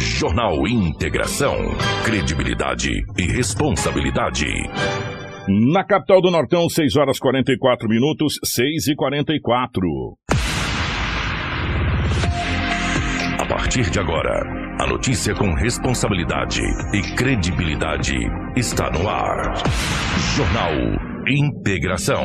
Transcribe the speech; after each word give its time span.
Jornal 0.00 0.66
Integração. 0.66 1.54
Credibilidade 2.04 3.04
e 3.18 3.22
responsabilidade. 3.22 4.46
Na 5.72 5.84
capital 5.84 6.22
do 6.22 6.30
Nortão, 6.30 6.70
6 6.70 6.96
horas 6.96 7.18
44 7.18 7.86
minutos, 7.86 8.38
6 8.42 8.88
e 8.88 8.94
44. 8.96 9.82
A 13.38 13.46
partir 13.46 13.90
de 13.90 14.00
agora, 14.00 14.42
a 14.80 14.86
notícia 14.86 15.34
com 15.34 15.52
responsabilidade 15.52 16.62
e 16.94 17.14
credibilidade 17.14 18.16
está 18.56 18.90
no 18.90 19.06
ar. 19.06 19.52
Jornal 20.34 20.72
Integração. 21.28 22.24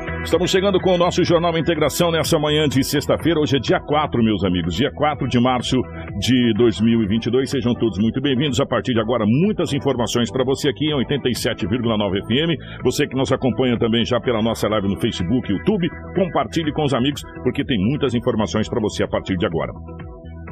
Estamos 0.23 0.51
chegando 0.51 0.79
com 0.79 0.93
o 0.93 0.97
nosso 0.97 1.23
Jornal 1.23 1.57
Integração 1.57 2.11
nessa 2.11 2.37
manhã 2.37 2.67
de 2.67 2.83
sexta-feira. 2.83 3.39
Hoje 3.39 3.57
é 3.57 3.59
dia 3.59 3.79
4, 3.79 4.23
meus 4.23 4.43
amigos, 4.43 4.75
dia 4.75 4.91
4 4.91 5.27
de 5.27 5.39
março 5.39 5.77
de 6.19 6.53
2022. 6.57 7.49
Sejam 7.49 7.73
todos 7.73 7.97
muito 7.97 8.21
bem-vindos. 8.21 8.61
A 8.61 8.65
partir 8.65 8.93
de 8.93 9.01
agora, 9.01 9.25
muitas 9.27 9.73
informações 9.73 10.31
para 10.31 10.45
você 10.45 10.69
aqui 10.69 10.85
em 10.85 10.95
87,9 10.95 12.21
FM. 12.21 12.83
Você 12.83 13.07
que 13.07 13.15
nos 13.15 13.31
acompanha 13.31 13.77
também 13.79 14.05
já 14.05 14.19
pela 14.21 14.41
nossa 14.41 14.69
live 14.69 14.87
no 14.87 14.99
Facebook 14.99 15.51
e 15.51 15.55
YouTube, 15.55 15.89
compartilhe 16.15 16.71
com 16.71 16.83
os 16.83 16.93
amigos, 16.93 17.23
porque 17.43 17.65
tem 17.65 17.79
muitas 17.79 18.13
informações 18.13 18.69
para 18.69 18.79
você 18.79 19.03
a 19.03 19.07
partir 19.07 19.35
de 19.35 19.45
agora 19.45 19.71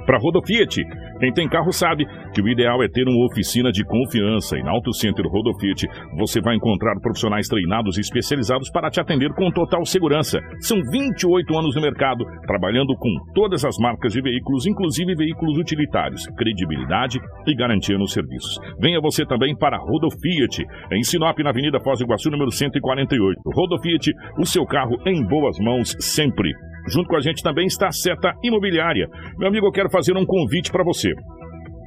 para 0.10 0.18
Rodo 0.18 0.42
Fiat. 0.42 0.82
Quem 1.20 1.32
tem 1.32 1.48
carro 1.48 1.72
sabe 1.72 2.04
que 2.34 2.42
o 2.42 2.50
ideal 2.50 2.82
é 2.82 2.88
ter 2.88 3.08
uma 3.08 3.28
oficina 3.28 3.72
de 3.72 3.86
confiança. 3.86 4.58
E 4.58 4.64
na 4.64 4.72
Auto 4.72 4.92
Center 4.92 5.24
Rodo 5.28 5.54
Fiat 5.60 5.86
você 6.18 6.42
vai 6.42 6.56
encontrar 6.56 7.00
profissionais 7.00 7.48
treinados 7.48 7.96
e 7.96 8.02
especializados 8.02 8.72
para 8.72 8.90
te 8.90 9.00
atender 9.00 9.32
com 9.36 9.52
total 9.52 9.86
segurança. 9.86 10.40
São 10.62 10.82
28 10.82 11.56
anos 11.56 11.76
no 11.76 11.82
mercado, 11.84 12.26
trabalhando 12.48 12.96
com 12.98 13.10
todas 13.36 13.64
as 13.64 13.78
marcas 13.78 14.12
de 14.12 14.20
veículos, 14.20 14.66
inclusive 14.66 15.14
veículos 15.14 15.60
utilitários, 15.60 16.26
credibilidade 16.36 17.20
e 17.46 17.54
garantia 17.54 18.00
nos 18.00 18.12
serviços. 18.12 18.60
Venha 18.80 19.00
você 19.00 19.24
também 19.28 19.56
para 19.56 19.78
Rodo 19.78 20.10
Fiat, 20.10 20.66
em 20.92 21.04
Sinop, 21.04 21.38
na 21.38 21.52
Avenida 21.52 21.80
Foz 21.82 22.00
do 22.00 22.06
Iguaçu, 22.06 22.32
número 22.32 22.50
148. 22.50 23.42
Rodo 23.46 23.80
Fiat, 23.80 24.12
o 24.40 24.46
seu 24.46 24.66
carro 24.66 24.98
em 25.06 25.24
boas 25.24 25.60
mãos 25.60 25.96
sempre. 26.00 26.52
Junto 26.90 27.08
com 27.08 27.16
a 27.16 27.22
gente 27.22 27.44
também 27.44 27.68
está 27.68 27.88
a 27.88 27.92
Seta 27.92 28.34
Imobiliária. 28.44 29.08
Meu 29.38 29.48
amigo, 29.48 29.68
eu 29.68 29.72
quero 29.72 29.90
fazer 29.90 30.18
um 30.18 30.26
convite 30.26 30.72
para 30.72 30.84
você. 30.84 31.14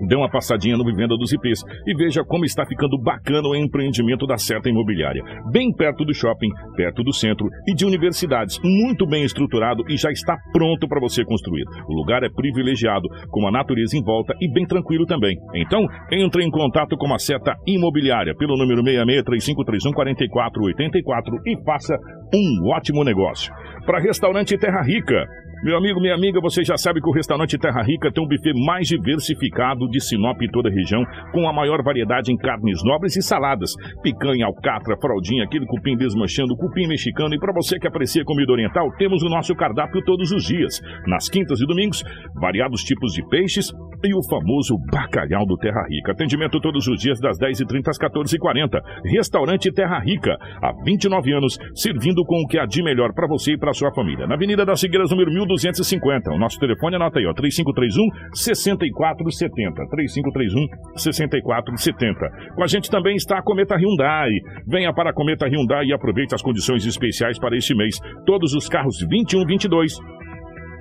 Dê 0.07 0.15
uma 0.17 0.29
passadinha 0.29 0.77
no 0.77 0.85
Vivenda 0.85 1.17
dos 1.17 1.33
IPs 1.33 1.63
e 1.87 1.95
veja 1.95 2.25
como 2.25 2.45
está 2.45 2.67
ficando 2.67 2.99
bacana 2.99 3.49
o 3.49 3.55
empreendimento 3.55 4.27
da 4.27 4.37
Seta 4.37 4.69
Imobiliária. 4.69 5.23
Bem 5.53 5.73
perto 5.73 6.05
do 6.05 6.13
shopping, 6.13 6.49
perto 6.77 7.05
do 7.05 7.13
centro 7.13 7.49
e 7.69 7.75
de 7.75 7.85
universidades. 7.85 8.59
Muito 8.65 9.07
bem 9.07 9.23
estruturado 9.25 9.85
e 9.89 9.97
já 9.97 10.11
está 10.11 10.37
pronto 10.53 10.89
para 10.89 10.99
você 11.01 11.25
construir. 11.25 11.65
O 11.89 11.95
lugar 11.95 12.25
é 12.25 12.29
privilegiado, 12.29 13.09
com 13.29 13.47
a 13.47 13.53
natureza 13.53 13.97
em 13.97 14.03
volta 14.03 14.35
e 14.41 14.53
bem 14.53 14.67
tranquilo 14.67 15.07
também. 15.07 15.37
Então, 15.55 15.87
entre 16.11 16.45
em 16.45 16.51
contato 16.51 16.97
com 16.97 17.15
a 17.15 17.19
Seta 17.19 17.55
Imobiliária 17.67 18.35
pelo 18.37 18.57
número 18.57 18.83
6635314484 18.83 21.41
e 21.47 21.57
faça 21.65 21.97
um 22.35 22.69
ótimo 22.69 23.05
negócio. 23.05 23.53
Para 23.85 24.01
restaurante 24.01 24.57
Terra 24.57 24.83
Rica. 24.83 25.27
Meu 25.63 25.77
amigo, 25.77 26.01
minha 26.01 26.15
amiga, 26.15 26.41
você 26.41 26.65
já 26.65 26.77
sabe 26.77 27.01
que 27.01 27.09
o 27.09 27.13
restaurante 27.13 27.57
Terra 27.57 27.83
Rica 27.83 28.11
tem 28.11 28.25
um 28.25 28.27
buffet 28.27 28.53
mais 28.67 28.89
diversificado 28.89 29.89
de 29.89 30.01
Sinop 30.01 30.43
e 30.43 30.51
toda 30.51 30.69
a 30.69 30.73
região, 30.73 31.05
com 31.33 31.49
a 31.49 31.53
maior 31.53 31.85
variedade 31.85 32.33
em 32.33 32.37
carnes 32.37 32.83
nobres 32.83 33.15
e 33.17 33.23
saladas. 33.23 33.71
Picanha, 34.03 34.47
alcatra, 34.47 34.97
fraldinha, 35.01 35.45
aquele 35.45 35.65
cupim 35.67 35.97
desmanchando, 35.97 36.57
cupim 36.57 36.89
mexicano. 36.89 37.33
E 37.33 37.39
para 37.39 37.53
você 37.53 37.79
que 37.79 37.87
aprecia 37.87 38.25
comida 38.25 38.51
oriental, 38.51 38.91
temos 38.99 39.23
o 39.23 39.29
nosso 39.29 39.55
cardápio 39.55 40.03
todos 40.05 40.33
os 40.33 40.43
dias. 40.43 40.81
Nas 41.07 41.29
quintas 41.29 41.61
e 41.61 41.67
domingos, 41.67 42.03
variados 42.41 42.83
tipos 42.83 43.13
de 43.13 43.25
peixes 43.29 43.71
e 44.05 44.15
o 44.15 44.23
famoso 44.29 44.77
bacalhau 44.91 45.47
do 45.47 45.57
Terra 45.57 45.87
Rica. 45.89 46.11
Atendimento 46.11 46.61
todos 46.61 46.89
os 46.89 47.01
dias 47.01 47.21
das 47.21 47.39
10h30 47.39 47.89
às 47.89 47.99
14h40. 47.99 48.81
Restaurante 49.05 49.73
Terra 49.73 50.01
Rica, 50.01 50.37
há 50.61 50.73
29 50.85 51.33
anos, 51.33 51.57
servindo 51.73 52.22
com 52.25 52.43
o 52.43 52.47
que 52.47 52.59
há 52.59 52.67
de 52.67 52.83
melhor 52.83 53.13
para 53.15 53.27
você 53.27 53.55
e 53.55 53.59
para 53.59 53.73
sua 53.73 53.93
família. 53.93 54.27
Na 54.27 54.35
Avenida 54.35 54.65
das 54.65 54.81
Figueiras, 54.81 55.11
número 55.11 55.31
1200. 55.31 55.63
250. 55.63 56.33
O 56.33 56.39
nosso 56.39 56.59
telefone 56.59 56.97
anota 56.97 57.19
aí, 57.19 57.27
ó, 57.27 57.33
3531 57.33 58.35
6470. 58.35 59.87
3531 59.89 60.67
6470. 60.97 62.55
Com 62.55 62.63
a 62.63 62.67
gente 62.67 62.91
também 62.91 63.17
está 63.17 63.39
a 63.39 63.43
Cometa 63.43 63.77
Hyundai. 63.77 64.31
Venha 64.67 64.93
para 64.93 65.11
a 65.11 65.13
Cometa 65.13 65.47
Hyundai 65.47 65.87
e 65.87 65.93
aproveite 65.93 66.35
as 66.35 66.43
condições 66.43 66.85
especiais 66.87 67.39
para 67.39 67.57
este 67.57 67.75
mês. 67.75 67.99
Todos 68.27 68.55
os 68.55 68.69
carros 68.69 68.99
21 69.09 69.47
22 69.47 69.99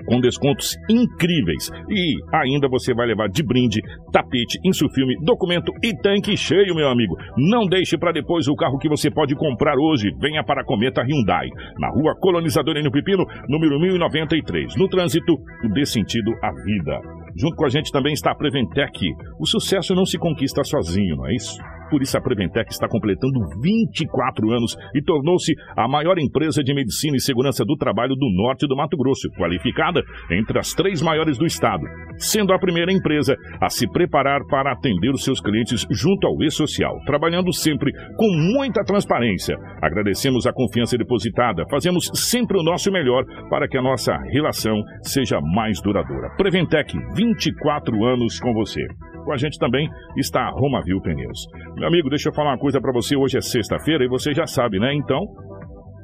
com 0.06 0.20
descontos 0.20 0.76
incríveis. 0.90 1.70
E 1.90 2.16
ainda 2.34 2.68
você 2.68 2.94
vai 2.94 3.08
levar 3.08 3.28
de 3.30 3.44
brinde 3.44 3.82
tapete, 4.12 4.60
insufilme, 4.64 5.16
documento 5.24 5.72
e 5.84 5.96
tanque 6.02 6.36
cheio, 6.36 6.76
meu 6.76 6.90
amigo. 6.90 7.16
Não 7.38 7.66
deixe 7.66 7.98
para 7.98 8.12
depois 8.12 8.48
o 8.48 8.56
carro 8.56 8.78
que 8.78 8.90
você 8.90 9.10
pode 9.10 9.36
comprar 9.36 9.76
hoje. 9.78 10.12
Venha 10.20 10.44
para 10.44 10.62
a 10.62 10.66
Cometa 10.66 11.02
Hyundai, 11.02 11.48
na 11.80 11.90
rua 11.90 12.16
Colonizador 12.20 12.78
N. 12.78 12.90
Pepino, 12.92 13.26
número 13.48 13.80
1093. 13.80 14.76
No 14.76 14.88
trânsito, 14.88 15.38
dê 15.74 15.86
sentido 15.86 16.32
à 16.42 16.52
vida. 16.64 17.00
Junto 17.36 17.56
com 17.56 17.66
a 17.66 17.70
gente 17.70 17.92
também 17.92 18.14
está 18.14 18.32
a 18.32 18.36
Preventec. 18.36 19.00
O 19.40 19.46
sucesso 19.46 19.96
não 19.96 20.06
se 20.06 20.18
conquista 20.18 20.64
sozinho, 20.64 21.16
não 21.16 21.28
é 21.28 21.36
isso? 21.36 21.58
Por 21.92 22.02
isso, 22.02 22.18
a 22.18 22.22
Preventec 22.22 22.72
está 22.72 22.88
completando 22.88 23.38
24 23.62 24.50
anos 24.50 24.78
e 24.96 25.04
tornou-se 25.04 25.54
a 25.76 25.90
maior 25.90 26.18
empresa 26.18 26.64
de 26.64 26.74
medicina 26.74 27.18
e 27.18 27.20
segurança 27.20 27.66
do 27.66 27.76
trabalho 27.76 28.16
do 28.16 28.32
norte 28.32 28.66
do 28.66 28.78
Mato 28.78 28.96
Grosso, 28.96 29.30
qualificada 29.38 30.02
entre 30.32 30.58
as 30.58 30.74
três 30.74 31.02
maiores 31.02 31.38
do 31.38 31.46
estado, 31.46 31.84
sendo 32.18 32.54
a 32.54 32.60
primeira 32.60 32.94
empresa 32.94 33.36
a 33.62 33.68
se 33.68 33.86
preparar 33.92 34.40
para 34.48 34.72
atender 34.72 35.12
os 35.12 35.26
seus 35.26 35.42
clientes 35.42 35.86
junto 35.92 36.26
ao 36.26 36.42
E-Social, 36.42 36.98
trabalhando 37.06 37.52
sempre 37.52 37.92
com 38.16 38.32
muita 38.56 38.86
transparência. 38.86 39.58
Agradecemos 39.82 40.48
a 40.48 40.54
confiança 40.54 40.98
depositada, 40.98 41.66
fazemos 41.70 42.10
sempre 42.14 42.58
o 42.58 42.64
nosso 42.64 42.90
melhor 42.90 43.26
para 43.50 43.68
que 43.68 43.78
a 43.78 43.82
nossa 43.82 44.16
relação 44.32 44.82
seja 45.02 45.42
mais 45.42 45.82
duradoura. 45.82 46.30
Preventec, 46.38 46.98
24 47.16 48.06
anos 48.06 48.40
com 48.40 48.54
você. 48.54 48.82
Com 49.24 49.34
a 49.34 49.38
gente 49.38 49.60
também 49.60 49.90
está 50.18 50.42
a 50.42 50.50
Romavil 50.52 51.00
Pneus. 51.02 51.48
Meu 51.82 51.88
amigo, 51.88 52.10
deixa 52.10 52.30
eu 52.30 52.34
falar 52.36 52.52
uma 52.52 52.60
coisa 52.60 52.80
para 52.80 52.94
você. 52.94 53.16
Hoje 53.18 53.40
é 53.40 53.42
sexta-feira 53.42 54.06
e 54.06 54.08
você 54.08 54.36
já 54.36 54.46
sabe, 54.46 54.78
né? 54.78 54.94
Então, 54.94 55.18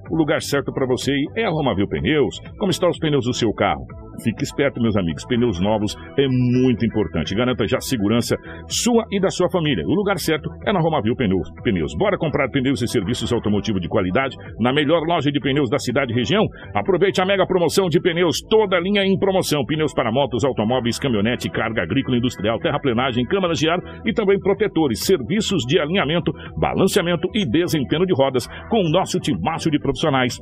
o 0.09 0.15
lugar 0.15 0.41
certo 0.41 0.73
para 0.73 0.87
você 0.87 1.13
é 1.35 1.45
a 1.45 1.51
Romavil 1.51 1.87
Pneus. 1.87 2.39
Como 2.57 2.71
estão 2.71 2.89
os 2.89 2.97
pneus 2.97 3.25
do 3.25 3.31
seu 3.31 3.53
carro? 3.53 3.85
Fique 4.23 4.43
esperto, 4.43 4.81
meus 4.81 4.95
amigos. 4.95 5.25
Pneus 5.25 5.59
novos 5.59 5.95
é 6.17 6.27
muito 6.27 6.85
importante. 6.85 7.35
Garanta 7.35 7.67
já 7.67 7.77
a 7.77 7.81
segurança 7.81 8.35
sua 8.67 9.05
e 9.11 9.19
da 9.19 9.29
sua 9.29 9.49
família. 9.49 9.85
O 9.85 9.93
lugar 9.93 10.17
certo 10.17 10.49
é 10.65 10.73
na 10.73 10.79
Romavil 10.79 11.15
Pneus. 11.15 11.95
Bora 11.97 12.17
comprar 12.17 12.49
pneus 12.49 12.81
e 12.81 12.87
serviços 12.87 13.31
automotivos 13.31 13.81
de 13.81 13.87
qualidade 13.87 14.35
na 14.59 14.73
melhor 14.73 15.01
loja 15.03 15.31
de 15.31 15.39
pneus 15.39 15.69
da 15.69 15.77
cidade 15.77 16.11
e 16.11 16.15
região? 16.15 16.43
Aproveite 16.73 17.21
a 17.21 17.25
mega 17.25 17.45
promoção 17.45 17.87
de 17.89 17.99
pneus, 17.99 18.41
toda 18.49 18.79
linha 18.79 19.03
em 19.03 19.17
promoção. 19.17 19.65
Pneus 19.65 19.93
para 19.93 20.11
motos, 20.11 20.43
automóveis, 20.43 20.99
caminhonete, 20.99 21.49
carga 21.49 21.83
agrícola, 21.83 22.17
industrial, 22.17 22.59
terraplenagem, 22.59 23.25
câmaras 23.25 23.59
de 23.59 23.69
ar 23.69 23.79
e 24.05 24.13
também 24.13 24.39
protetores, 24.39 25.05
serviços 25.05 25.63
de 25.67 25.79
alinhamento, 25.79 26.31
balanceamento 26.57 27.27
e 27.33 27.45
desempenho 27.45 28.05
de 28.05 28.13
rodas 28.13 28.47
com 28.69 28.81
o 28.81 28.89
nosso 28.89 29.19
timaço 29.19 29.69
de 29.69 29.79
profissionais 29.79 30.37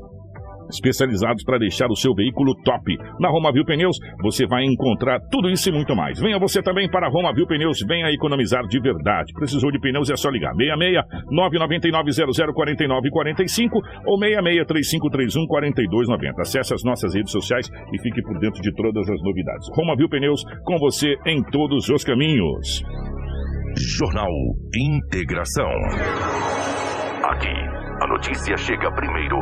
especializados 0.69 1.43
para 1.43 1.57
deixar 1.57 1.87
o 1.89 1.95
seu 1.95 2.13
veículo 2.13 2.55
top. 2.63 2.97
Na 3.19 3.29
Romavil 3.29 3.65
Pneus 3.65 3.97
você 4.21 4.45
vai 4.45 4.63
encontrar 4.63 5.19
tudo 5.31 5.49
isso 5.49 5.69
e 5.69 5.71
muito 5.71 5.95
mais. 5.95 6.19
Venha 6.19 6.39
você 6.39 6.61
também 6.61 6.89
para 6.89 7.07
a 7.07 7.09
Romavil 7.09 7.47
Pneus, 7.47 7.79
venha 7.87 8.11
economizar 8.11 8.65
de 8.67 8.79
verdade. 8.79 9.33
Precisou 9.33 9.71
de 9.71 9.79
pneus 9.79 10.09
é 10.09 10.15
só 10.15 10.29
ligar 10.29 10.53
66 10.55 11.03
999 11.31 12.53
0049 12.53 13.09
45 13.09 13.79
ou 14.05 14.17
66 14.17 14.67
3531 14.67 15.47
4290. 15.47 16.41
Acesse 16.41 16.73
as 16.73 16.83
nossas 16.83 17.13
redes 17.13 17.31
sociais 17.31 17.69
e 17.93 18.01
fique 18.01 18.21
por 18.21 18.39
dentro 18.39 18.61
de 18.61 18.73
todas 18.73 19.09
as 19.09 19.21
novidades. 19.21 19.69
Romavil 19.75 20.09
Pneus 20.09 20.43
com 20.63 20.77
você 20.77 21.15
em 21.25 21.43
todos 21.43 21.89
os 21.89 22.03
caminhos. 22.03 22.83
Jornal 23.77 24.31
Integração. 24.73 25.69
Aqui 27.23 27.75
A 28.01 28.07
notícia 28.07 28.55
chega 28.57 28.91
primeiro 28.91 29.37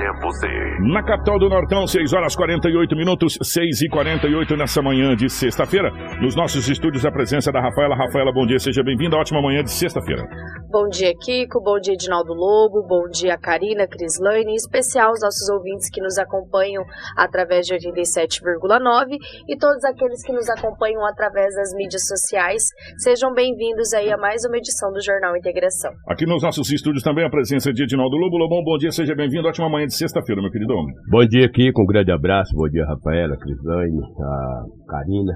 até 0.00 0.12
você. 0.20 0.48
Na 0.92 1.02
capital 1.02 1.38
do 1.38 1.48
Nortão, 1.48 1.86
6 1.86 2.12
horas 2.12 2.34
48 2.36 2.96
minutos, 2.96 3.38
6 3.42 3.82
e 3.82 3.88
48 3.88 4.56
nessa 4.56 4.82
manhã 4.82 5.14
de 5.14 5.28
sexta-feira. 5.28 5.90
Nos 6.20 6.34
nossos 6.34 6.68
estúdios, 6.68 7.04
a 7.04 7.10
presença 7.10 7.52
da 7.52 7.60
Rafaela. 7.60 7.96
Rafaela, 7.96 8.32
bom 8.32 8.46
dia, 8.46 8.58
seja 8.58 8.82
bem-vinda. 8.82 9.16
Ótima 9.16 9.42
manhã 9.42 9.62
de 9.62 9.70
sexta-feira. 9.70 10.22
Bom 10.70 10.88
dia, 10.88 11.12
Kiko. 11.14 11.60
Bom 11.62 11.80
dia, 11.80 11.94
Edinaldo 11.94 12.32
Lobo. 12.32 12.86
Bom 12.86 13.08
dia, 13.10 13.36
Karina, 13.36 13.86
Crislane. 13.86 14.52
Em 14.52 14.54
especial 14.54 15.12
os 15.12 15.20
nossos 15.20 15.48
ouvintes 15.50 15.90
que 15.90 16.00
nos 16.00 16.18
acompanham 16.18 16.84
através 17.16 17.66
de 17.66 17.74
87,9 17.74 19.18
e 19.48 19.56
todos 19.56 19.84
aqueles 19.84 20.22
que 20.22 20.32
nos 20.32 20.48
acompanham 20.48 21.04
através 21.06 21.54
das 21.56 21.74
mídias 21.74 22.06
sociais. 22.06 22.62
Sejam 22.98 23.32
bem-vindos 23.32 23.92
aí 23.92 24.12
a 24.12 24.16
mais 24.16 24.44
uma 24.44 24.56
edição 24.56 24.92
do 24.92 25.02
Jornal 25.02 25.36
Integração. 25.36 25.90
Aqui 26.06 26.26
nos 26.26 26.42
nossos 26.42 26.70
estúdios 26.70 27.02
também 27.02 27.24
a 27.24 27.30
presença 27.30 27.72
de 27.72 27.82
Edinaldo 27.82 28.16
Lobo. 28.16 28.36
Lobão, 28.36 28.62
bom 28.62 28.78
dia, 28.78 28.90
seja 28.90 29.14
bem-vindo. 29.14 29.48
Ótima 29.48 29.68
manhã 29.70 29.86
de 29.86 29.96
sexta-feira, 29.96 30.42
meu 30.42 30.50
querido 30.50 30.74
homem. 30.74 30.94
Bom 31.10 31.24
dia, 31.26 31.48
Kiko. 31.48 31.82
Um 31.82 31.86
grande 31.86 32.12
abraço. 32.12 32.54
Bom 32.54 32.68
dia, 32.68 32.84
Rafaela, 32.84 33.36
Crislane, 33.36 34.00
a 34.20 34.64
Karina. 34.88 35.32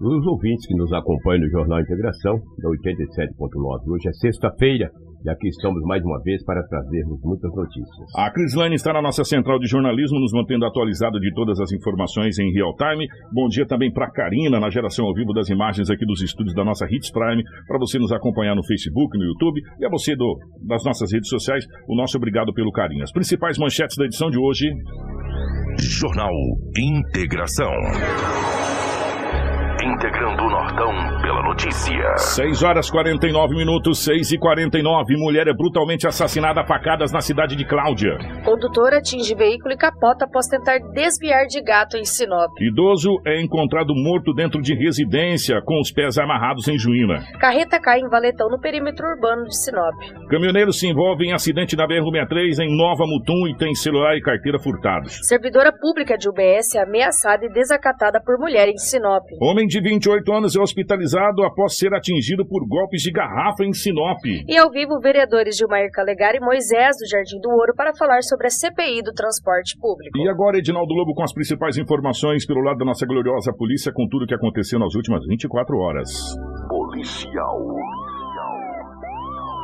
Os 0.00 0.26
ouvintes 0.26 0.66
que 0.66 0.74
nos 0.74 0.92
acompanham 0.92 1.42
no 1.42 1.50
Jornal 1.50 1.80
Integração, 1.80 2.34
da 2.34 2.68
87.9. 2.68 3.88
Hoje 3.88 4.08
é 4.08 4.12
sexta-feira 4.12 4.90
e 5.24 5.30
aqui 5.30 5.48
estamos 5.48 5.82
mais 5.84 6.02
uma 6.04 6.20
vez 6.22 6.44
para 6.44 6.62
trazermos 6.66 7.20
muitas 7.22 7.50
notícias. 7.54 8.08
A 8.16 8.30
Crislane 8.30 8.74
está 8.74 8.92
na 8.92 9.02
nossa 9.02 9.24
central 9.24 9.58
de 9.58 9.66
jornalismo, 9.66 10.18
nos 10.18 10.32
mantendo 10.32 10.66
atualizado 10.66 11.20
de 11.20 11.32
todas 11.32 11.60
as 11.60 11.72
informações 11.72 12.38
em 12.38 12.52
real 12.52 12.74
time. 12.76 13.06
Bom 13.32 13.48
dia 13.48 13.66
também 13.66 13.92
para 13.92 14.10
Karina, 14.10 14.58
na 14.58 14.70
geração 14.70 15.06
ao 15.06 15.14
vivo 15.14 15.32
das 15.32 15.48
imagens 15.48 15.90
aqui 15.90 16.04
dos 16.04 16.22
estúdios 16.22 16.54
da 16.54 16.64
nossa 16.64 16.86
Hits 16.90 17.10
Prime, 17.10 17.42
para 17.66 17.78
você 17.78 17.98
nos 17.98 18.12
acompanhar 18.12 18.54
no 18.54 18.64
Facebook, 18.64 19.16
no 19.16 19.24
YouTube 19.24 19.60
e 19.78 19.86
a 19.86 19.88
você 19.88 20.16
do, 20.16 20.38
das 20.66 20.84
nossas 20.84 21.12
redes 21.12 21.28
sociais, 21.28 21.64
o 21.88 21.96
nosso 21.96 22.16
obrigado 22.16 22.52
pelo 22.52 22.72
carinho. 22.72 23.02
As 23.02 23.12
principais 23.12 23.58
manchetes 23.58 23.96
da 23.96 24.04
edição 24.04 24.30
de 24.30 24.38
hoje. 24.38 24.70
Jornal 25.78 26.32
Integração. 26.76 27.72
Integrando 29.82 30.42
o 30.42 30.50
Nortão 30.50 30.92
notícia. 31.42 32.16
6 32.16 32.62
horas 32.62 32.90
49 32.90 33.54
minutos, 33.54 34.04
6 34.04 34.32
e 34.32 34.38
49. 34.38 35.16
Mulher 35.16 35.48
é 35.48 35.52
brutalmente 35.52 36.06
assassinada 36.06 36.60
a 36.60 36.64
facadas 36.64 37.12
na 37.12 37.20
cidade 37.20 37.56
de 37.56 37.64
Cláudia. 37.64 38.16
Condutor 38.44 38.94
atinge 38.94 39.34
veículo 39.34 39.74
e 39.74 39.76
capota 39.76 40.24
após 40.24 40.46
tentar 40.46 40.78
desviar 40.92 41.46
de 41.46 41.60
gato 41.62 41.96
em 41.96 42.04
Sinop. 42.04 42.50
Idoso 42.60 43.10
é 43.26 43.40
encontrado 43.40 43.94
morto 43.94 44.32
dentro 44.32 44.60
de 44.62 44.74
residência, 44.74 45.60
com 45.62 45.80
os 45.80 45.90
pés 45.90 46.18
amarrados 46.18 46.68
em 46.68 46.78
Juína. 46.78 47.22
Carreta 47.40 47.80
cai 47.80 48.00
em 48.00 48.08
valetão 48.08 48.48
no 48.48 48.60
perímetro 48.60 49.06
urbano 49.06 49.44
de 49.44 49.56
Sinop. 49.56 49.94
Caminhoneiro 50.28 50.72
se 50.72 50.86
envolve 50.86 51.24
em 51.24 51.32
acidente 51.32 51.76
na 51.76 51.86
BR-63 51.86 52.60
em 52.60 52.76
Nova 52.76 53.04
Mutum 53.06 53.48
e 53.48 53.56
tem 53.56 53.74
celular 53.74 54.16
e 54.16 54.22
carteira 54.22 54.58
furtados. 54.58 55.18
Servidora 55.22 55.72
pública 55.72 56.16
de 56.16 56.28
UBS 56.28 56.74
é 56.76 56.82
ameaçada 56.82 57.44
e 57.44 57.52
desacatada 57.52 58.20
por 58.20 58.38
mulher 58.38 58.68
em 58.68 58.76
Sinop. 58.76 59.24
Homem 59.40 59.66
de 59.66 59.80
28 59.80 60.32
anos 60.32 60.56
é 60.56 60.60
hospitalizado 60.60 61.31
após 61.40 61.78
ser 61.78 61.94
atingido 61.94 62.44
por 62.44 62.66
golpes 62.66 63.00
de 63.00 63.12
garrafa 63.12 63.64
em 63.64 63.72
Sinop. 63.72 64.20
E 64.46 64.58
ao 64.58 64.70
vivo, 64.70 65.00
vereadores 65.00 65.56
Gilmar 65.56 65.88
Calegari 65.92 66.38
e 66.38 66.44
Moisés 66.44 66.96
do 66.98 67.08
Jardim 67.08 67.40
do 67.40 67.48
Ouro 67.48 67.72
para 67.76 67.94
falar 67.94 68.22
sobre 68.22 68.48
a 68.48 68.50
CPI 68.50 69.02
do 69.02 69.12
transporte 69.14 69.78
público. 69.78 70.18
E 70.18 70.28
agora, 70.28 70.58
Edinaldo 70.58 70.92
Lobo 70.92 71.14
com 71.14 71.22
as 71.22 71.32
principais 71.32 71.78
informações 71.78 72.44
pelo 72.44 72.60
lado 72.60 72.78
da 72.78 72.84
nossa 72.84 73.06
gloriosa 73.06 73.52
polícia 73.52 73.92
com 73.92 74.08
tudo 74.08 74.26
que 74.26 74.34
aconteceu 74.34 74.78
nas 74.78 74.94
últimas 74.94 75.24
24 75.24 75.78
horas. 75.78 76.10
Policial. 76.68 78.01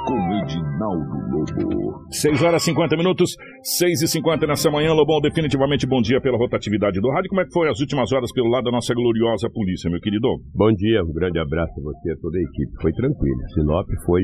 Com 0.09 0.17
Edinaldo 0.41 1.21
Lobo. 1.29 2.09
6 2.09 2.43
horas 2.43 2.63
e 2.63 2.73
50 2.73 2.97
minutos, 2.97 3.37
6 3.77 4.01
e 4.01 4.09
50 4.09 4.47
nessa 4.47 4.71
manhã. 4.71 4.95
Lobão, 4.95 5.21
definitivamente 5.21 5.87
bom 5.87 6.01
dia 6.01 6.19
pela 6.19 6.39
rotatividade 6.39 6.99
do 6.99 7.11
rádio. 7.11 7.29
Como 7.29 7.43
é 7.43 7.45
que 7.45 7.53
foi 7.53 7.69
as 7.69 7.79
últimas 7.79 8.11
horas 8.11 8.33
pelo 8.33 8.49
lado 8.49 8.65
da 8.65 8.71
nossa 8.71 8.95
gloriosa 8.95 9.51
polícia, 9.53 9.91
meu 9.91 10.01
querido? 10.01 10.27
Bom 10.55 10.73
dia, 10.73 11.05
um 11.05 11.13
grande 11.13 11.39
abraço 11.39 11.75
a 11.79 11.83
você 11.83 12.09
e 12.09 12.13
a 12.13 12.17
toda 12.23 12.39
a 12.39 12.41
equipe. 12.41 12.73
Foi 12.81 12.91
tranquilo. 12.93 13.37
Sinop 13.53 13.87
foi 14.07 14.23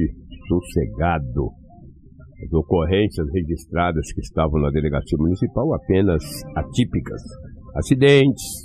sossegado. 0.49 1.53
As 2.43 2.53
ocorrências 2.55 3.27
registradas 3.35 4.11
que 4.15 4.23
estavam 4.23 4.63
na 4.63 4.71
delegacia 4.71 5.19
municipal 5.19 5.69
apenas 5.75 6.25
atípicas. 6.57 7.21
Acidentes, 7.77 8.65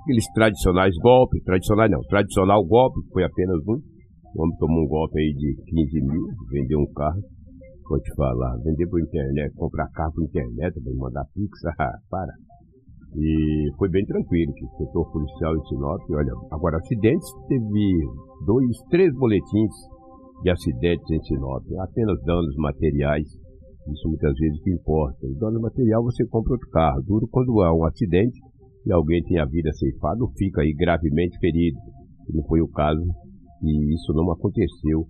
aqueles 0.00 0.24
tradicionais 0.32 0.94
golpes, 0.96 1.44
tradicionais 1.44 1.90
não, 1.90 2.00
tradicional 2.08 2.64
golpe, 2.64 3.00
foi 3.12 3.22
apenas 3.22 3.60
um. 3.68 3.93
O 4.34 4.42
homem 4.42 4.56
tomou 4.58 4.82
um 4.82 4.88
golpe 4.88 5.18
aí 5.18 5.32
de 5.32 5.54
15 5.64 6.00
mil, 6.02 6.26
vendeu 6.50 6.80
um 6.80 6.92
carro. 6.92 7.20
Vou 7.88 8.00
te 8.00 8.12
falar, 8.16 8.56
vender 8.64 8.88
por 8.88 9.00
internet, 9.00 9.54
comprar 9.54 9.88
carro 9.90 10.12
por 10.14 10.24
internet, 10.24 10.74
vai 10.82 10.94
mandar 10.94 11.24
pix, 11.34 11.60
para. 12.10 12.32
E 13.16 13.70
foi 13.78 13.88
bem 13.88 14.04
tranquilo, 14.04 14.52
que 14.54 14.64
o 14.64 14.76
setor 14.76 15.12
policial 15.12 15.54
em 15.56 15.64
Sinop, 15.66 16.00
olha, 16.10 16.32
agora 16.50 16.78
acidentes, 16.78 17.28
teve 17.46 18.08
dois, 18.44 18.76
três 18.90 19.14
boletins 19.14 19.70
de 20.42 20.50
acidentes 20.50 21.08
em 21.12 21.22
Sinop, 21.22 21.62
apenas 21.78 22.20
danos 22.24 22.56
materiais, 22.56 23.28
isso 23.92 24.08
muitas 24.08 24.34
vezes 24.36 24.60
que 24.62 24.72
importa. 24.72 25.26
O 25.26 25.38
dano 25.38 25.60
material 25.60 26.02
você 26.02 26.26
compra 26.26 26.54
outro 26.54 26.68
carro, 26.70 27.02
duro 27.02 27.28
quando 27.30 27.60
há 27.62 27.72
um 27.72 27.84
acidente 27.84 28.40
e 28.84 28.92
alguém 28.92 29.22
tem 29.22 29.38
a 29.38 29.44
vida 29.44 29.70
ceifada 29.72 30.22
ou 30.22 30.32
fica 30.36 30.62
aí 30.62 30.72
gravemente 30.72 31.38
ferido, 31.38 31.78
que 32.26 32.34
não 32.34 32.42
foi 32.44 32.60
o 32.60 32.68
caso, 32.68 33.00
e 33.64 33.94
isso 33.94 34.12
não 34.12 34.30
aconteceu 34.30 35.06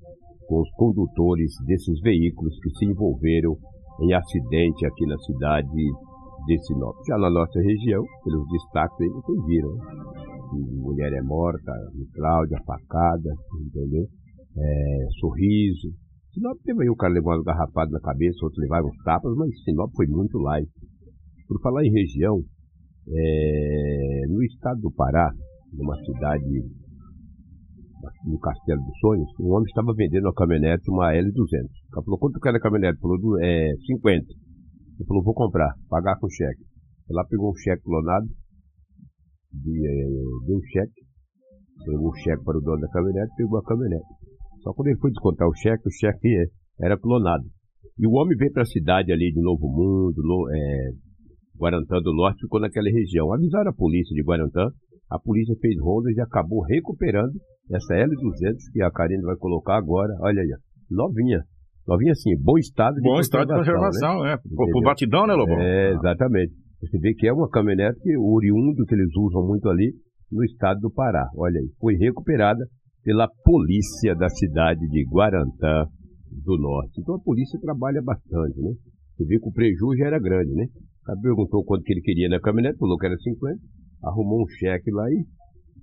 com 0.46 0.60
os 0.60 0.70
condutores 0.76 1.52
desses 1.66 2.00
veículos 2.00 2.54
que 2.62 2.70
se 2.78 2.84
envolveram 2.86 3.56
em 4.02 4.12
acidente 4.12 4.86
aqui 4.86 5.06
na 5.06 5.18
cidade 5.18 5.68
de 6.46 6.58
Sinop. 6.66 6.94
Já 7.08 7.16
na 7.16 7.30
nossa 7.30 7.60
região, 7.60 8.02
pelos 8.22 8.46
destaques 8.48 9.00
aí, 9.00 9.08
vocês 9.08 9.46
viram, 9.46 9.74
né? 9.74 9.80
Mulher 10.82 11.12
é 11.12 11.22
morta, 11.22 11.72
Cláudia, 12.14 12.58
facada, 12.64 13.30
entendeu? 13.66 14.06
É, 14.56 15.06
sorriso. 15.18 15.88
Sinop 16.32 16.58
teve 16.64 16.82
aí 16.82 16.90
o 16.90 16.96
cara 16.96 17.12
levando 17.12 17.38
uma 17.38 17.44
garrafada 17.44 17.90
na 17.90 18.00
cabeça, 18.00 18.44
outro 18.44 18.60
levaram 18.60 18.86
uns 18.86 19.02
tapas, 19.04 19.34
mas 19.36 19.50
Sinop 19.64 19.90
foi 19.96 20.06
muito 20.06 20.38
light. 20.38 20.68
Por 21.48 21.60
falar 21.60 21.84
em 21.84 21.90
região, 21.90 22.40
é, 23.08 24.26
no 24.28 24.42
estado 24.44 24.80
do 24.80 24.92
Pará, 24.92 25.32
numa 25.72 25.96
cidade 26.04 26.62
no 28.24 28.38
Castelo 28.38 28.82
dos 28.82 28.98
Sonhos, 29.00 29.30
um 29.40 29.52
homem 29.52 29.66
estava 29.66 29.92
vendendo 29.94 30.24
uma 30.24 30.34
caminhonete, 30.34 30.90
uma 30.90 31.12
L200. 31.12 31.68
O 31.88 31.90
cara 31.90 32.04
falou, 32.04 32.18
quanto 32.18 32.40
quer 32.40 32.54
a 32.54 32.60
caminhonete? 32.60 33.00
Falou, 33.00 33.18
é, 33.40 33.72
50. 33.86 34.24
Ele 34.24 35.06
falou, 35.06 35.22
vou 35.22 35.34
comprar, 35.34 35.74
pagar 35.88 36.18
com 36.18 36.28
cheque. 36.28 36.62
Lá 37.10 37.24
pegou 37.28 37.50
um 37.50 37.56
cheque 37.56 37.82
clonado, 37.82 38.26
de, 39.52 39.86
é, 39.86 40.46
deu 40.46 40.56
um 40.56 40.62
cheque, 40.72 41.00
pegou 41.84 42.08
o 42.08 42.16
cheque 42.16 42.44
para 42.44 42.58
o 42.58 42.60
dono 42.60 42.80
da 42.80 42.88
caminhonete, 42.88 43.34
pegou 43.36 43.58
a 43.58 43.64
caminhonete. 43.64 44.06
Só 44.62 44.72
quando 44.72 44.88
ele 44.88 44.98
foi 44.98 45.10
descontar 45.10 45.48
o 45.48 45.54
cheque, 45.54 45.86
o 45.86 45.92
cheque 45.92 46.28
era 46.80 46.98
clonado. 46.98 47.44
E 47.98 48.06
o 48.06 48.12
homem 48.12 48.36
veio 48.36 48.52
para 48.52 48.62
a 48.62 48.66
cidade 48.66 49.12
ali 49.12 49.30
de 49.32 49.40
Novo 49.40 49.68
Mundo, 49.68 50.22
no, 50.24 50.48
é, 50.50 50.90
Guarantã 51.58 52.00
do 52.00 52.12
Norte, 52.14 52.40
ficou 52.40 52.60
naquela 52.60 52.90
região. 52.90 53.32
Avisaram 53.32 53.70
a 53.70 53.74
polícia 53.74 54.14
de 54.14 54.22
Guarantã, 54.22 54.68
a 55.14 55.18
polícia 55.18 55.54
fez 55.60 55.78
rondas 55.80 56.16
e 56.16 56.20
acabou 56.20 56.60
recuperando 56.62 57.34
essa 57.70 57.94
L200 57.94 58.72
que 58.72 58.82
a 58.82 58.90
Karine 58.90 59.22
vai 59.22 59.36
colocar 59.36 59.76
agora. 59.76 60.12
Olha 60.20 60.42
aí, 60.42 60.48
novinha. 60.90 61.40
Novinha 61.86 62.12
assim, 62.12 62.34
bom 62.42 62.58
estado 62.58 62.94
de 62.96 63.02
bom 63.02 63.20
estado 63.20 63.46
de 63.46 63.54
conservação, 63.54 64.22
né? 64.22 64.36
Pô, 64.56 64.66
pro 64.70 64.80
batidão, 64.82 65.26
né, 65.26 65.34
Lobão? 65.34 65.60
É, 65.60 65.92
exatamente. 65.92 66.52
Você 66.80 66.98
vê 66.98 67.14
que 67.14 67.28
é 67.28 67.32
uma 67.32 67.48
caminhonete 67.48 68.16
oriundo 68.18 68.84
que 68.86 68.94
eles 68.94 69.14
usam 69.16 69.46
muito 69.46 69.68
ali 69.68 69.92
no 70.32 70.42
estado 70.44 70.80
do 70.80 70.90
Pará. 70.90 71.28
Olha 71.36 71.60
aí, 71.60 71.68
foi 71.78 71.94
recuperada 71.94 72.64
pela 73.04 73.28
polícia 73.44 74.16
da 74.16 74.28
cidade 74.28 74.80
de 74.88 75.04
Guarantã 75.04 75.86
do 76.44 76.58
Norte. 76.58 77.00
Então 77.00 77.14
a 77.14 77.20
polícia 77.20 77.60
trabalha 77.60 78.02
bastante, 78.02 78.60
né? 78.60 78.72
Você 79.14 79.24
vê 79.26 79.38
que 79.38 79.48
o 79.48 79.52
prejuízo 79.52 79.96
já 79.96 80.06
era 80.06 80.18
grande, 80.18 80.52
né? 80.54 80.66
Ela 81.06 81.20
perguntou 81.20 81.62
quanto 81.64 81.84
que 81.84 81.92
ele 81.92 82.00
queria 82.00 82.28
na 82.28 82.40
caminhonete, 82.40 82.78
falou 82.78 82.98
que 82.98 83.06
era 83.06 83.16
50, 83.16 83.60
arrumou 84.04 84.42
um 84.42 84.48
cheque 84.48 84.90
lá 84.90 85.04
e 85.10 85.24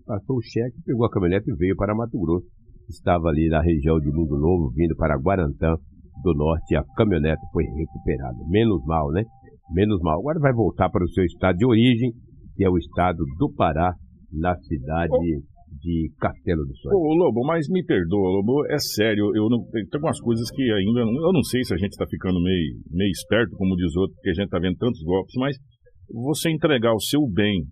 passou 0.05 0.37
o 0.37 0.41
cheque, 0.41 0.81
pegou 0.85 1.05
a 1.05 1.09
caminhonete 1.09 1.49
e 1.49 1.55
veio 1.55 1.75
para 1.75 1.95
Mato 1.95 2.19
Grosso. 2.19 2.47
Estava 2.89 3.29
ali 3.29 3.47
na 3.47 3.61
região 3.61 3.99
de 3.99 4.11
Mundo 4.11 4.37
Novo, 4.37 4.71
vindo 4.75 4.95
para 4.95 5.17
Guarantã 5.17 5.75
do 6.23 6.33
Norte, 6.33 6.73
e 6.73 6.77
a 6.77 6.83
caminhonete 6.97 7.41
foi 7.53 7.63
recuperada. 7.63 8.37
Menos 8.49 8.83
mal, 8.85 9.09
né? 9.11 9.23
Menos 9.71 9.99
mal. 10.01 10.19
Agora 10.19 10.39
vai 10.39 10.53
voltar 10.53 10.89
para 10.89 11.03
o 11.03 11.09
seu 11.09 11.23
estado 11.23 11.57
de 11.57 11.65
origem, 11.65 12.11
que 12.55 12.65
é 12.65 12.69
o 12.69 12.77
estado 12.77 13.23
do 13.37 13.53
Pará, 13.53 13.93
na 14.31 14.55
cidade 14.57 15.41
de 15.79 16.11
Castelo 16.19 16.65
do 16.65 16.75
Sonho. 16.77 16.95
Ô, 16.95 17.13
Lobo, 17.15 17.45
mas 17.45 17.67
me 17.69 17.83
perdoa, 17.83 18.29
Lobo, 18.29 18.65
é 18.67 18.77
sério, 18.77 19.31
eu 19.35 19.49
não, 19.49 19.63
tem 19.71 19.83
algumas 19.93 20.19
coisas 20.19 20.49
que 20.51 20.61
ainda, 20.61 20.99
eu 20.99 21.33
não 21.33 21.43
sei 21.43 21.63
se 21.63 21.73
a 21.73 21.77
gente 21.77 21.91
está 21.91 22.05
ficando 22.07 22.41
meio, 22.41 22.79
meio 22.91 23.09
esperto, 23.09 23.55
como 23.55 23.75
diz 23.75 23.95
outro, 23.95 24.13
porque 24.15 24.29
a 24.29 24.33
gente 24.33 24.45
está 24.45 24.59
vendo 24.59 24.77
tantos 24.77 25.01
golpes, 25.01 25.33
mas 25.37 25.55
você 26.13 26.51
entregar 26.51 26.93
o 26.93 26.99
seu 26.99 27.21
bem 27.27 27.63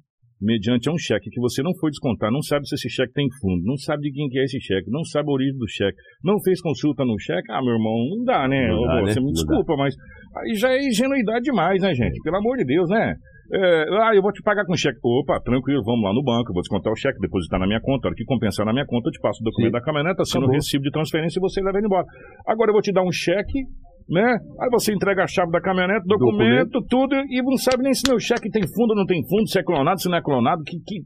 mediante 0.42 0.90
a 0.90 0.94
um 0.94 0.98
cheque 0.98 1.30
que 1.30 1.40
você 1.40 1.62
não 1.62 1.76
foi 1.80 1.90
descontar, 1.92 2.32
não 2.32 2.42
sabe 2.42 2.68
se 2.68 2.76
esse 2.76 2.90
cheque 2.90 3.14
tem 3.14 3.28
fundo, 3.42 3.62
não 3.66 3.76
sabe 3.78 4.04
de 4.04 4.12
quem 4.12 4.30
que 4.30 4.40
é 4.40 4.44
esse 4.44 4.60
cheque, 4.60 4.90
não 4.90 5.04
sabe 5.04 5.30
a 5.30 5.34
origem 5.34 5.58
do 5.58 5.68
cheque, 5.68 5.98
não 6.24 6.40
fez 6.42 6.62
consulta 6.62 7.04
no 7.04 7.20
cheque, 7.20 7.52
ah, 7.52 7.62
meu 7.62 7.74
irmão, 7.74 7.96
não 8.10 8.24
dá, 8.24 8.48
né? 8.48 8.68
Não 8.70 8.82
dá, 8.84 9.02
né? 9.02 9.12
Você 9.12 9.20
me 9.20 9.28
Não 9.28 9.34
desculpa, 9.34 9.76
mas 9.76 9.94
aí 10.38 10.56
já 10.56 10.72
é 10.72 10.88
ingenuidade 10.88 11.44
demais, 11.44 11.82
né, 11.82 11.94
gente? 11.94 12.22
Pelo 12.24 12.38
amor 12.38 12.58
de 12.58 12.66
Deus, 12.66 12.90
né? 12.90 13.16
É, 13.52 13.84
ah, 14.06 14.14
eu 14.14 14.22
vou 14.22 14.32
te 14.32 14.44
pagar 14.44 14.64
com 14.64 14.78
cheque. 14.78 15.00
Opa, 15.04 15.42
tranquilo, 15.42 15.82
vamos 15.84 16.04
lá 16.04 16.14
no 16.14 16.24
banco, 16.24 16.52
eu 16.52 16.54
vou 16.54 16.62
descontar 16.62 16.94
o 16.94 16.96
cheque, 16.96 17.20
depositar 17.20 17.60
na 17.60 17.66
minha 17.66 17.82
conta, 17.82 18.08
a 18.08 18.10
hora 18.10 18.16
que 18.16 18.24
compensar 18.24 18.66
na 18.66 18.72
minha 18.72 18.86
conta, 18.86 19.10
eu 19.10 19.12
te 19.12 19.20
passo 19.20 19.42
o 19.42 19.44
documento 19.44 19.74
Sim. 19.74 19.80
da 19.80 19.82
caminhoneta, 19.82 20.22
assino 20.22 20.46
o 20.46 20.52
recibo 20.52 20.84
de 20.84 20.92
transferência 20.92 21.40
e 21.40 21.42
você 21.42 21.62
leva 21.62 21.78
ele 21.80 21.88
embora. 21.88 22.06
Agora 22.48 22.70
eu 22.70 22.74
vou 22.74 22.82
te 22.82 22.94
dar 22.94 23.04
um 23.04 23.12
cheque, 23.12 23.66
né? 24.10 24.38
Aí 24.60 24.70
você 24.72 24.94
entrega 24.94 25.24
a 25.24 25.28
chave 25.28 25.52
da 25.52 25.62
caminhonete, 25.62 26.06
documento, 26.06 26.82
tudo, 26.90 27.16
e 27.16 27.42
não 27.42 27.58
sabe 27.58 27.84
nem 27.84 27.94
se 27.94 28.10
meu 28.10 28.20
cheque 28.20 28.50
tem 28.50 28.64
fundo 28.64 28.92
ou 28.92 28.96
não 28.96 29.06
tem 29.06 29.22
fundo, 29.28 29.48
se 29.48 29.60
é 29.60 29.64
clonado, 29.64 30.02
se 30.02 30.10
não 30.10 30.18
é 30.18 30.22
clonado, 30.22 30.62
que, 30.64 30.78
que, 30.80 31.02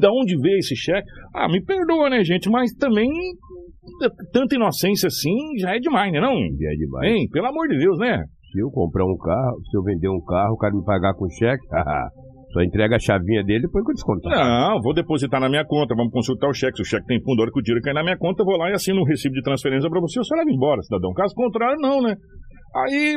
da 0.00 0.10
onde 0.10 0.36
veio 0.38 0.58
esse 0.58 0.74
cheque. 0.74 1.06
Ah, 1.34 1.48
me 1.48 1.62
perdoa, 1.62 2.10
né, 2.10 2.24
gente? 2.24 2.48
Mas 2.50 2.72
também 2.74 3.08
tanta 4.32 4.54
inocência 4.54 5.08
assim 5.08 5.36
já 5.58 5.74
é 5.74 5.78
demais, 5.78 6.12
né? 6.12 6.20
Não? 6.20 6.32
É 6.32 6.76
demais. 6.76 7.12
Hein? 7.12 7.28
Pelo 7.30 7.46
amor 7.46 7.68
de 7.68 7.78
Deus, 7.78 7.98
né? 7.98 8.24
Se 8.52 8.60
eu 8.60 8.70
comprar 8.70 9.04
um 9.04 9.16
carro, 9.16 9.60
se 9.70 9.76
eu 9.76 9.82
vender 9.82 10.08
um 10.08 10.20
carro, 10.20 10.54
o 10.54 10.58
cara 10.58 10.74
me 10.74 10.84
pagar 10.84 11.14
com 11.14 11.28
cheque, 11.28 11.64
só 12.52 12.60
entrega 12.62 12.96
a 12.96 12.98
chavinha 12.98 13.42
dele 13.42 13.62
depois 13.62 13.84
que 13.84 13.90
eu 13.90 13.94
descontar. 13.94 14.32
Não, 14.32 14.80
vou 14.80 14.94
depositar 14.94 15.40
na 15.40 15.48
minha 15.48 15.64
conta, 15.64 15.94
vamos 15.96 16.12
consultar 16.12 16.48
o 16.48 16.54
cheque. 16.54 16.76
Se 16.76 16.82
o 16.82 16.84
cheque 16.84 17.06
tem 17.06 17.20
fundo, 17.22 17.40
a 17.40 17.42
hora 17.42 17.52
que 17.52 17.58
o 17.58 17.62
dinheiro 17.62 17.82
cai 17.82 17.94
na 17.94 18.02
minha 18.02 18.16
conta, 18.16 18.42
eu 18.42 18.46
vou 18.46 18.56
lá 18.56 18.70
e 18.70 18.74
assino 18.74 19.00
um 19.00 19.04
recibo 19.04 19.34
de 19.34 19.42
transferência 19.42 19.88
pra 19.88 20.00
você, 20.00 20.18
você 20.18 20.34
leva 20.36 20.50
embora, 20.50 20.82
cidadão. 20.82 21.12
Caso 21.12 21.34
contrário, 21.34 21.78
não, 21.80 22.02
né? 22.02 22.14
Aí, 22.74 23.16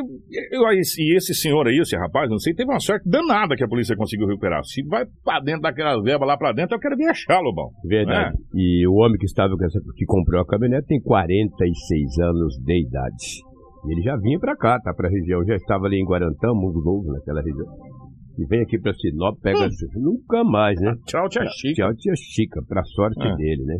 eu, 0.52 0.66
aí, 0.66 0.80
e 0.98 1.16
esse 1.16 1.32
senhor 1.32 1.66
aí, 1.66 1.78
esse 1.78 1.96
rapaz, 1.96 2.28
não 2.28 2.38
sei, 2.38 2.52
teve 2.52 2.70
uma 2.70 2.78
sorte 2.78 3.08
danada 3.08 3.56
que 3.56 3.64
a 3.64 3.68
polícia 3.68 3.96
conseguiu 3.96 4.26
recuperar. 4.26 4.62
Se 4.64 4.82
vai 4.86 5.04
pra 5.24 5.40
dentro 5.40 5.62
daquela 5.62 5.98
verba 6.02 6.26
lá 6.26 6.36
pra 6.36 6.52
dentro, 6.52 6.76
eu 6.76 6.80
quero 6.80 6.94
ver 6.94 7.08
achar, 7.08 7.40
Lobão. 7.40 7.70
Verdade. 7.88 8.36
E 8.54 8.86
o 8.86 8.92
homem 8.96 9.16
que 9.18 9.24
estava 9.24 9.54
que 9.96 10.04
comprou 10.04 10.42
a 10.42 10.46
caminhonete 10.46 10.88
tem 10.88 11.00
46 11.00 12.18
anos 12.18 12.54
de 12.62 12.86
idade. 12.86 13.40
E 13.86 13.92
ele 13.92 14.02
já 14.02 14.16
vinha 14.16 14.38
pra 14.38 14.56
cá, 14.56 14.78
tá? 14.78 14.92
Pra 14.92 15.08
região. 15.08 15.42
Já 15.46 15.54
estava 15.54 15.86
ali 15.86 16.00
em 16.00 16.04
Guarantã, 16.04 16.48
Mundo 16.52 16.82
Novo, 16.84 17.12
naquela 17.12 17.40
região. 17.40 17.66
E 18.38 18.46
vem 18.46 18.60
aqui 18.62 18.78
pra 18.78 18.92
Sinop, 18.92 19.38
pega. 19.40 19.68
Nunca 19.96 20.44
mais, 20.44 20.78
né? 20.80 20.94
Tchau, 21.06 21.28
tia 21.28 21.44
Chica. 21.46 21.74
Tchau, 21.74 21.94
tia 21.96 22.12
Chica, 22.16 22.60
pra 22.68 22.82
sorte 22.84 23.26
É. 23.26 23.34
dele, 23.36 23.64
né? 23.64 23.78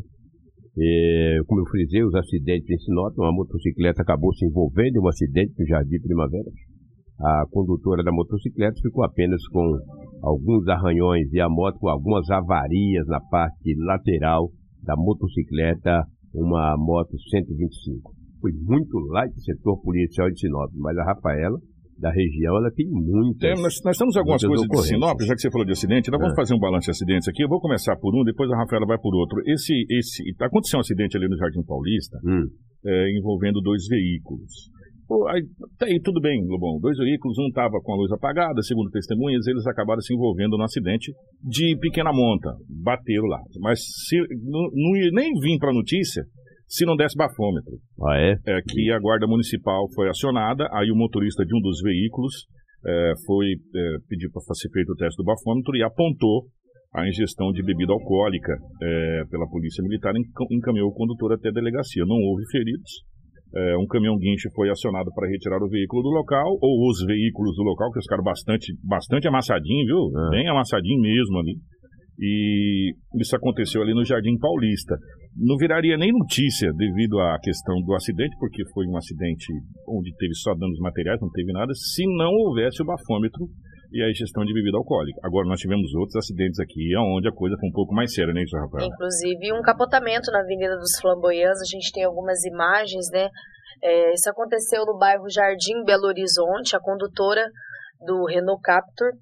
E, 0.79 1.43
como 1.47 1.61
eu 1.63 1.67
frisei, 1.67 2.03
os 2.05 2.15
acidentes 2.15 2.69
em 2.71 2.79
Sinop, 2.79 3.15
uma 3.19 3.33
motocicleta 3.33 4.03
acabou 4.03 4.33
se 4.35 4.45
envolvendo 4.47 4.97
em 4.97 5.01
um 5.01 5.09
acidente 5.09 5.53
no 5.59 5.67
Jardim 5.67 6.01
Primavera. 6.01 6.51
A 7.19 7.45
condutora 7.51 8.03
da 8.03 8.13
motocicleta 8.13 8.75
ficou 8.83 9.03
apenas 9.05 9.41
com 9.49 9.79
alguns 10.23 10.69
arranhões 10.69 11.33
e 11.33 11.41
a 11.41 11.49
moto 11.49 11.79
com 11.79 11.89
algumas 11.89 12.29
avarias 12.31 13.07
na 13.07 13.21
parte 13.21 13.75
lateral 13.79 14.51
da 14.83 14.95
motocicleta, 14.97 16.03
uma 16.35 16.77
moto 16.79 17.17
125. 17.31 18.13
Foi 18.41 18.53
muito 18.53 18.99
light 19.13 19.33
o 19.35 19.41
setor 19.41 19.81
policial 19.81 20.31
de 20.31 20.39
Sinop, 20.41 20.71
mas 20.77 20.97
a 20.99 21.05
Rafaela, 21.05 21.59
da 21.99 22.11
região, 22.11 22.57
ela 22.57 22.71
tem 22.71 22.87
muitas. 22.91 23.41
Tem, 23.41 23.62
nós, 23.62 23.75
nós 23.85 23.97
temos 23.97 24.17
algumas 24.17 24.45
coisas 24.45 24.67
de. 24.69 24.83
Sinop, 24.88 25.21
já 25.23 25.35
que 25.35 25.41
você 25.41 25.50
falou 25.50 25.65
de 25.67 25.73
acidente, 25.73 26.11
nós 26.11 26.21
vamos 26.21 26.35
É. 26.35 26.37
fazer 26.37 26.55
um 26.55 26.59
balanço 26.59 26.87
de 26.87 26.91
acidentes 26.91 27.29
aqui. 27.29 27.43
Eu 27.43 27.49
vou 27.49 27.61
começar 27.61 27.97
por 27.97 28.15
um, 28.15 28.23
depois 28.23 28.50
a 28.50 28.57
Rafaela 28.57 28.87
vai 28.87 28.99
por 28.99 29.15
outro. 29.15 29.41
Esse, 29.47 29.73
esse, 29.91 30.23
aconteceu 30.41 30.79
um 30.79 30.81
acidente 30.81 31.17
ali 31.17 31.29
no 31.29 31.37
Jardim 31.37 31.62
Paulista, 31.67 32.19
Hum, 32.25 32.47
é, 32.85 33.19
envolvendo 33.19 33.61
dois 33.61 33.87
veículos. 33.88 34.71
Pô, 35.09 35.29
aí, 35.29 35.41
tá 35.79 35.87
aí, 35.87 36.00
tudo 36.03 36.21
bem, 36.21 36.43
Lobão. 36.49 36.81
Dois 36.81 36.99
veículos, 36.99 37.38
um 37.38 37.47
estava 37.47 37.79
com 37.81 37.93
a 37.93 37.97
luz 37.97 38.11
apagada, 38.11 38.61
segundo 38.62 38.91
testemunhas, 38.91 39.47
eles 39.47 39.65
acabaram 39.67 40.00
se 40.00 40.12
envolvendo 40.12 40.59
no 40.59 40.65
acidente 40.65 41.12
de 41.45 41.79
pequena 41.81 42.11
monta. 42.12 42.50
Bateram 42.83 43.26
lá. 43.26 43.41
Mas 43.61 43.79
se, 44.09 44.19
não, 44.43 44.62
não 44.75 44.93
nem 45.12 45.33
vir 45.41 45.59
para 45.59 45.71
a 45.71 45.75
notícia 45.75 46.25
se 46.66 46.85
não 46.85 46.96
desse 46.96 47.16
bafômetro. 47.16 47.73
ah, 48.02 48.18
é? 48.18 48.32
É 48.46 48.61
que 48.62 48.90
a 48.90 48.99
guarda 48.99 49.26
municipal 49.26 49.87
foi 49.94 50.08
acionada, 50.08 50.68
aí 50.73 50.90
o 50.90 50.96
motorista 50.96 51.44
de 51.44 51.54
um 51.56 51.61
dos 51.61 51.80
veículos 51.82 52.46
é, 52.87 53.12
foi 53.26 53.46
é, 53.54 53.96
pedir 54.08 54.30
para 54.30 54.42
ser 54.54 54.68
feito 54.70 54.92
o 54.92 54.96
teste 54.96 55.16
do 55.16 55.25
bafômetro 55.25 55.76
e 55.76 55.82
apontou 55.82 56.46
a 56.94 57.06
ingestão 57.06 57.52
de 57.52 57.62
bebida 57.62 57.92
alcoólica 57.92 58.52
é, 58.82 59.23
pela 59.30 59.46
polícia 59.49 59.82
militar 59.82 60.14
e 60.14 60.20
enca- 60.20 60.46
encaminhou 60.50 60.88
o 60.88 60.94
condutor 60.94 61.32
até 61.35 61.49
a 61.49 61.52
delegacia. 61.52 62.04
Não 62.06 62.16
houve 62.16 62.42
feridos. 62.50 62.90
É, 63.54 63.76
um 63.78 63.87
caminhão 63.87 64.16
guincho 64.18 64.50
foi 64.54 64.68
acionado 64.70 65.11
para 65.14 65.28
retirar 65.28 65.62
o 65.62 65.68
veículo 65.68 66.02
do 66.02 66.11
local, 66.11 66.58
ou 66.61 66.88
os 66.90 67.04
veículos 67.06 67.54
do 67.56 67.62
local, 67.62 67.92
que 67.92 67.99
os 67.99 68.06
caras 68.06 68.25
bastante, 68.25 68.75
bastante 68.82 69.28
amassadinho, 69.28 69.87
viu? 69.87 70.18
Ah. 70.18 70.30
Bem 70.30 70.49
amassadinho 70.49 71.00
mesmo 71.00 71.38
ali. 71.38 71.54
E 72.18 72.92
isso 73.20 73.37
aconteceu 73.37 73.82
ali 73.82 73.94
no 73.94 74.04
Jardim 74.04 74.37
Paulista. 74.38 74.96
Não 75.38 75.57
viraria 75.57 75.97
nem 75.99 76.12
notícia 76.12 76.73
devido 76.73 77.21
à 77.21 77.38
questão 77.38 77.76
do 77.85 77.95
acidente, 77.95 78.35
porque 78.38 78.64
foi 78.73 78.87
um 78.87 78.97
acidente 78.97 79.47
onde 79.87 80.11
teve 80.16 80.35
só 80.35 80.55
danos 80.55 80.78
materiais, 80.81 81.21
não 81.21 81.31
teve 81.31 81.52
nada, 81.52 81.73
se 81.75 82.05
não 82.16 82.33
houvesse 82.33 82.83
o 82.83 82.87
bafômetro 82.87 83.45
e 83.93 84.02
a 84.02 84.11
ingestão 84.11 84.45
de 84.45 84.52
bebida 84.52 84.78
alcoólica. 84.78 85.21
Agora, 85.23 85.47
nós 85.47 85.61
tivemos 85.61 85.95
outros 85.95 86.16
acidentes 86.16 86.59
aqui, 86.59 86.97
onde 87.14 87.28
a 87.28 87.33
coisa 87.33 87.57
foi 87.61 87.69
um 87.69 87.73
pouco 87.73 87.95
mais 87.95 88.12
séria, 88.14 88.33
né, 88.33 88.43
Rafael? 88.52 88.88
Inclusive 88.88 89.52
um 89.52 89.62
capotamento 89.62 90.31
na 90.33 90.40
Avenida 90.40 90.76
dos 90.76 90.99
Flamboyants, 91.00 91.61
a 91.61 91.69
gente 91.71 91.93
tem 91.93 92.05
algumas 92.05 92.43
imagens, 92.45 93.07
né? 93.12 93.28
É, 93.83 94.14
isso 94.14 94.28
aconteceu 94.31 94.85
no 94.87 94.99
bairro 94.99 95.28
Jardim 95.28 95.85
Belo 95.85 96.07
Horizonte. 96.07 96.75
A 96.75 96.81
condutora 96.81 97.45
do 98.00 98.25
Renault 98.25 98.61
Captur 98.62 99.12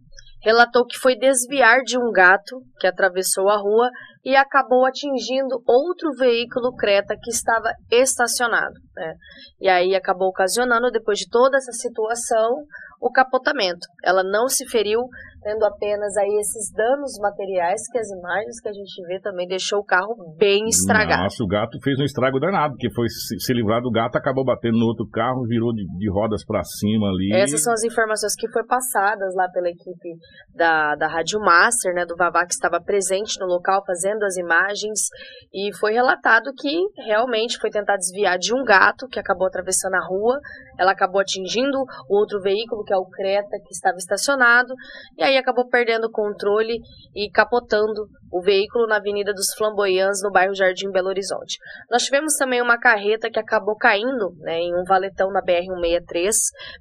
relatou 0.43 0.87
que 0.87 0.99
foi 0.99 1.17
desviar 1.17 1.83
de 1.83 1.99
um 1.99 2.13
gato 2.13 2.61
que 2.79 2.87
atravessou 2.87 3.49
a 3.49 3.57
rua 3.57 3.91
e 4.25 4.35
acabou 4.35 4.87
atingindo 4.87 5.63
outro 5.67 6.13
veículo 6.17 6.75
Creta 6.75 7.15
que 7.21 7.31
estava 7.31 7.71
estacionado. 7.91 8.75
Né? 8.97 9.15
E 9.61 9.69
aí 9.69 9.95
acabou 9.95 10.29
ocasionando, 10.29 10.91
depois 10.91 11.19
de 11.19 11.29
toda 11.29 11.59
essa 11.59 11.73
situação, 11.73 12.65
o 13.01 13.11
capotamento. 13.11 13.87
Ela 14.03 14.23
não 14.25 14.49
se 14.49 14.67
feriu, 14.67 15.03
tendo 15.45 15.63
apenas 15.65 16.17
aí 16.17 16.41
esses 16.41 16.73
danos 16.73 17.19
materiais 17.21 17.83
que 17.93 17.99
as 17.99 18.09
imagens 18.11 18.59
que 18.61 18.69
a 18.69 18.73
gente 18.73 19.07
vê 19.07 19.21
também 19.21 19.47
deixou 19.47 19.81
o 19.81 19.85
carro 19.85 20.17
bem 20.39 20.67
estragado. 20.67 21.23
Nossa, 21.23 21.45
o 21.45 21.47
gato 21.47 21.79
fez 21.85 22.01
um 22.01 22.05
estrago 22.05 22.41
danado, 22.41 22.73
porque 22.73 22.91
foi 22.95 23.07
se, 23.09 23.39
se 23.39 23.53
livrar 23.53 23.83
do 23.83 23.91
gato, 23.91 24.17
acabou 24.17 24.43
batendo 24.43 24.79
no 24.79 24.87
outro 24.87 25.07
carro, 25.07 25.47
virou 25.47 25.73
de, 25.75 25.85
de 25.99 26.11
rodas 26.11 26.45
para 26.45 26.65
cima 26.65 27.09
ali. 27.09 27.31
Essas 27.35 27.63
são 27.63 27.75
as 27.75 27.85
informações 27.85 28.35
que 28.35 28.51
foram 28.51 28.67
passadas 28.67 29.35
lá 29.35 29.47
pela 29.51 29.69
equipe 29.69 30.17
da, 30.55 30.97
da 30.97 31.07
Rádio 31.07 31.39
Master, 31.39 31.93
né, 31.95 32.07
do 32.07 32.17
Vavá, 32.17 32.47
que 32.47 32.55
estava 32.55 32.81
presente 32.81 33.39
no 33.39 33.47
local 33.47 33.85
fazendo 33.87 34.25
as 34.25 34.37
imagens, 34.37 35.09
e 35.53 35.71
foi 35.77 35.93
relatado 35.93 36.51
que 36.57 36.75
realmente 37.05 37.59
foi 37.59 37.69
tentar 37.69 37.97
desviar 37.97 38.39
de 38.39 38.55
um 38.55 38.65
gato 38.65 39.07
que 39.09 39.21
acabou 39.21 39.47
atravessando 39.47 39.95
a 39.95 40.07
rua, 40.07 40.39
ela 40.79 40.93
acabou 40.93 41.21
atingindo 41.21 41.79
o 42.09 42.19
outro 42.19 42.41
veículo, 42.41 42.85
que 42.85 42.93
é 42.93 42.97
o 42.97 43.07
Creta, 43.07 43.59
que 43.65 43.73
estava 43.73 43.97
estacionado, 43.97 44.75
e 45.17 45.23
aí 45.23 45.37
acabou 45.37 45.69
perdendo 45.69 46.07
o 46.07 46.11
controle 46.11 46.79
e 47.15 47.31
capotando 47.31 48.07
o 48.33 48.43
veículo 48.43 48.89
na 48.89 48.97
Avenida 48.97 49.33
dos 49.33 49.55
Flamboyants, 49.57 50.21
no 50.23 50.31
bairro 50.33 50.55
Jardim 50.55 50.91
Belo 50.91 51.09
Horizonte. 51.09 51.57
Nós 51.89 52.03
tivemos 52.03 52.35
também 52.35 52.61
uma 52.61 52.77
carreta 52.79 53.31
que 53.31 53.39
acabou 53.39 53.77
caindo 53.77 54.35
né, 54.41 54.59
em 54.59 54.75
um 54.75 54.83
valetão 54.83 55.31
na 55.31 55.41
BR-163, 55.41 56.33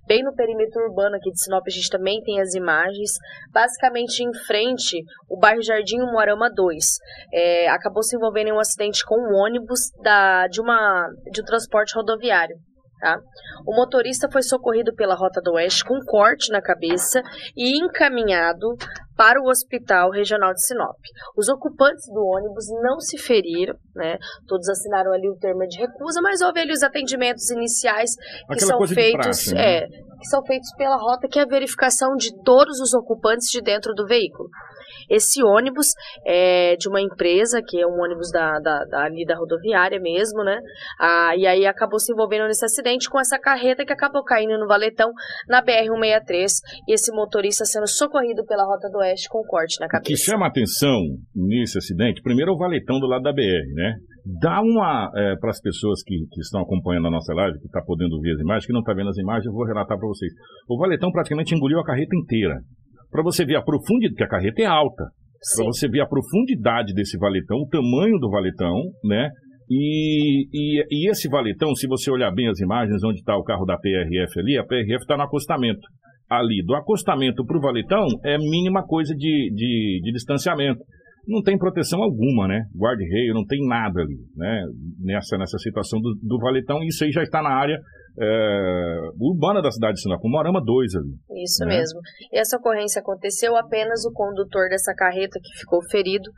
bem 0.08 0.24
no 0.24 0.34
perímetro 0.34 0.82
urbano 0.84 1.16
aqui 1.16 1.30
de 1.30 1.44
Sinop, 1.44 1.64
a 1.68 1.70
gente 1.70 1.90
também 1.90 2.22
tem 2.24 2.42
as 2.42 2.56
imagens, 2.56 3.12
basicamente 3.52 4.24
em 4.24 4.34
frente, 4.46 5.04
o 5.30 5.38
bairro 5.38 5.62
Jardim 5.62 6.00
Moarama 6.00 6.50
2. 6.52 6.86
É, 7.32 7.70
acabou 7.70 8.02
se 8.02 8.16
envolvendo 8.16 8.48
em 8.48 8.54
um 8.54 8.60
acidente 8.60 9.06
com 9.06 9.16
um 9.16 9.36
ônibus 9.36 9.92
da, 10.02 10.48
de, 10.48 10.60
uma, 10.60 11.08
de 11.32 11.42
um 11.42 11.46
transporte 11.46 11.96
rodoviário. 11.96 12.56
Tá? 13.04 13.20
O 13.68 13.76
motorista 13.76 14.30
foi 14.32 14.42
socorrido 14.42 14.96
pela 14.96 15.14
Rota 15.14 15.42
do 15.42 15.56
Oeste 15.56 15.84
com 15.84 15.96
um 15.96 16.06
corte 16.06 16.50
na 16.54 16.62
cabeça 16.62 17.22
e 17.54 17.78
encaminhado 17.84 18.78
para 19.18 19.42
o 19.42 19.50
Hospital 19.50 20.10
Regional 20.10 20.54
de 20.54 20.66
Sinop. 20.66 20.96
Os 21.36 21.50
ocupantes 21.50 22.08
do 22.08 22.26
ônibus 22.26 22.64
não 22.82 23.02
se 23.02 23.18
feriram, 23.18 23.76
né? 23.94 24.18
Todos 24.48 24.70
assinaram 24.70 25.12
ali 25.12 25.30
o 25.30 25.36
termo 25.36 25.68
de 25.68 25.80
recusa, 25.80 26.22
mas 26.22 26.40
houve 26.40 26.62
ali 26.62 26.72
os 26.72 26.82
atendimentos 26.82 27.50
iniciais 27.52 28.16
que 28.16 28.54
Aquela 28.54 28.72
são 28.72 28.88
feitos, 28.88 29.22
praxe, 29.26 29.54
né? 29.54 29.80
é, 29.80 29.88
que 30.24 30.30
são 30.30 30.44
feitos 30.46 30.70
pela 30.77 30.96
rota, 30.96 31.27
que 31.27 31.38
é 31.38 31.44
a 31.44 31.46
verificação 31.46 32.15
de 32.15 32.32
todos 32.44 32.80
os 32.80 32.94
ocupantes 32.94 33.48
de 33.51 33.62
dentro 33.62 33.94
do 33.94 34.06
veículo. 34.06 34.48
Esse 35.10 35.44
ônibus 35.44 35.88
é 36.25 36.75
de 36.77 36.88
uma 36.88 37.01
empresa, 37.01 37.62
que 37.65 37.80
é 37.80 37.86
um 37.86 38.00
ônibus 38.01 38.32
da, 38.32 38.58
da, 38.60 38.86
da- 38.86 39.03
ali 39.03 39.25
da 39.25 39.36
rodoviária 39.36 40.00
mesmo, 40.00 40.44
né? 40.44 40.60
Ah, 41.00 41.34
e 41.36 41.46
aí 41.46 41.65
acabou 41.65 42.00
se 42.00 42.12
envolvendo 42.13 42.46
nesse 42.48 42.63
acidente 42.63 43.10
com 43.10 43.20
essa 43.20 43.38
carreta 43.38 43.86
que 43.86 43.92
acabou 43.92 44.24
caindo 44.24 44.58
no 44.58 44.68
valetão 44.68 45.12
na 45.50 45.62
BR-163 45.63 46.48
e 46.88 46.94
esse 46.94 47.12
motorista 47.13 47.65
sendo 47.65 47.88
socorrido 47.88 48.46
pela 48.46 48.63
Rota 48.65 48.89
do 48.89 49.00
Oeste 49.00 49.27
com 49.30 49.42
corte 49.44 49.80
na 49.80 49.88
O 49.88 49.89
que 49.89 49.98
cabeça. 49.98 50.24
chama 50.24 50.48
atenção 50.48 51.00
nesse 51.36 51.77
acidente, 51.77 52.22
primeiro 52.22 52.51
é 52.51 52.53
o 52.53 52.58
valetão 52.58 53.00
do 53.00 53.08
lado 53.08 53.24
da 53.24 53.34
BR, 53.34 53.74
né? 53.74 53.96
Dá 54.25 54.62
uma, 54.62 55.12
para 55.39 55.50
as 55.50 55.60
pessoas 55.60 56.01
que, 56.01 56.15
que 56.32 56.39
estão 56.39 56.62
acompanhando 56.62 57.08
a 57.08 57.12
nossa 57.12 57.34
live, 57.34 57.60
que 57.60 57.65
está 57.65 57.82
podendo 57.82 58.20
ver 58.22 58.32
as 58.32 58.39
imagens, 58.39 58.65
que 58.65 58.74
não 58.74 58.80
está 58.80 58.94
vendo 58.94 59.10
as 59.10 59.18
imagens, 59.18 59.46
eu 59.46 59.51
vou 59.51 59.65
relatar 59.65 59.98
para 59.98 60.08
vocês. 60.08 60.32
O 60.70 60.77
valetão 60.77 61.12
praticamente 61.12 61.53
engoliu 61.53 61.80
a 61.80 61.84
carreta 61.84 62.15
inteira. 62.15 62.56
Para 63.12 63.22
você 63.22 63.46
ver 63.46 63.58
a 63.58 63.62
profundidade, 63.62 64.15
que 64.15 64.24
a 64.24 64.27
carreta 64.27 64.62
é 64.62 64.65
alta. 64.65 65.03
Para 65.58 65.65
você 65.65 65.89
ver 65.89 66.00
a 66.00 66.08
profundidade 66.08 66.94
desse 66.94 67.18
valetão, 67.18 67.58
o 67.58 67.68
tamanho 67.68 68.18
do 68.18 68.30
valetão, 68.30 68.82
né? 69.03 69.30
E, 69.70 70.48
e, 70.53 70.86
e, 70.89 71.10
esse 71.10 71.27
valetão, 71.27 71.75
se 71.75 71.86
você 71.88 72.10
olhar 72.10 72.32
bem 72.32 72.48
as 72.48 72.60
imagens 72.60 73.03
onde 73.03 73.20
está 73.20 73.36
o 73.36 73.44
carro 73.44 73.65
da 73.65 73.77
PRF 73.77 74.39
ali, 74.39 74.58
a 74.58 74.63
PRF 74.63 75.01
está 75.01 75.18
no 75.18 75.24
acostamento. 75.24 75.82
Ali, 76.30 76.63
do 76.65 76.75
acostamento 76.75 77.46
para 77.46 77.58
o 77.58 77.62
valetão, 77.62 78.08
é 78.24 78.38
mínima 78.38 78.86
coisa 78.88 79.13
de, 79.13 79.51
de, 79.53 80.01
de 80.01 80.12
distanciamento 80.13 80.82
não 81.27 81.42
tem 81.42 81.58
proteção 81.58 82.01
alguma, 82.01 82.48
né? 82.48 82.65
Guarda-reio, 82.75 83.34
não 83.34 83.46
tem 83.46 83.65
nada 83.68 84.01
ali, 84.01 84.18
né? 84.36 84.63
Nessa, 85.00 85.38
nessa 85.38 85.58
situação 85.58 86.00
do, 86.00 86.15
do 86.22 86.38
Valetão, 86.39 86.84
isso 86.84 87.03
aí 87.03 87.12
já 87.12 87.24
está 87.24 87.42
na 87.42 87.50
área 87.50 87.77
é, 88.20 89.00
urbana 89.20 89.62
da 89.62 89.72
cidade 89.72 89.96
de 89.96 90.01
Sinop, 90.01 90.22
Morama 90.24 90.62
2 90.63 90.96
ali. 90.96 91.44
Isso 91.44 91.65
né? 91.65 91.77
mesmo. 91.77 92.00
E 92.32 92.39
essa 92.39 92.58
ocorrência 92.58 93.01
aconteceu 93.01 93.56
apenas 93.56 94.06
o 94.06 94.12
condutor 94.12 94.70
dessa 94.70 94.94
carreta 94.94 95.39
que 95.42 95.60
ficou 95.60 95.82
ferido, 95.89 96.30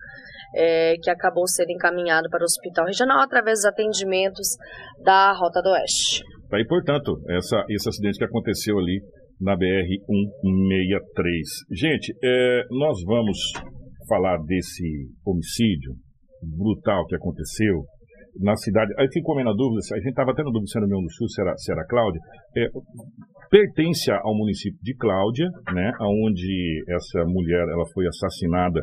é, 0.55 0.95
que 1.01 1.09
acabou 1.09 1.47
sendo 1.47 1.71
encaminhado 1.71 2.29
para 2.29 2.41
o 2.41 2.45
hospital 2.45 2.85
regional 2.85 3.19
através 3.19 3.59
dos 3.59 3.65
atendimentos 3.65 4.47
da 5.03 5.33
Rota 5.33 5.61
do 5.61 5.69
Oeste. 5.71 6.23
Tá 6.49 6.57
aí, 6.57 6.65
portanto, 6.65 7.19
essa, 7.29 7.65
esse 7.69 7.89
acidente 7.89 8.19
que 8.19 8.25
aconteceu 8.25 8.77
ali 8.77 9.01
na 9.41 9.57
BR-163. 9.57 9.67
Gente, 11.71 12.15
é, 12.23 12.63
nós 12.71 13.03
vamos 13.05 13.37
falar 14.07 14.37
desse 14.43 14.83
homicídio 15.25 15.93
brutal 16.57 17.05
que 17.07 17.15
aconteceu 17.15 17.83
na 18.39 18.55
cidade. 18.55 18.93
Aí 18.99 19.07
ficou 19.11 19.35
meio 19.35 19.47
na 19.47 19.53
dúvida, 19.53 19.79
a 19.93 19.97
gente 19.97 20.09
estava 20.09 20.33
tendo 20.35 20.51
dúvida 20.51 20.67
se 20.67 20.77
era 20.77 20.85
o 20.85 20.89
meu 20.89 20.99
do 20.99 21.11
Sul, 21.11 21.27
se 21.29 21.41
era, 21.41 21.57
se 21.57 21.71
era 21.71 21.85
Cláudia. 21.87 22.19
É, 22.57 22.67
pertence 23.49 24.11
ao 24.11 24.35
município 24.35 24.79
de 24.81 24.95
Cláudia, 24.95 25.47
né, 25.73 25.91
onde 26.01 26.83
essa 26.89 27.23
mulher 27.25 27.65
ela 27.69 27.85
foi 27.93 28.05
assassinada 28.07 28.81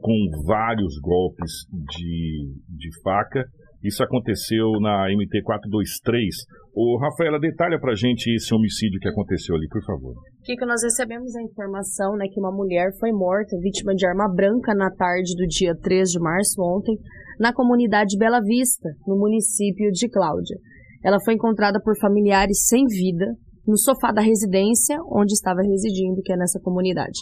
com 0.00 0.16
vários 0.46 0.98
golpes 1.00 1.50
de, 1.72 2.54
de 2.68 3.02
faca. 3.02 3.44
Isso 3.82 4.02
aconteceu 4.02 4.72
na 4.80 5.06
MT-423. 5.08 6.28
O 6.74 6.98
Rafaela, 6.98 7.38
detalha 7.38 7.78
pra 7.78 7.94
gente 7.94 8.34
esse 8.34 8.54
homicídio 8.54 9.00
que 9.00 9.08
aconteceu 9.08 9.54
ali, 9.54 9.68
por 9.68 9.82
favor. 9.84 10.14
Kiko, 10.44 10.66
nós 10.66 10.82
recebemos 10.82 11.34
a 11.36 11.42
informação 11.42 12.16
né, 12.16 12.26
que 12.32 12.40
uma 12.40 12.52
mulher 12.52 12.90
foi 12.98 13.12
morta, 13.12 13.56
vítima 13.60 13.94
de 13.94 14.06
arma 14.06 14.28
branca, 14.28 14.74
na 14.74 14.90
tarde 14.90 15.34
do 15.36 15.46
dia 15.46 15.74
3 15.74 16.10
de 16.10 16.18
março, 16.18 16.60
ontem, 16.60 16.96
na 17.38 17.52
comunidade 17.52 18.18
Bela 18.18 18.40
Vista, 18.40 18.88
no 19.06 19.16
município 19.16 19.90
de 19.92 20.08
Cláudia. 20.08 20.56
Ela 21.04 21.20
foi 21.24 21.34
encontrada 21.34 21.80
por 21.80 21.96
familiares 21.98 22.66
sem 22.66 22.84
vida 22.86 23.26
no 23.66 23.76
sofá 23.76 24.12
da 24.12 24.20
residência 24.20 24.96
onde 25.10 25.32
estava 25.32 25.60
residindo, 25.60 26.22
que 26.22 26.32
é 26.32 26.36
nessa 26.36 26.60
comunidade. 26.60 27.18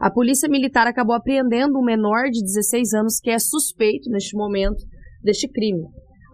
A 0.00 0.10
polícia 0.10 0.48
militar 0.48 0.86
acabou 0.86 1.14
apreendendo 1.14 1.78
um 1.78 1.84
menor 1.84 2.24
de 2.30 2.42
16 2.42 2.94
anos 2.94 3.20
que 3.20 3.30
é 3.30 3.38
suspeito 3.38 4.10
neste 4.10 4.36
momento 4.36 4.82
deste 5.24 5.48
crime. 5.48 5.84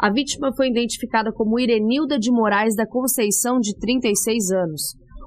A 0.00 0.10
vítima 0.10 0.52
foi 0.56 0.68
identificada 0.68 1.30
como 1.32 1.60
Irenilda 1.60 2.18
de 2.18 2.30
Moraes 2.30 2.74
da 2.74 2.86
Conceição, 2.86 3.58
de 3.60 3.76
36 3.78 4.50
anos. 4.50 4.82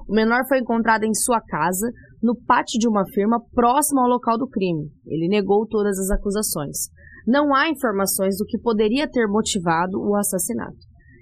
O 0.08 0.12
menor 0.12 0.46
foi 0.46 0.58
encontrado 0.58 1.04
em 1.04 1.14
sua 1.14 1.40
casa, 1.40 1.90
no 2.22 2.36
pátio 2.36 2.78
de 2.78 2.88
uma 2.88 3.06
firma 3.06 3.38
próximo 3.54 4.00
ao 4.00 4.08
local 4.08 4.36
do 4.36 4.48
crime. 4.48 4.90
Ele 5.06 5.28
negou 5.28 5.66
todas 5.66 5.98
as 5.98 6.10
acusações. 6.10 6.88
Não 7.26 7.54
há 7.54 7.70
informações 7.70 8.36
do 8.36 8.44
que 8.44 8.58
poderia 8.58 9.08
ter 9.08 9.26
motivado 9.26 9.98
o 9.98 10.14
assassinato. 10.16 10.76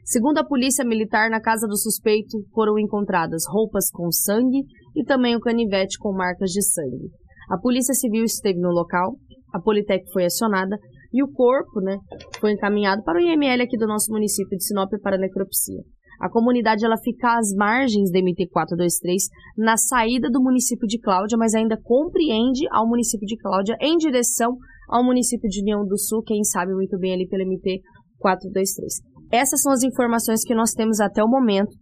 Segundo 0.04 0.38
a 0.38 0.44
polícia 0.44 0.84
militar, 0.84 1.30
na 1.30 1.40
casa 1.40 1.66
do 1.68 1.76
suspeito 1.76 2.38
foram 2.52 2.78
encontradas 2.78 3.42
roupas 3.49 3.88
com 3.90 4.11
sangue 4.11 4.64
e 4.96 5.04
também 5.04 5.37
o 5.37 5.40
canivete 5.40 5.96
com 5.99 6.12
marcas 6.12 6.50
de 6.50 6.62
sangue. 6.62 7.11
A 7.50 7.58
polícia 7.58 7.94
civil 7.94 8.25
esteve 8.25 8.58
no 8.58 8.70
local, 8.70 9.16
a 9.52 9.61
Politec 9.61 10.11
foi 10.12 10.25
acionada 10.25 10.78
e 11.12 11.23
o 11.23 11.28
corpo 11.31 11.81
né, 11.81 11.99
foi 12.40 12.52
encaminhado 12.52 13.02
para 13.02 13.19
o 13.19 13.21
IML 13.21 13.62
aqui 13.62 13.76
do 13.76 13.87
nosso 13.87 14.11
município 14.11 14.57
de 14.57 14.64
Sinop 14.64 14.90
para 15.02 15.19
necropsia. 15.19 15.83
A 16.21 16.31
comunidade 16.31 16.85
ela 16.85 16.97
fica 16.97 17.37
às 17.37 17.52
margens 17.52 18.12
da 18.12 18.21
MT-423, 18.21 19.16
na 19.59 19.76
saída 19.76 20.31
do 20.31 20.40
município 20.40 20.87
de 20.87 21.00
Cláudia, 21.00 21.37
mas 21.37 21.52
ainda 21.52 21.76
compreende 21.83 22.64
ao 22.71 22.88
município 22.88 23.26
de 23.26 23.37
Cláudia 23.37 23.76
em 23.81 23.97
direção 23.97 24.57
ao 24.88 25.04
município 25.04 25.49
de 25.49 25.61
União 25.62 25.85
do 25.85 25.99
Sul, 25.99 26.23
quem 26.23 26.45
sabe 26.45 26.73
muito 26.75 26.97
bem 26.99 27.14
ali 27.14 27.26
pelo 27.26 27.45
MT-423. 27.45 29.02
Essas 29.33 29.62
são 29.62 29.73
as 29.73 29.83
informações 29.83 30.45
que 30.45 30.54
nós 30.54 30.73
temos 30.73 31.00
até 31.00 31.25
o 31.25 31.28
momento 31.28 31.75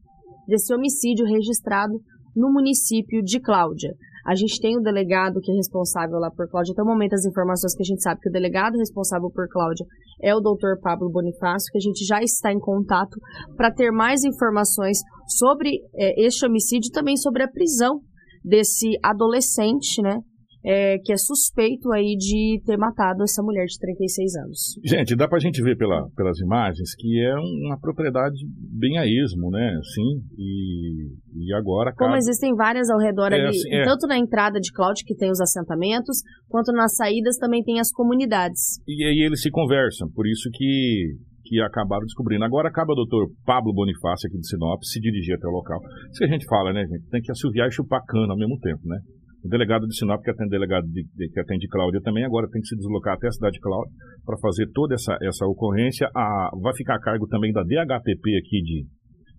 desse 0.46 0.72
homicídio 0.72 1.26
registrado 1.26 2.00
no 2.34 2.50
município 2.52 3.22
de 3.22 3.40
Cláudia. 3.40 3.92
A 4.30 4.36
gente 4.36 4.60
tem 4.60 4.78
o 4.78 4.80
delegado 4.80 5.40
que 5.40 5.50
é 5.50 5.54
responsável 5.56 6.20
lá 6.20 6.30
por 6.30 6.48
Cláudia. 6.48 6.70
Até 6.70 6.84
o 6.84 6.86
momento, 6.86 7.14
as 7.14 7.24
informações 7.24 7.74
que 7.74 7.82
a 7.82 7.84
gente 7.84 8.00
sabe 8.00 8.20
que 8.20 8.28
o 8.28 8.32
delegado 8.32 8.78
responsável 8.78 9.28
por 9.28 9.48
Cláudia 9.48 9.84
é 10.22 10.32
o 10.32 10.38
doutor 10.38 10.78
Pablo 10.80 11.10
Bonifácio, 11.10 11.66
que 11.72 11.78
a 11.78 11.80
gente 11.80 12.06
já 12.06 12.22
está 12.22 12.52
em 12.52 12.60
contato 12.60 13.18
para 13.56 13.72
ter 13.72 13.90
mais 13.90 14.22
informações 14.22 14.98
sobre 15.26 15.80
é, 15.96 16.24
este 16.24 16.46
homicídio 16.46 16.90
e 16.90 16.92
também 16.92 17.16
sobre 17.16 17.42
a 17.42 17.48
prisão 17.48 17.98
desse 18.44 18.92
adolescente, 19.02 20.00
né? 20.00 20.20
É, 20.64 20.98
que 20.98 21.12
é 21.12 21.16
suspeito 21.16 21.90
aí 21.92 22.16
de 22.16 22.60
ter 22.64 22.76
matado 22.76 23.22
essa 23.22 23.42
mulher 23.42 23.64
de 23.66 23.78
36 23.78 24.36
anos. 24.36 24.58
Gente, 24.84 25.16
dá 25.16 25.26
pra 25.26 25.38
gente 25.38 25.62
ver 25.62 25.76
pela, 25.76 26.08
pelas 26.16 26.38
imagens 26.38 26.94
que 26.96 27.20
é 27.20 27.34
uma 27.34 27.78
propriedade 27.78 28.36
bem 28.78 28.98
a 28.98 29.06
esmo, 29.06 29.50
né? 29.50 29.80
Sim, 29.94 30.20
e, 30.38 31.08
e 31.34 31.54
agora... 31.54 31.92
Como 31.96 32.16
existem 32.16 32.54
várias 32.54 32.90
ao 32.90 32.98
redor 32.98 33.32
é, 33.32 33.36
ali, 33.36 33.48
assim, 33.48 33.74
é. 33.74 33.84
tanto 33.84 34.06
na 34.06 34.18
entrada 34.18 34.60
de 34.60 34.72
Cláudio, 34.72 35.04
que 35.06 35.14
tem 35.14 35.30
os 35.30 35.40
assentamentos, 35.40 36.18
quanto 36.48 36.72
nas 36.72 36.94
saídas 36.96 37.36
também 37.38 37.62
tem 37.62 37.80
as 37.80 37.90
comunidades. 37.90 38.80
E 38.86 39.04
aí 39.04 39.24
eles 39.24 39.42
se 39.42 39.50
conversam, 39.50 40.08
por 40.10 40.26
isso 40.26 40.48
que 40.52 41.16
que 41.50 41.60
acabaram 41.60 42.04
descobrindo. 42.04 42.44
Agora 42.44 42.68
acaba 42.68 42.92
o 42.92 42.94
doutor 42.94 43.26
Pablo 43.44 43.74
Bonifácio 43.74 44.28
aqui 44.28 44.38
de 44.38 44.46
Sinop 44.46 44.78
se 44.84 45.00
dirigir 45.00 45.34
até 45.34 45.48
o 45.48 45.50
local. 45.50 45.80
Isso 46.08 46.18
que 46.18 46.24
a 46.24 46.28
gente 46.28 46.46
fala, 46.46 46.72
né, 46.72 46.86
gente? 46.86 47.10
Tem 47.10 47.20
que 47.20 47.32
assoviar 47.32 47.66
e 47.66 47.72
chupar 47.72 48.00
cana 48.06 48.32
ao 48.32 48.38
mesmo 48.38 48.56
tempo, 48.60 48.78
né? 48.86 48.98
O 49.44 49.48
delegado 49.48 49.86
de 49.86 49.96
Sinop, 49.96 50.22
que 50.22 50.30
atende 50.30 50.50
delegado 50.50 50.86
de, 50.86 51.02
de, 51.14 51.28
que 51.30 51.40
atende 51.40 51.66
Cláudia 51.68 52.00
também, 52.02 52.24
agora 52.24 52.48
tem 52.50 52.60
que 52.60 52.68
se 52.68 52.76
deslocar 52.76 53.14
até 53.14 53.28
a 53.28 53.32
cidade 53.32 53.54
de 53.54 53.60
Cláudia 53.60 53.92
para 54.24 54.36
fazer 54.38 54.66
toda 54.72 54.94
essa, 54.94 55.16
essa 55.22 55.46
ocorrência. 55.46 56.08
A, 56.14 56.50
vai 56.60 56.74
ficar 56.76 56.96
a 56.96 57.00
cargo 57.00 57.26
também 57.26 57.52
da 57.52 57.62
DHPP 57.62 58.36
aqui 58.36 58.62
de, 58.62 58.86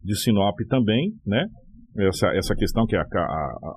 de 0.04 0.20
Sinop 0.20 0.58
também, 0.68 1.12
né? 1.26 1.46
Essa, 1.98 2.28
essa 2.36 2.56
questão 2.56 2.86
que 2.86 2.96
é 2.96 3.00
a, 3.00 3.04
a, 3.04 3.76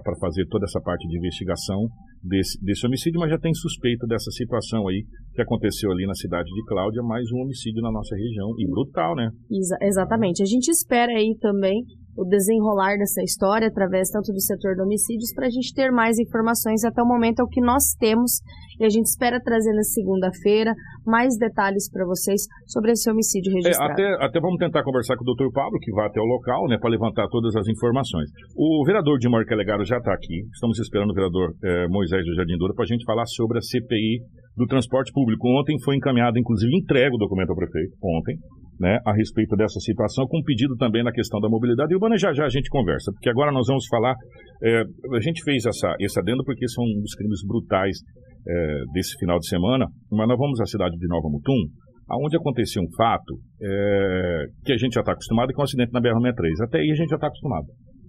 para 0.00 0.16
fazer 0.20 0.46
toda 0.46 0.64
essa 0.64 0.80
parte 0.80 1.06
de 1.06 1.16
investigação 1.16 1.86
desse, 2.22 2.58
desse 2.64 2.86
homicídio, 2.86 3.20
mas 3.20 3.30
já 3.30 3.38
tem 3.38 3.52
suspeita 3.52 4.06
dessa 4.06 4.30
situação 4.30 4.88
aí 4.88 5.04
que 5.34 5.42
aconteceu 5.42 5.90
ali 5.90 6.06
na 6.06 6.14
cidade 6.14 6.48
de 6.48 6.64
Cláudia, 6.66 7.02
mais 7.02 7.30
um 7.32 7.42
homicídio 7.42 7.82
na 7.82 7.90
nossa 7.90 8.14
região, 8.16 8.48
e 8.58 8.66
brutal, 8.68 9.14
né? 9.14 9.28
Exa 9.50 9.76
exatamente. 9.82 10.42
A 10.42 10.46
gente 10.46 10.68
espera 10.68 11.12
aí 11.12 11.36
também 11.40 11.82
o 12.16 12.24
desenrolar 12.24 12.96
dessa 12.98 13.22
história 13.22 13.68
através 13.68 14.10
tanto 14.10 14.32
do 14.32 14.40
setor 14.40 14.74
de 14.74 14.82
homicídios 14.82 15.32
para 15.34 15.46
a 15.46 15.50
gente 15.50 15.72
ter 15.74 15.90
mais 15.90 16.18
informações. 16.18 16.84
Até 16.84 17.02
o 17.02 17.06
momento 17.06 17.40
é 17.40 17.44
o 17.44 17.48
que 17.48 17.60
nós 17.60 17.94
temos 17.98 18.40
e 18.78 18.84
a 18.84 18.88
gente 18.88 19.06
espera 19.06 19.40
trazer 19.40 19.72
na 19.72 19.82
segunda-feira 19.82 20.74
mais 21.06 21.36
detalhes 21.38 21.90
para 21.90 22.04
vocês 22.04 22.42
sobre 22.66 22.92
esse 22.92 23.10
homicídio 23.10 23.52
registrado. 23.52 24.00
É, 24.00 24.14
até, 24.14 24.26
até 24.26 24.40
vamos 24.40 24.58
tentar 24.58 24.82
conversar 24.82 25.16
com 25.16 25.22
o 25.22 25.26
doutor 25.26 25.50
Pablo, 25.52 25.78
que 25.80 25.92
vai 25.92 26.06
até 26.06 26.20
o 26.20 26.24
local, 26.24 26.68
né, 26.68 26.78
para 26.78 26.90
levantar 26.90 27.28
todas 27.28 27.54
as 27.56 27.66
informações. 27.68 28.30
O 28.56 28.84
vereador 28.84 29.18
de 29.18 29.28
Marca 29.28 29.54
Legaro 29.54 29.84
já 29.84 29.98
está 29.98 30.12
aqui. 30.12 30.42
Estamos 30.52 30.78
esperando 30.78 31.10
o 31.10 31.14
vereador 31.14 31.54
é, 31.62 31.88
Moisés 31.88 32.24
do 32.24 32.34
Jardim 32.34 32.56
Douro 32.58 32.74
para 32.74 32.84
a 32.84 32.88
gente 32.88 33.04
falar 33.04 33.26
sobre 33.26 33.58
a 33.58 33.62
CPI 33.62 34.20
do 34.56 34.66
transporte 34.66 35.12
público. 35.12 35.48
Ontem 35.48 35.80
foi 35.82 35.96
encaminhado, 35.96 36.38
inclusive 36.38 36.76
entregue 36.76 37.14
o 37.14 37.18
documento 37.18 37.50
ao 37.50 37.56
prefeito, 37.56 37.96
ontem, 38.02 38.36
né, 38.82 38.98
a 39.06 39.14
respeito 39.14 39.54
dessa 39.54 39.78
situação, 39.78 40.26
com 40.26 40.42
pedido 40.42 40.74
também 40.76 41.04
na 41.04 41.12
questão 41.12 41.38
da 41.38 41.48
mobilidade. 41.48 41.92
E 41.92 41.96
o 41.96 42.00
Bana 42.00 42.18
já 42.18 42.32
já 42.32 42.44
a 42.44 42.48
gente 42.48 42.68
conversa, 42.68 43.12
porque 43.12 43.30
agora 43.30 43.52
nós 43.52 43.68
vamos 43.68 43.86
falar. 43.86 44.16
É, 44.60 44.82
a 44.82 45.20
gente 45.20 45.40
fez 45.44 45.64
essa, 45.64 45.94
esse 46.00 46.18
adendo 46.18 46.42
porque 46.44 46.68
são 46.68 46.82
um 46.82 47.00
dos 47.00 47.14
crimes 47.14 47.46
brutais 47.46 47.96
é, 48.44 48.82
desse 48.92 49.16
final 49.18 49.38
de 49.38 49.46
semana, 49.46 49.86
mas 50.10 50.26
nós 50.26 50.36
vamos 50.36 50.60
à 50.60 50.66
cidade 50.66 50.96
de 50.98 51.06
Nova 51.06 51.28
Mutum, 51.30 51.62
aonde 52.10 52.36
aconteceu 52.36 52.82
um 52.82 52.90
fato 52.96 53.38
é, 53.62 54.44
que 54.64 54.72
a 54.72 54.76
gente 54.76 54.94
já 54.94 55.00
está 55.00 55.12
acostumado, 55.12 55.52
com 55.52 55.60
é 55.60 55.62
um 55.62 55.64
acidente 55.64 55.92
na 55.92 56.00
BR-63. 56.00 56.64
Até 56.66 56.78
aí 56.80 56.90
a 56.90 56.96
gente 56.96 57.10
já 57.10 57.16
está 57.16 57.28
acostumado. 57.28 57.66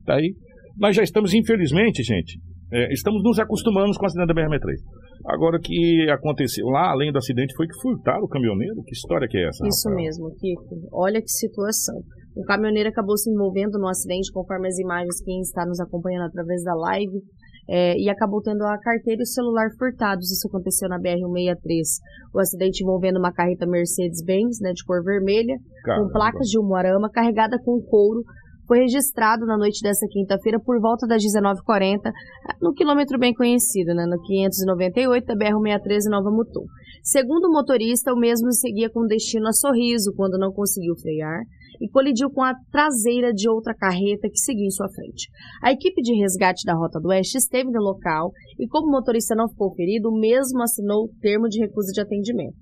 Daí, 0.07 0.33
nós 0.77 0.95
já 0.95 1.03
estamos, 1.03 1.33
infelizmente, 1.33 2.03
gente, 2.03 2.39
é, 2.71 2.91
estamos 2.91 3.23
nos 3.23 3.39
acostumando 3.39 3.93
com 3.97 4.03
o 4.03 4.05
acidente 4.05 4.27
da 4.27 4.33
BR-63. 4.33 4.75
Agora, 5.25 5.57
o 5.57 5.59
que 5.59 6.09
aconteceu 6.09 6.65
lá, 6.67 6.91
além 6.91 7.11
do 7.11 7.17
acidente, 7.17 7.55
foi 7.55 7.67
que 7.67 7.79
furtaram 7.81 8.23
o 8.23 8.27
caminhoneiro? 8.27 8.83
Que 8.83 8.91
história 8.91 9.27
que 9.29 9.37
é 9.37 9.47
essa? 9.47 9.65
Isso 9.65 9.89
mesmo, 9.95 10.29
Kiko. 10.35 10.89
Olha 10.91 11.21
que 11.21 11.29
situação. 11.29 12.01
O 12.35 12.43
caminhoneiro 12.43 12.89
acabou 12.89 13.15
se 13.15 13.29
envolvendo 13.31 13.77
no 13.79 13.87
acidente, 13.87 14.31
conforme 14.33 14.67
as 14.67 14.77
imagens 14.79 15.23
quem 15.23 15.39
está 15.39 15.65
nos 15.65 15.79
acompanhando 15.79 16.25
através 16.25 16.63
da 16.63 16.73
live, 16.73 17.21
é, 17.69 17.95
e 17.97 18.09
acabou 18.09 18.41
tendo 18.41 18.63
a 18.63 18.77
carteira 18.77 19.21
e 19.21 19.23
o 19.23 19.25
celular 19.25 19.69
furtados. 19.77 20.29
Isso 20.31 20.47
aconteceu 20.47 20.89
na 20.89 20.99
BR-163. 20.99 22.01
O 22.33 22.39
acidente 22.39 22.83
envolvendo 22.83 23.17
uma 23.17 23.31
carreta 23.31 23.65
Mercedes-Benz, 23.65 24.59
né, 24.59 24.73
de 24.73 24.83
cor 24.83 25.03
vermelha, 25.03 25.55
Caramba. 25.85 26.07
com 26.07 26.11
placas 26.11 26.47
de 26.47 26.59
Umuarama, 26.59 27.09
carregada 27.09 27.57
com 27.63 27.79
couro, 27.81 28.23
foi 28.73 28.79
registrado 28.79 29.45
na 29.45 29.55
noite 29.55 29.83
dessa 29.83 30.07
quinta-feira 30.09 30.59
por 30.59 30.81
volta 30.81 31.05
das 31.05 31.21
19h40, 31.21 32.11
no 32.59 32.73
quilômetro 32.73 33.19
bem 33.19 33.31
conhecido, 33.31 33.93
né, 33.93 34.03
no 34.07 34.19
598 34.19 35.27
da 35.27 35.35
BR-163 35.35 36.09
Nova 36.09 36.31
Mutum. 36.31 36.65
Segundo 37.03 37.45
o 37.45 37.51
motorista, 37.51 38.11
o 38.11 38.17
mesmo 38.17 38.51
seguia 38.51 38.89
com 38.89 39.05
destino 39.05 39.47
a 39.47 39.53
Sorriso 39.53 40.11
quando 40.17 40.39
não 40.39 40.51
conseguiu 40.51 40.95
frear 40.95 41.41
e 41.79 41.87
colidiu 41.87 42.31
com 42.31 42.41
a 42.41 42.55
traseira 42.71 43.31
de 43.31 43.47
outra 43.47 43.75
carreta 43.75 44.27
que 44.27 44.39
seguia 44.39 44.65
em 44.65 44.71
sua 44.71 44.89
frente. 44.89 45.29
A 45.61 45.71
equipe 45.71 46.01
de 46.01 46.19
resgate 46.19 46.65
da 46.65 46.73
Rota 46.73 46.99
do 46.99 47.09
Oeste 47.09 47.37
esteve 47.37 47.69
no 47.69 47.79
local 47.79 48.31
e, 48.57 48.67
como 48.67 48.87
o 48.87 48.91
motorista 48.91 49.35
não 49.35 49.49
ficou 49.49 49.71
ferido, 49.75 50.09
o 50.09 50.19
mesmo 50.19 50.63
assinou 50.63 51.03
o 51.03 51.11
termo 51.21 51.47
de 51.47 51.59
recusa 51.59 51.91
de 51.93 52.01
atendimento. 52.01 52.55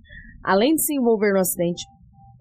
Além 0.44 0.76
de 0.76 0.84
se 0.84 0.94
envolver 0.94 1.32
no 1.32 1.40
acidente, 1.40 1.86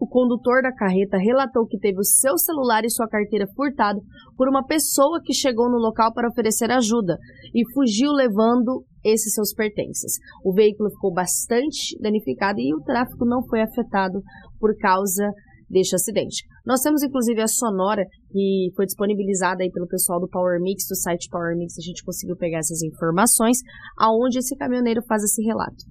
o 0.00 0.08
condutor 0.08 0.62
da 0.62 0.72
carreta 0.72 1.18
relatou 1.18 1.66
que 1.66 1.78
teve 1.78 1.98
o 1.98 2.04
seu 2.04 2.38
celular 2.38 2.84
e 2.84 2.90
sua 2.90 3.06
carteira 3.06 3.46
furtado 3.54 4.00
por 4.34 4.48
uma 4.48 4.64
pessoa 4.64 5.20
que 5.22 5.34
chegou 5.34 5.70
no 5.70 5.76
local 5.76 6.14
para 6.14 6.28
oferecer 6.28 6.70
ajuda 6.70 7.18
e 7.54 7.62
fugiu 7.74 8.10
levando 8.10 8.82
esses 9.04 9.34
seus 9.34 9.52
pertences. 9.52 10.14
O 10.42 10.54
veículo 10.54 10.90
ficou 10.90 11.12
bastante 11.12 11.98
danificado 12.00 12.58
e 12.58 12.74
o 12.74 12.80
tráfego 12.80 13.26
não 13.26 13.46
foi 13.46 13.60
afetado 13.60 14.22
por 14.58 14.74
causa 14.78 15.30
deste 15.68 15.94
acidente. 15.94 16.44
Nós 16.66 16.80
temos 16.80 17.02
inclusive 17.02 17.40
a 17.42 17.46
sonora 17.46 18.02
que 18.30 18.70
foi 18.74 18.86
disponibilizada 18.86 19.62
aí 19.62 19.70
pelo 19.70 19.86
pessoal 19.86 20.18
do 20.18 20.28
Power 20.28 20.60
Mix, 20.60 20.84
do 20.88 20.96
site 20.96 21.28
Power 21.30 21.56
Mix, 21.56 21.74
a 21.78 21.84
gente 21.86 22.02
conseguiu 22.02 22.36
pegar 22.36 22.58
essas 22.58 22.82
informações, 22.82 23.58
aonde 23.98 24.38
esse 24.38 24.56
caminhoneiro 24.56 25.00
faz 25.06 25.22
esse 25.22 25.42
relato. 25.44 25.84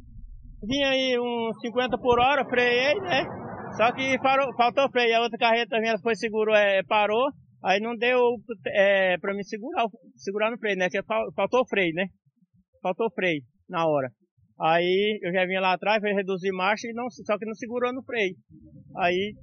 Vinha 0.62 0.90
aí 0.90 1.18
uns 1.18 1.62
50 1.62 1.98
por 2.00 2.20
hora, 2.20 2.44
freiei, 2.50 2.96
né? 3.00 3.49
Só 3.80 3.94
que 3.94 4.20
parou, 4.20 4.54
faltou 4.58 4.92
freio. 4.92 5.16
A 5.16 5.22
outra 5.22 5.38
carreta 5.38 5.80
minha 5.80 5.98
foi 6.00 6.14
seguro, 6.14 6.54
é, 6.54 6.84
parou. 6.84 7.32
Aí 7.64 7.80
não 7.80 7.96
deu 7.96 8.20
é, 8.76 9.18
pra 9.20 9.34
me 9.34 9.42
segurar, 9.46 9.86
segurar 10.18 10.52
no 10.52 10.58
freio, 10.58 10.76
né? 10.76 10.90
Que 10.90 11.02
faltou 11.34 11.66
freio, 11.66 11.94
né? 11.94 12.08
Faltou 12.84 13.10
freio 13.12 13.42
na 13.70 13.88
hora. 13.88 14.10
Aí 14.60 15.20
eu 15.24 15.32
já 15.32 15.46
vinha 15.46 15.62
lá 15.62 15.72
atrás, 15.72 16.02
fui 16.02 16.12
reduzir 16.12 16.52
marcha 16.52 16.90
e 16.90 16.94
não, 16.94 17.10
só 17.10 17.38
que 17.38 17.46
não 17.46 17.54
segurou 17.54 17.94
no 17.94 18.04
freio. 18.04 18.36
Aí 18.98 19.34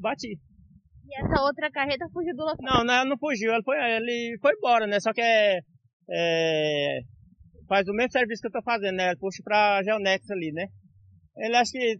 bati. 0.00 0.26
E 0.26 1.24
essa 1.24 1.40
outra 1.44 1.70
carreta 1.70 2.04
fugiu 2.12 2.34
do 2.34 2.42
local? 2.42 2.56
Não, 2.60 2.84
não, 2.84 3.04
não 3.10 3.16
fugiu, 3.16 3.52
ele 3.52 3.62
foi, 3.62 3.76
ele 3.78 4.38
foi 4.40 4.54
embora, 4.54 4.88
né? 4.88 4.98
Só 4.98 5.12
que 5.12 5.20
é, 5.20 5.60
é, 6.10 7.00
faz 7.68 7.86
o 7.86 7.92
mesmo 7.92 8.10
serviço 8.10 8.42
que 8.42 8.48
eu 8.48 8.52
tô 8.52 8.62
fazendo, 8.62 8.96
né? 8.96 9.14
Puxa 9.20 9.40
pra 9.44 9.84
Geonex 9.84 10.28
ali, 10.32 10.50
né? 10.52 10.66
Ele 11.36 11.56
acho 11.56 11.70
que 11.70 11.96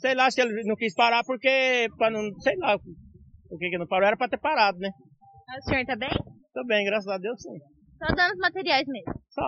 Sei 0.00 0.14
lá, 0.14 0.28
que 0.28 0.40
ele 0.40 0.62
não 0.64 0.76
quis 0.76 0.94
parar 0.94 1.22
porque, 1.24 1.88
para 1.96 2.10
não, 2.10 2.22
sei 2.40 2.56
lá, 2.56 2.76
o 2.76 3.58
que 3.58 3.70
que 3.70 3.78
não 3.78 3.86
parou, 3.86 4.06
era 4.06 4.16
para 4.16 4.28
ter 4.28 4.38
parado, 4.38 4.78
né? 4.78 4.90
Mas 5.46 5.64
o 5.64 5.68
senhor 5.68 5.84
tá 5.86 5.96
bem? 5.96 6.10
Tô 6.54 6.64
bem, 6.66 6.84
graças 6.84 7.08
a 7.08 7.18
Deus 7.18 7.40
sim. 7.40 7.58
Só 7.98 8.14
danos 8.14 8.38
materiais 8.38 8.86
mesmo? 8.86 9.12
Só, 9.28 9.42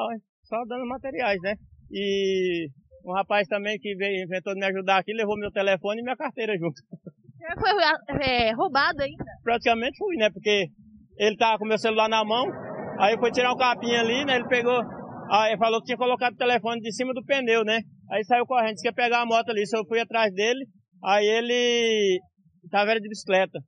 só 0.45 0.65
danos 0.67 0.89
materiais, 0.89 1.39
né? 1.43 1.55
E 1.93 2.69
um 3.05 3.13
rapaz 3.13 3.47
também 3.49 3.79
que 3.79 3.95
veio, 3.95 4.25
inventou 4.25 4.55
de 4.55 4.61
me 4.61 4.67
ajudar 4.67 4.99
aqui, 4.99 5.13
levou 5.13 5.39
meu 5.39 5.53
telefone 5.53 6.01
e 6.01 6.03
minha 6.03 6.17
carteira 6.17 6.57
junto. 6.59 6.81
O 7.41 7.43
senhor 7.43 7.57
foi 7.59 8.23
é, 8.23 8.53
roubado 8.53 9.03
ainda? 9.03 9.25
Praticamente 9.43 9.97
fui, 9.97 10.15
né? 10.17 10.29
Porque 10.31 10.67
ele 11.17 11.39
tava 11.39 11.59
com 11.59 11.65
meu 11.65 11.79
celular 11.79 12.07
na 12.07 12.23
mão, 12.23 12.45
aí 12.99 13.17
foi 13.19 13.31
tirar 13.31 13.51
o 13.51 13.57
capinha 13.57 14.01
ali, 14.01 14.27
né? 14.27 14.37
Ele 14.37 14.47
pegou, 14.47 14.79
aí 15.31 15.57
falou 15.57 15.81
que 15.81 15.87
tinha 15.87 15.97
colocado 15.97 16.35
o 16.35 16.37
telefone 16.37 16.83
de 16.83 16.93
cima 16.93 17.15
do 17.15 17.25
pneu, 17.25 17.65
né? 17.65 17.81
Aí 18.11 18.25
saiu 18.25 18.45
correndo, 18.45 18.75
disse 18.75 18.83
que 18.83 18.89
ia 18.89 18.93
pegar 18.93 19.23
a 19.23 19.27
moto 19.27 19.51
ali. 19.51 19.63
Eu 19.63 19.87
fui 19.87 20.01
atrás 20.01 20.33
dele, 20.35 20.67
aí 21.05 21.25
ele 21.25 22.19
tava 22.71 22.95
de 22.95 23.09
bicicleta. 23.09 23.59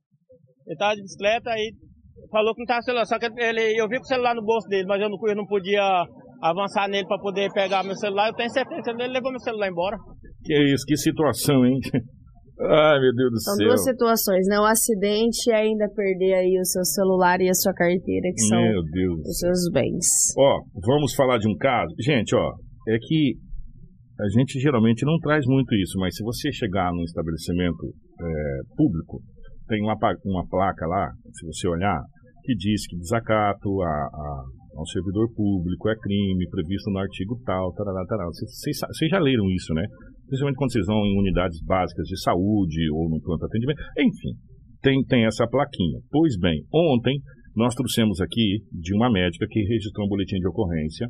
Ele 0.67 0.77
tava 0.77 0.95
de 0.95 1.01
bicicleta, 1.01 1.49
aí 1.49 1.71
falou 2.29 2.53
que 2.53 2.61
não 2.61 2.67
tava 2.67 2.81
celular. 2.81 3.05
Só 3.05 3.17
que 3.17 3.25
ele, 3.25 3.79
eu 3.79 3.87
vi 3.87 3.97
com 3.97 4.03
o 4.03 4.07
celular 4.07 4.35
no 4.35 4.43
bolso 4.43 4.67
dele, 4.67 4.85
mas 4.85 5.01
eu 5.01 5.09
não, 5.09 5.17
eu 5.27 5.35
não 5.35 5.45
podia 5.45 6.05
avançar 6.41 6.89
nele 6.89 7.07
para 7.07 7.21
poder 7.21 7.51
pegar 7.53 7.83
meu 7.83 7.95
celular. 7.95 8.27
Eu 8.27 8.35
tenho 8.35 8.49
certeza 8.49 8.81
que 8.81 8.89
ele 8.89 9.13
levou 9.13 9.31
meu 9.31 9.39
celular 9.39 9.69
embora. 9.69 9.97
Que 10.43 10.73
isso, 10.73 10.85
que 10.85 10.97
situação, 10.97 11.65
hein? 11.65 11.79
Ai, 12.59 12.99
meu 12.99 13.13
Deus 13.15 13.31
do 13.31 13.39
são 13.39 13.55
céu. 13.55 13.65
São 13.65 13.67
duas 13.67 13.83
situações, 13.83 14.47
né? 14.47 14.59
O 14.59 14.65
acidente 14.65 15.49
e 15.49 15.53
ainda 15.53 15.87
perder 15.95 16.33
aí 16.35 16.59
o 16.59 16.65
seu 16.65 16.83
celular 16.83 17.39
e 17.41 17.49
a 17.49 17.53
sua 17.53 17.73
carteira, 17.73 18.29
que 18.35 18.41
são 18.41 18.61
os 19.25 19.37
seus 19.39 19.71
bens. 19.71 20.05
Ó, 20.37 20.59
vamos 20.85 21.15
falar 21.15 21.39
de 21.39 21.47
um 21.47 21.57
caso. 21.57 21.93
Gente, 21.99 22.35
ó, 22.35 22.51
é 22.89 22.97
que 22.99 23.35
a 24.19 24.29
gente 24.29 24.59
geralmente 24.59 25.05
não 25.05 25.17
traz 25.19 25.45
muito 25.45 25.73
isso, 25.75 25.97
mas 25.99 26.15
se 26.15 26.23
você 26.23 26.51
chegar 26.51 26.91
num 26.91 27.03
estabelecimento 27.03 27.93
é, 28.21 28.59
público, 28.75 29.21
tem 29.67 29.81
uma, 29.81 29.97
uma 30.25 30.47
placa 30.47 30.85
lá, 30.85 31.11
se 31.31 31.45
você 31.45 31.67
olhar, 31.67 32.01
que 32.43 32.53
diz 32.55 32.85
que 32.87 32.97
desacato 32.97 33.81
a, 33.81 33.87
a, 33.87 34.43
ao 34.75 34.85
servidor 34.87 35.31
público 35.33 35.89
é 35.89 35.95
crime 35.95 36.47
previsto 36.49 36.91
no 36.91 36.99
artigo 36.99 37.39
tal, 37.45 37.73
tarará. 37.73 38.25
Vocês, 38.25 38.79
vocês 38.79 39.09
já 39.09 39.19
leram 39.19 39.49
isso, 39.49 39.73
né? 39.73 39.85
Principalmente 40.27 40.57
quando 40.57 40.71
vocês 40.73 40.85
vão 40.85 41.05
em 41.05 41.19
unidades 41.19 41.59
básicas 41.63 42.05
de 42.05 42.21
saúde 42.21 42.91
ou 42.91 43.09
no 43.09 43.21
pronto 43.21 43.45
atendimento. 43.45 43.79
Enfim, 43.97 44.33
tem, 44.81 45.03
tem 45.05 45.25
essa 45.25 45.47
plaquinha. 45.47 45.99
Pois 46.11 46.37
bem, 46.37 46.63
ontem 46.73 47.19
nós 47.55 47.73
trouxemos 47.75 48.19
aqui 48.19 48.59
de 48.71 48.95
uma 48.95 49.11
médica 49.11 49.45
que 49.49 49.61
registrou 49.61 50.05
um 50.05 50.09
boletim 50.09 50.37
de 50.37 50.47
ocorrência 50.47 51.07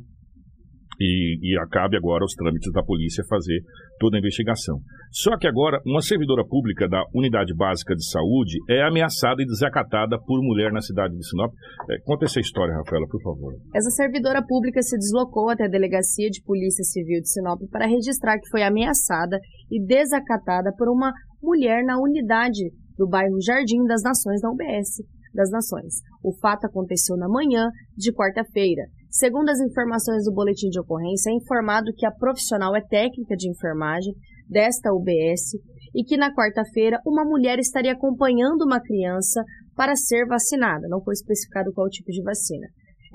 e, 1.00 1.40
e 1.42 1.60
acabe 1.60 1.98
agora 1.98 2.24
os 2.24 2.34
trâmites 2.34 2.72
da 2.72 2.84
polícia 2.84 3.24
fazer 3.30 3.62
toda 4.00 4.18
a 4.18 4.20
investigação. 4.20 4.80
Só 5.12 5.38
que 5.38 5.48
agora, 5.48 5.80
uma 5.86 6.02
servidora 6.02 6.44
pública 6.46 6.88
da 6.88 7.04
Unidade 7.14 7.54
Básica 7.56 7.96
de 7.96 8.08
Saúde 8.10 8.58
é 8.70 8.84
ameaçada 8.84 9.42
e 9.42 9.46
desacatada 9.46 10.18
por 10.26 10.42
mulher 10.42 10.72
na 10.72 10.82
cidade 10.82 11.16
de 11.16 11.28
Sinop. 11.28 11.54
É, 11.90 11.96
conta 12.04 12.26
essa 12.26 12.40
história, 12.40 12.76
Rafaela, 12.76 13.08
por 13.08 13.22
favor. 13.22 13.54
Essa 13.76 13.90
servidora 13.92 14.44
pública 14.46 14.82
se 14.82 14.98
deslocou 14.98 15.50
até 15.50 15.66
a 15.66 15.70
Delegacia 15.70 16.30
de 16.30 16.42
Polícia 16.44 16.84
Civil 16.84 17.22
de 17.22 17.30
Sinop 17.32 17.62
para 17.72 17.88
registrar 17.88 18.40
que 18.40 18.50
foi 18.50 18.64
ameaçada 18.64 19.40
e 19.72 19.84
desacatada 19.86 20.72
por 20.78 20.90
uma 20.90 21.12
mulher 21.42 21.84
na 21.84 22.00
unidade 22.00 22.72
do 22.98 23.08
bairro 23.08 23.42
Jardim 23.42 23.86
das 23.86 24.04
Nações 24.04 24.42
da 24.42 24.50
UBS 24.50 25.04
das 25.34 25.50
Nações. 25.50 25.96
O 26.24 26.34
fato 26.38 26.66
aconteceu 26.66 27.18
na 27.18 27.28
manhã 27.28 27.70
de 27.98 28.14
quarta-feira. 28.14 28.84
Segundo 29.14 29.50
as 29.50 29.60
informações 29.60 30.26
do 30.26 30.34
boletim 30.34 30.70
de 30.70 30.80
ocorrência, 30.80 31.30
é 31.30 31.36
informado 31.36 31.94
que 31.96 32.04
a 32.04 32.12
profissional 32.12 32.76
é 32.76 32.82
técnica 32.82 33.36
de 33.36 33.48
enfermagem 33.48 34.12
desta 34.50 34.92
UBS 34.92 35.54
e 35.94 36.04
que 36.04 36.18
na 36.18 36.34
quarta-feira 36.34 37.00
uma 37.06 37.24
mulher 37.24 37.60
estaria 37.60 37.94
acompanhando 37.94 38.64
uma 38.66 38.82
criança 38.82 39.44
para 39.76 39.96
ser 39.96 40.26
vacinada. 40.26 40.88
Não 40.90 41.00
foi 41.04 41.14
especificado 41.14 41.72
qual 41.74 41.88
tipo 41.90 42.12
de 42.12 42.24
vacina. 42.24 42.66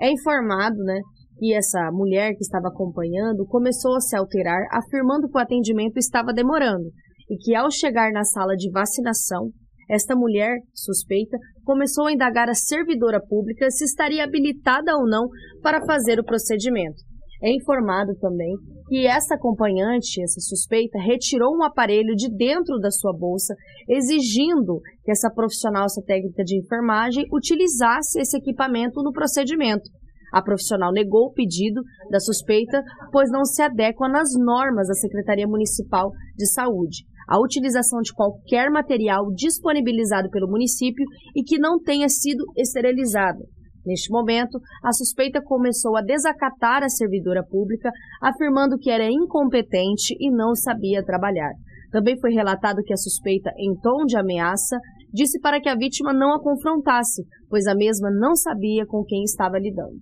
É 0.00 0.08
informado, 0.08 0.76
né, 0.84 1.00
que 1.36 1.52
essa 1.52 1.90
mulher 1.90 2.32
que 2.34 2.44
estava 2.44 2.68
acompanhando 2.68 3.44
começou 3.44 3.96
a 3.96 4.00
se 4.00 4.16
alterar, 4.16 4.68
afirmando 4.70 5.28
que 5.28 5.36
o 5.36 5.40
atendimento 5.40 5.96
estava 5.96 6.32
demorando 6.32 6.92
e 7.28 7.36
que 7.38 7.56
ao 7.56 7.72
chegar 7.72 8.12
na 8.12 8.22
sala 8.22 8.54
de 8.54 8.70
vacinação, 8.70 9.50
esta 9.88 10.14
mulher, 10.14 10.58
suspeita, 10.74 11.38
começou 11.64 12.06
a 12.06 12.12
indagar 12.12 12.48
a 12.48 12.54
servidora 12.54 13.20
pública 13.20 13.70
se 13.70 13.84
estaria 13.84 14.22
habilitada 14.22 14.94
ou 14.96 15.08
não 15.08 15.28
para 15.62 15.84
fazer 15.86 16.20
o 16.20 16.24
procedimento. 16.24 17.02
É 17.42 17.54
informado 17.54 18.14
também 18.16 18.52
que 18.88 19.06
essa 19.06 19.36
acompanhante, 19.36 20.20
essa 20.22 20.40
suspeita, 20.40 20.98
retirou 20.98 21.56
um 21.56 21.62
aparelho 21.62 22.14
de 22.16 22.28
dentro 22.28 22.78
da 22.78 22.90
sua 22.90 23.12
bolsa, 23.16 23.54
exigindo 23.88 24.80
que 25.04 25.12
essa 25.12 25.30
profissional, 25.30 25.84
essa 25.84 26.02
técnica 26.02 26.42
de 26.42 26.58
enfermagem, 26.58 27.24
utilizasse 27.32 28.20
esse 28.20 28.36
equipamento 28.36 29.02
no 29.02 29.12
procedimento. 29.12 29.88
A 30.32 30.42
profissional 30.42 30.92
negou 30.92 31.26
o 31.26 31.32
pedido 31.32 31.80
da 32.10 32.18
suspeita, 32.18 32.82
pois 33.12 33.30
não 33.30 33.44
se 33.44 33.62
adequa 33.62 34.08
nas 34.08 34.30
normas 34.36 34.88
da 34.88 34.94
Secretaria 34.94 35.46
Municipal 35.46 36.10
de 36.36 36.46
Saúde 36.52 37.04
a 37.28 37.38
utilização 37.38 38.00
de 38.00 38.12
qualquer 38.12 38.70
material 38.70 39.26
disponibilizado 39.34 40.30
pelo 40.30 40.48
município 40.48 41.04
e 41.36 41.42
que 41.42 41.58
não 41.58 41.78
tenha 41.78 42.08
sido 42.08 42.44
esterilizado. 42.56 43.40
Neste 43.84 44.10
momento, 44.10 44.58
a 44.84 44.92
suspeita 44.92 45.40
começou 45.42 45.96
a 45.96 46.02
desacatar 46.02 46.82
a 46.82 46.88
servidora 46.88 47.42
pública, 47.42 47.90
afirmando 48.20 48.78
que 48.78 48.90
era 48.90 49.10
incompetente 49.10 50.14
e 50.18 50.30
não 50.30 50.54
sabia 50.54 51.04
trabalhar. 51.04 51.52
Também 51.90 52.18
foi 52.20 52.32
relatado 52.32 52.82
que 52.84 52.92
a 52.92 52.96
suspeita, 52.96 53.50
em 53.56 53.74
tom 53.80 54.04
de 54.04 54.18
ameaça, 54.18 54.76
disse 55.12 55.40
para 55.40 55.60
que 55.60 55.68
a 55.68 55.74
vítima 55.74 56.12
não 56.12 56.34
a 56.34 56.42
confrontasse, 56.42 57.22
pois 57.48 57.66
a 57.66 57.74
mesma 57.74 58.10
não 58.10 58.34
sabia 58.34 58.84
com 58.86 59.02
quem 59.04 59.22
estava 59.22 59.58
lidando. 59.58 59.96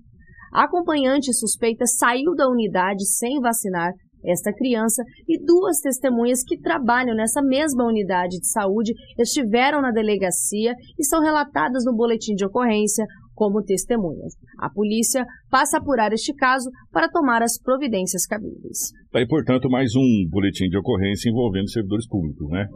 A 0.52 0.64
acompanhante 0.64 1.32
suspeita 1.32 1.84
saiu 1.86 2.34
da 2.34 2.48
unidade 2.48 3.04
sem 3.06 3.38
vacinar 3.40 3.92
esta 4.26 4.52
criança 4.52 5.02
e 5.28 5.38
duas 5.44 5.80
testemunhas 5.80 6.42
que 6.42 6.58
trabalham 6.58 7.14
nessa 7.14 7.42
mesma 7.42 7.86
unidade 7.86 8.38
de 8.38 8.50
saúde 8.50 8.92
estiveram 9.18 9.80
na 9.80 9.90
delegacia 9.90 10.74
e 10.98 11.04
são 11.04 11.20
relatadas 11.22 11.84
no 11.84 11.94
boletim 11.94 12.34
de 12.34 12.44
ocorrência 12.44 13.04
como 13.34 13.62
testemunhas. 13.62 14.34
A 14.58 14.70
polícia 14.70 15.24
passa 15.50 15.76
a 15.76 15.80
apurar 15.80 16.12
este 16.12 16.34
caso 16.34 16.70
para 16.90 17.08
tomar 17.08 17.42
as 17.42 17.60
providências 17.60 18.26
cabíveis. 18.26 18.92
Tá 19.12 19.18
aí, 19.18 19.26
portanto, 19.26 19.68
mais 19.68 19.94
um 19.94 20.28
boletim 20.30 20.68
de 20.68 20.78
ocorrência 20.78 21.28
envolvendo 21.28 21.70
servidores 21.70 22.08
públicos, 22.08 22.48
né? 22.48 22.66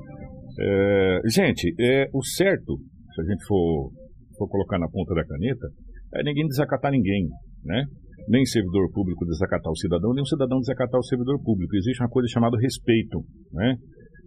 É, 0.60 1.20
gente, 1.32 1.74
é, 1.80 2.08
o 2.12 2.22
certo, 2.22 2.76
se 3.14 3.22
a 3.22 3.24
gente 3.24 3.44
for 3.46 3.90
for 4.40 4.48
colocar 4.48 4.78
na 4.78 4.88
ponta 4.88 5.14
da 5.14 5.22
caneta, 5.22 5.68
é 6.14 6.24
ninguém 6.24 6.46
desacatar 6.46 6.90
ninguém, 6.90 7.28
né? 7.62 7.84
Nem 8.30 8.46
servidor 8.46 8.86
público 8.94 9.26
desacatar 9.26 9.72
o 9.72 9.76
cidadão, 9.76 10.14
nem 10.14 10.22
o 10.22 10.26
cidadão 10.26 10.58
desacatar 10.60 11.00
o 11.00 11.04
servidor 11.04 11.42
público. 11.42 11.74
Existe 11.74 12.00
uma 12.00 12.08
coisa 12.08 12.28
chamada 12.30 12.56
respeito, 12.62 13.18
né? 13.52 13.74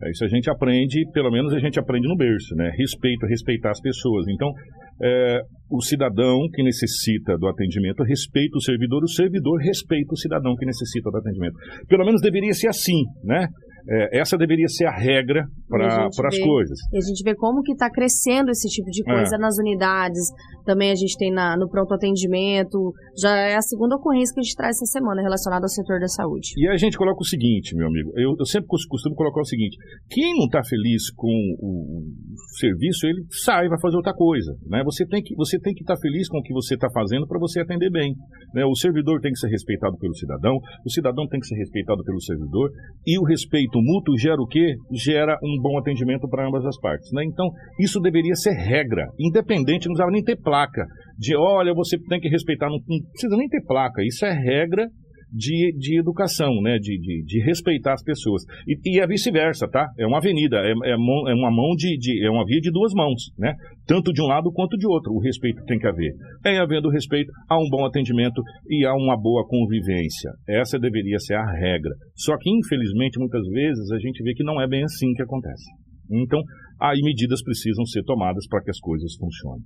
É, 0.03 0.11
Isso 0.11 0.25
a 0.25 0.27
gente 0.27 0.49
aprende, 0.49 0.99
pelo 1.13 1.31
menos 1.31 1.53
a 1.53 1.59
gente 1.59 1.79
aprende 1.79 2.07
no 2.07 2.17
berço, 2.17 2.53
né? 2.55 2.69
Respeito, 2.77 3.25
respeitar 3.25 3.71
as 3.71 3.79
pessoas. 3.79 4.27
Então, 4.27 4.51
é, 5.01 5.41
o 5.69 5.81
cidadão 5.81 6.37
que 6.53 6.61
necessita 6.63 7.37
do 7.37 7.47
atendimento 7.47 8.03
respeita 8.03 8.57
o 8.57 8.61
servidor, 8.61 9.03
o 9.03 9.07
servidor 9.07 9.57
respeita 9.59 10.13
o 10.13 10.17
cidadão 10.17 10.55
que 10.55 10.65
necessita 10.65 11.09
do 11.09 11.17
atendimento. 11.17 11.55
Pelo 11.87 12.05
menos 12.05 12.21
deveria 12.21 12.53
ser 12.53 12.67
assim, 12.67 13.03
né? 13.23 13.47
É, 13.85 14.21
essa 14.21 14.37
deveria 14.37 14.67
ser 14.69 14.85
a 14.85 14.95
regra 14.97 15.43
para 15.67 16.07
as 16.07 16.39
coisas. 16.39 16.79
E 16.93 16.97
a 16.97 17.01
gente 17.01 17.21
vê 17.21 17.35
como 17.35 17.61
que 17.63 17.73
está 17.73 17.89
crescendo 17.91 18.49
esse 18.49 18.69
tipo 18.69 18.89
de 18.89 19.03
É. 19.05 19.13
coisa 19.13 19.37
nas 19.37 19.57
unidades. 19.59 20.23
Também 20.65 20.89
a 20.89 20.95
gente 20.95 21.17
tem 21.17 21.33
na, 21.33 21.57
no 21.57 21.67
pronto 21.67 21.93
atendimento. 21.93 22.93
Já 23.21 23.35
é 23.35 23.55
a 23.55 23.61
segunda 23.61 23.97
ocorrência 23.97 24.33
que 24.33 24.39
a 24.39 24.43
gente 24.43 24.55
traz 24.55 24.77
essa 24.77 24.85
semana 24.85 25.21
relacionada 25.21 25.65
ao 25.65 25.67
setor 25.69 25.99
da 25.99 26.07
saúde. 26.07 26.53
E 26.57 26.67
a 26.69 26.77
gente 26.77 26.97
coloca 26.97 27.19
o 27.19 27.25
seguinte, 27.25 27.75
meu 27.75 27.87
amigo, 27.87 28.11
eu, 28.15 28.33
eu 28.39 28.45
sempre 28.45 28.67
cos- 28.67 28.85
costumo 28.85 29.15
colocar 29.15 29.41
o 29.41 29.45
seguinte, 29.45 29.75
quem 30.09 30.31
não 30.37 30.45
está 30.45 30.61
feliz 30.63 31.11
com 31.13 31.27
o, 31.59 31.99
o 31.99 32.57
serviço, 32.59 33.05
ele 33.05 33.25
sai, 33.43 33.67
vai 33.67 33.79
fazer 33.81 33.97
outra 33.97 34.13
coisa, 34.13 34.53
né? 34.67 34.81
Você 34.83 35.05
tem 35.05 35.21
que 35.21 35.35
você 35.35 35.59
tem 35.59 35.73
que 35.73 35.81
estar 35.81 35.97
feliz 35.97 36.27
com 36.27 36.39
o 36.39 36.41
que 36.41 36.53
você 36.53 36.75
está 36.75 36.89
fazendo 36.91 37.27
para 37.27 37.39
você 37.39 37.61
atender 37.61 37.89
bem, 37.89 38.13
né? 38.53 38.65
O 38.65 38.75
servidor 38.75 39.19
tem 39.21 39.31
que 39.31 39.39
ser 39.39 39.49
respeitado 39.49 39.97
pelo 39.97 40.13
cidadão, 40.15 40.57
o 40.85 40.89
cidadão 40.89 41.27
tem 41.27 41.39
que 41.39 41.47
ser 41.47 41.55
respeitado 41.55 42.03
pelo 42.03 42.21
servidor, 42.21 42.69
e 43.05 43.19
o 43.19 43.23
respeito 43.23 43.79
mútuo 43.81 44.17
gera 44.17 44.41
o 44.41 44.47
quê? 44.47 44.75
Gera 44.91 45.37
um 45.43 45.61
bom 45.61 45.77
atendimento 45.77 46.27
para 46.27 46.47
ambas 46.47 46.65
as 46.65 46.79
partes, 46.79 47.11
né? 47.13 47.23
Então, 47.25 47.49
isso 47.79 47.99
deveria 47.99 48.35
ser 48.35 48.53
regra, 48.53 49.07
independente, 49.19 49.87
não 49.87 49.93
precisava 49.93 50.11
nem 50.11 50.23
ter 50.23 50.37
placa, 50.37 50.85
de 51.17 51.35
olha, 51.35 51.73
você 51.73 51.97
tem 52.09 52.19
que 52.19 52.29
respeitar, 52.29 52.67
não, 52.67 52.77
não 52.87 52.99
precisa 53.11 53.37
nem 53.37 53.47
ter 53.47 53.63
placa, 53.65 54.03
isso 54.03 54.25
é 54.25 54.31
regra 54.31 54.87
de, 55.33 55.73
de 55.77 55.99
educação, 55.99 56.61
né? 56.61 56.77
De, 56.77 56.97
de, 56.99 57.23
de 57.25 57.43
respeitar 57.43 57.93
as 57.93 58.03
pessoas. 58.03 58.43
E, 58.67 58.77
e 58.85 58.99
é 58.99 59.07
vice-versa, 59.07 59.67
tá? 59.67 59.87
É 59.97 60.05
uma 60.05 60.19
avenida, 60.19 60.57
é, 60.57 60.71
é, 60.71 60.95
mão- 60.95 61.27
é 61.27 61.33
uma 61.33 61.49
mão 61.49 61.75
de, 61.75 61.97
de. 61.97 62.23
É 62.25 62.29
uma 62.29 62.45
via 62.45 62.61
de 62.61 62.71
duas 62.71 62.93
mãos, 62.93 63.31
né? 63.37 63.55
Tanto 63.87 64.13
de 64.13 64.21
um 64.21 64.27
lado 64.27 64.51
quanto 64.53 64.77
de 64.77 64.87
outro. 64.87 65.11
O 65.11 65.19
respeito 65.19 65.63
tem 65.65 65.79
que 65.79 65.87
haver. 65.87 66.13
Em 66.45 66.59
havendo 66.59 66.89
respeito, 66.89 67.31
há 67.49 67.57
um 67.57 67.67
bom 67.69 67.85
atendimento 67.85 68.41
e 68.69 68.85
há 68.85 68.93
uma 68.93 69.19
boa 69.19 69.43
convivência. 69.47 70.31
Essa 70.47 70.77
deveria 70.77 71.17
ser 71.17 71.35
a 71.35 71.51
regra. 71.51 71.91
Só 72.15 72.37
que, 72.37 72.49
infelizmente, 72.49 73.19
muitas 73.19 73.45
vezes 73.47 73.91
a 73.91 73.97
gente 73.97 74.23
vê 74.23 74.33
que 74.33 74.43
não 74.43 74.61
é 74.61 74.67
bem 74.67 74.83
assim 74.83 75.11
que 75.13 75.23
acontece. 75.23 75.65
Então, 76.11 76.41
aí 76.79 77.01
medidas 77.01 77.41
precisam 77.41 77.85
ser 77.85 78.03
tomadas 78.03 78.45
para 78.47 78.61
que 78.61 78.69
as 78.69 78.79
coisas 78.79 79.15
funcionem. 79.15 79.63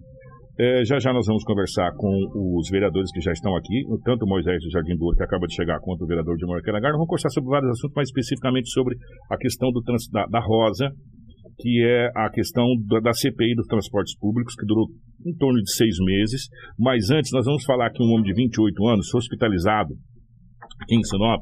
É, 0.60 0.84
já 0.86 0.98
já 0.98 1.14
nós 1.14 1.28
vamos 1.28 1.44
conversar 1.44 1.92
com 1.96 2.10
os 2.58 2.68
vereadores 2.70 3.12
que 3.12 3.22
já 3.22 3.32
estão 3.32 3.56
aqui, 3.56 3.84
tanto 4.04 4.26
o 4.26 4.28
Moisés 4.28 4.58
do 4.64 4.72
Jardim 4.72 4.98
do 4.98 5.06
Ouro, 5.06 5.16
que 5.16 5.24
acaba 5.24 5.46
de 5.46 5.54
chegar, 5.54 5.80
quanto 5.82 6.04
o 6.04 6.08
vereador 6.08 6.36
de 6.36 6.46
Moraquenagar. 6.48 6.92
Nós 6.92 6.98
vamos 6.98 7.10
conversar 7.10 7.30
sobre 7.30 7.50
vários 7.52 7.70
assuntos, 7.72 7.94
mas 7.96 8.10
especificamente 8.10 8.70
sobre 8.72 8.96
a 9.30 9.38
questão 9.38 9.72
do 9.72 9.84
trans- 9.84 10.10
da, 10.10 10.26
da 10.26 10.40
Rosa, 10.40 10.90
que 11.60 11.84
é 11.86 12.10
a 12.16 12.30
questão 12.32 12.66
da, 12.88 13.00
da 13.00 13.14
CPI 13.14 13.54
dos 13.56 13.68
transportes 13.68 14.18
públicos, 14.18 14.56
que 14.56 14.66
durou 14.66 14.88
em 15.26 15.36
torno 15.38 15.62
de 15.62 15.72
seis 15.72 15.96
meses. 16.04 16.50
Mas 16.78 17.12
antes, 17.12 17.32
nós 17.32 17.46
vamos 17.46 17.64
falar 17.64 17.92
que 17.92 18.02
um 18.02 18.08
homem 18.14 18.24
de 18.24 18.34
28 18.34 18.88
anos 18.88 19.10
foi 19.10 19.20
hospitalizado 19.20 19.94
aqui 20.82 20.96
em 20.96 21.04
Sinop, 21.04 21.42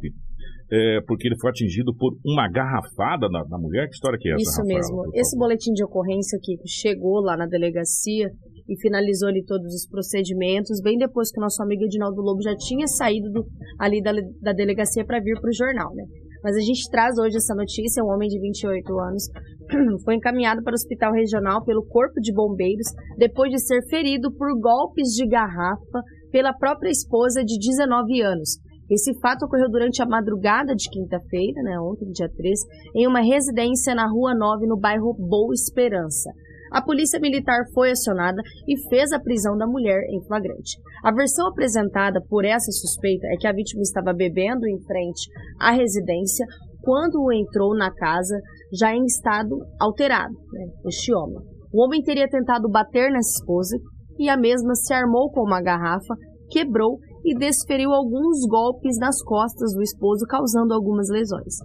é, 0.72 1.00
porque 1.08 1.28
ele 1.28 1.40
foi 1.40 1.52
atingido 1.52 1.96
por 1.96 2.18
uma 2.26 2.50
garrafada 2.50 3.30
na, 3.30 3.48
na 3.48 3.58
mulher. 3.58 3.88
Que 3.88 3.96
história 3.96 4.18
que 4.20 4.28
é 4.28 4.34
essa, 4.34 4.42
Isso 4.42 4.62
Rafaela, 4.62 4.80
mesmo. 4.80 5.12
Esse 5.14 5.38
boletim 5.38 5.72
de 5.72 5.86
ocorrência 5.86 6.40
que 6.42 6.58
chegou 6.68 7.22
lá 7.22 7.38
na 7.38 7.46
delegacia 7.46 8.30
e 8.68 8.80
finalizou 8.80 9.30
ali 9.30 9.44
todos 9.46 9.74
os 9.74 9.88
procedimentos, 9.88 10.82
bem 10.82 10.98
depois 10.98 11.32
que 11.32 11.40
o 11.40 11.42
nosso 11.42 11.62
amigo 11.62 11.84
Edinaldo 11.84 12.22
Lobo 12.22 12.42
já 12.42 12.56
tinha 12.56 12.88
saído 12.88 13.30
do- 13.32 13.46
ali 13.80 14.02
da, 14.02 14.12
da 14.42 14.54
delegacia 14.54 15.06
para 15.06 15.20
vir 15.20 15.40
para 15.40 15.50
o 15.50 15.54
jornal, 15.54 15.94
né? 15.94 16.04
Mas 16.44 16.56
a 16.56 16.60
gente 16.60 16.90
traz 16.92 17.18
hoje 17.18 17.38
essa 17.38 17.56
notícia, 17.56 18.04
um 18.04 18.14
homem 18.14 18.30
de 18.30 18.40
28 18.40 19.00
anos 19.00 19.24
foi 20.06 20.16
encaminhado 20.16 20.62
para 20.64 20.74
o 20.74 20.76
hospital 20.76 21.12
regional 21.14 21.64
pelo 21.64 21.84
Corpo 21.86 22.20
de 22.22 22.34
Bombeiros 22.34 22.88
depois 23.18 23.52
de 23.52 23.60
ser 23.60 23.82
ferido 23.90 24.32
por 24.32 24.48
golpes 24.60 25.10
de 25.10 25.28
garrafa 25.28 26.02
pela 26.32 26.54
própria 26.54 26.90
esposa 26.90 27.44
de 27.44 27.58
19 27.58 28.22
anos. 28.22 28.60
Esse 28.90 29.20
fato 29.20 29.46
ocorreu 29.46 29.68
durante 29.70 30.04
a 30.04 30.06
madrugada 30.06 30.76
de 30.76 30.88
quinta-feira, 30.92 31.60
né, 31.64 31.80
ontem, 31.80 32.06
dia 32.12 32.30
3, 32.30 32.60
em 32.96 33.08
uma 33.08 33.22
residência 33.22 33.96
na 33.96 34.08
Rua 34.08 34.36
9, 34.36 34.68
no 34.68 34.78
bairro 34.78 35.16
Boa 35.18 35.54
Esperança. 35.54 36.30
A 36.76 36.82
polícia 36.82 37.22
militar 37.22 37.64
foi 37.74 37.92
acionada 37.92 38.42
e 38.68 38.78
fez 38.90 39.14
a 39.14 39.20
prisão 39.20 39.56
da 39.56 39.66
mulher 39.66 40.02
em 40.10 40.22
flagrante. 40.28 40.78
A 41.02 41.10
versão 41.10 41.48
apresentada 41.48 42.20
por 42.30 42.44
essa 42.44 42.70
suspeita 42.70 43.26
é 43.28 43.38
que 43.38 43.48
a 43.48 43.54
vítima 43.54 43.82
estava 43.82 44.12
bebendo 44.12 44.68
em 44.68 44.78
frente 44.84 45.30
à 45.58 45.72
residência 45.72 46.46
quando 46.82 47.32
entrou 47.32 47.74
na 47.78 47.94
casa 47.94 48.38
já 48.78 48.94
em 48.94 49.06
estado 49.06 49.58
alterado, 49.80 50.34
né, 50.52 50.66
este 50.88 51.16
homem. 51.16 51.38
O 51.74 51.82
homem 51.82 52.04
teria 52.04 52.28
tentado 52.28 52.70
bater 52.70 53.10
nessa 53.10 53.40
esposa 53.40 53.78
e 54.20 54.28
a 54.28 54.36
mesma 54.36 54.76
se 54.76 54.94
armou 54.94 55.32
com 55.32 55.44
uma 55.44 55.62
garrafa, 55.62 56.14
quebrou 56.50 57.00
e 57.24 57.38
desferiu 57.38 57.94
alguns 57.94 58.46
golpes 58.50 58.98
nas 59.00 59.24
costas 59.24 59.74
do 59.74 59.82
esposo, 59.82 60.26
causando 60.28 60.74
algumas 60.74 61.08
lesões. 61.10 61.56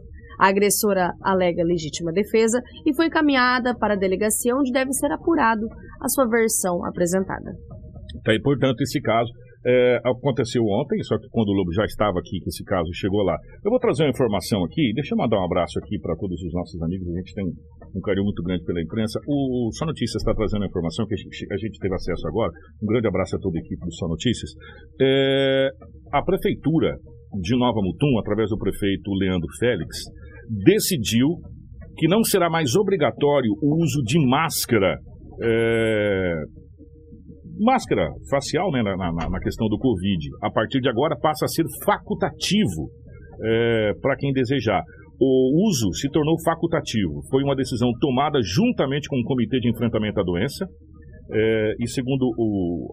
A 0.41 0.49
agressora 0.49 1.13
alega 1.23 1.63
legítima 1.63 2.13
defesa 2.13 2.63
e 2.87 2.95
foi 2.95 3.07
encaminhada 3.07 3.77
para 3.77 3.93
a 3.93 3.99
delegacia, 3.99 4.57
onde 4.57 4.73
deve 4.73 4.93
ser 4.93 5.13
apurado 5.13 5.67
a 6.01 6.09
sua 6.09 6.27
versão 6.27 6.83
apresentada. 6.87 7.53
Tá, 8.25 8.35
e, 8.35 8.41
portanto, 8.41 8.81
esse 8.81 9.01
caso 9.01 9.31
é, 9.65 10.01
aconteceu 10.05 10.63
ontem, 10.65 11.03
só 11.03 11.19
que 11.19 11.29
quando 11.31 11.49
o 11.49 11.53
Lobo 11.53 11.73
já 11.73 11.85
estava 11.85 12.19
aqui, 12.19 12.41
que 12.41 12.49
esse 12.49 12.65
caso 12.65 12.89
chegou 12.95 13.23
lá. 13.23 13.37
Eu 13.65 13.71
vou 13.71 13.79
trazer 13.79 14.05
uma 14.05 14.11
informação 14.11 14.65
aqui, 14.65 14.93
deixa 14.95 15.15
eu 15.15 15.19
mandar 15.19 15.39
um 15.39 15.45
abraço 15.45 15.79
aqui 15.79 15.99
para 16.01 16.17
todos 16.17 16.41
os 16.41 16.53
nossos 16.55 16.81
amigos, 16.83 17.07
a 17.09 17.19
gente 17.19 17.35
tem 17.35 17.45
um 17.45 18.01
carinho 18.01 18.25
muito 18.25 18.43
grande 18.43 18.65
pela 18.65 18.81
imprensa. 18.81 19.21
O 19.27 19.71
Só 19.73 19.85
Notícias 19.85 20.23
está 20.23 20.35
trazendo 20.35 20.63
a 20.65 20.67
informação 20.67 21.07
que 21.07 21.15
a 21.15 21.17
gente, 21.17 21.53
a 21.53 21.57
gente 21.57 21.79
teve 21.79 21.95
acesso 21.95 22.27
agora. 22.27 22.53
Um 22.83 22.87
grande 22.87 23.09
abraço 23.09 23.37
a 23.37 23.39
toda 23.39 23.59
a 23.59 23.61
equipe 23.61 23.85
do 23.85 23.93
Só 23.93 24.09
Notícias. 24.09 24.51
É, 25.01 25.69
a 26.13 26.23
Prefeitura 26.23 26.97
de 27.41 27.57
Nova 27.59 27.81
Mutum, 27.83 28.19
através 28.19 28.49
do 28.51 28.59
prefeito 28.59 29.13
Leandro 29.13 29.49
Félix, 29.59 30.05
decidiu 30.65 31.29
que 31.97 32.09
não 32.09 32.23
será 32.25 32.49
mais 32.51 32.75
obrigatório 32.75 33.51
o 33.63 33.83
uso 33.83 34.03
de 34.05 34.19
máscara 34.27 34.97
é, 35.43 36.35
máscara 37.59 38.09
facial 38.31 38.71
né, 38.73 38.83
na, 38.83 38.97
na- 38.97 39.29
na 39.31 39.41
questão 39.41 39.69
do 39.69 39.79
Covid. 39.79 40.19
A 40.43 40.51
partir 40.51 40.81
de 40.81 40.89
agora 40.89 41.17
passa 41.19 41.45
a 41.45 41.49
ser 41.49 41.65
facultativo 41.85 42.91
para 44.03 44.17
quem 44.17 44.33
desejar. 44.33 44.83
O 45.21 45.67
uso 45.69 45.93
se 45.95 46.09
tornou 46.11 46.35
facultativo. 46.45 47.21
Foi 47.31 47.43
uma 47.43 47.55
decisão 47.57 47.89
tomada 48.01 48.39
juntamente 48.43 49.09
com 49.09 49.17
o 49.17 49.25
Comitê 49.25 49.59
de 49.61 49.71
Enfrentamento 49.71 50.21
à 50.21 50.23
Doença. 50.23 50.67
é, 51.33 51.73
e 51.79 51.89
segundo 51.89 52.25
o, 52.37 52.93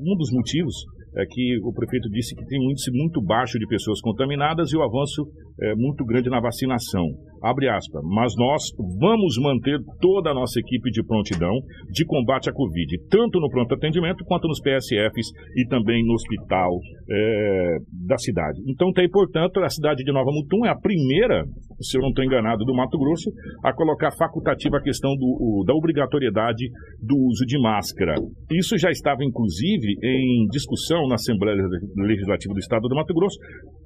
um 0.00 0.16
dos 0.16 0.30
motivos 0.32 0.74
é 1.16 1.24
que 1.24 1.58
o 1.62 1.72
prefeito 1.72 2.10
disse 2.10 2.34
que 2.34 2.44
tem 2.44 2.60
um 2.60 2.70
índice 2.70 2.90
muito 2.92 3.22
baixo 3.22 3.58
de 3.58 3.66
pessoas 3.66 4.00
contaminadas 4.00 4.70
e 4.72 4.76
o 4.76 4.82
avanço 4.82 5.26
é 5.60 5.74
muito 5.74 6.04
grande 6.04 6.28
na 6.28 6.40
vacinação. 6.40 7.06
Abre 7.48 7.68
aspas. 7.68 8.02
Mas 8.04 8.32
nós 8.36 8.62
vamos 8.98 9.36
manter 9.40 9.78
toda 10.00 10.30
a 10.30 10.34
nossa 10.34 10.58
equipe 10.58 10.90
de 10.90 11.04
prontidão 11.04 11.52
de 11.90 12.04
combate 12.04 12.50
à 12.50 12.52
Covid, 12.52 12.98
tanto 13.08 13.38
no 13.40 13.48
pronto 13.48 13.72
atendimento 13.74 14.24
quanto 14.24 14.48
nos 14.48 14.60
PSFs 14.60 15.28
e 15.56 15.66
também 15.68 16.04
no 16.04 16.14
hospital 16.14 16.70
é, 17.10 17.76
da 18.06 18.18
cidade. 18.18 18.60
Então 18.66 18.92
tem, 18.92 19.08
portanto, 19.08 19.60
a 19.60 19.68
cidade 19.68 20.02
de 20.02 20.12
Nova 20.12 20.30
Mutum 20.32 20.66
é 20.66 20.70
a 20.70 20.76
primeira, 20.76 21.44
se 21.80 21.96
eu 21.96 22.02
não 22.02 22.08
estou 22.08 22.24
enganado, 22.24 22.64
do 22.64 22.74
Mato 22.74 22.98
Grosso 22.98 23.30
a 23.64 23.72
colocar 23.72 24.10
facultativa 24.16 24.78
a 24.78 24.82
questão 24.82 25.14
do, 25.14 25.26
o- 25.26 25.64
da 25.64 25.74
obrigatoriedade 25.74 26.64
do 27.00 27.16
uso 27.28 27.44
de 27.46 27.58
máscara. 27.60 28.14
Isso 28.50 28.76
já 28.78 28.90
estava, 28.90 29.22
inclusive, 29.24 29.94
em 30.02 30.46
discussão 30.50 31.06
na 31.08 31.14
Assembleia 31.14 31.56
Legislativa 31.96 32.52
do 32.54 32.60
Estado 32.60 32.88
do 32.88 32.94
Mato 32.96 33.14
Grosso, 33.14 33.38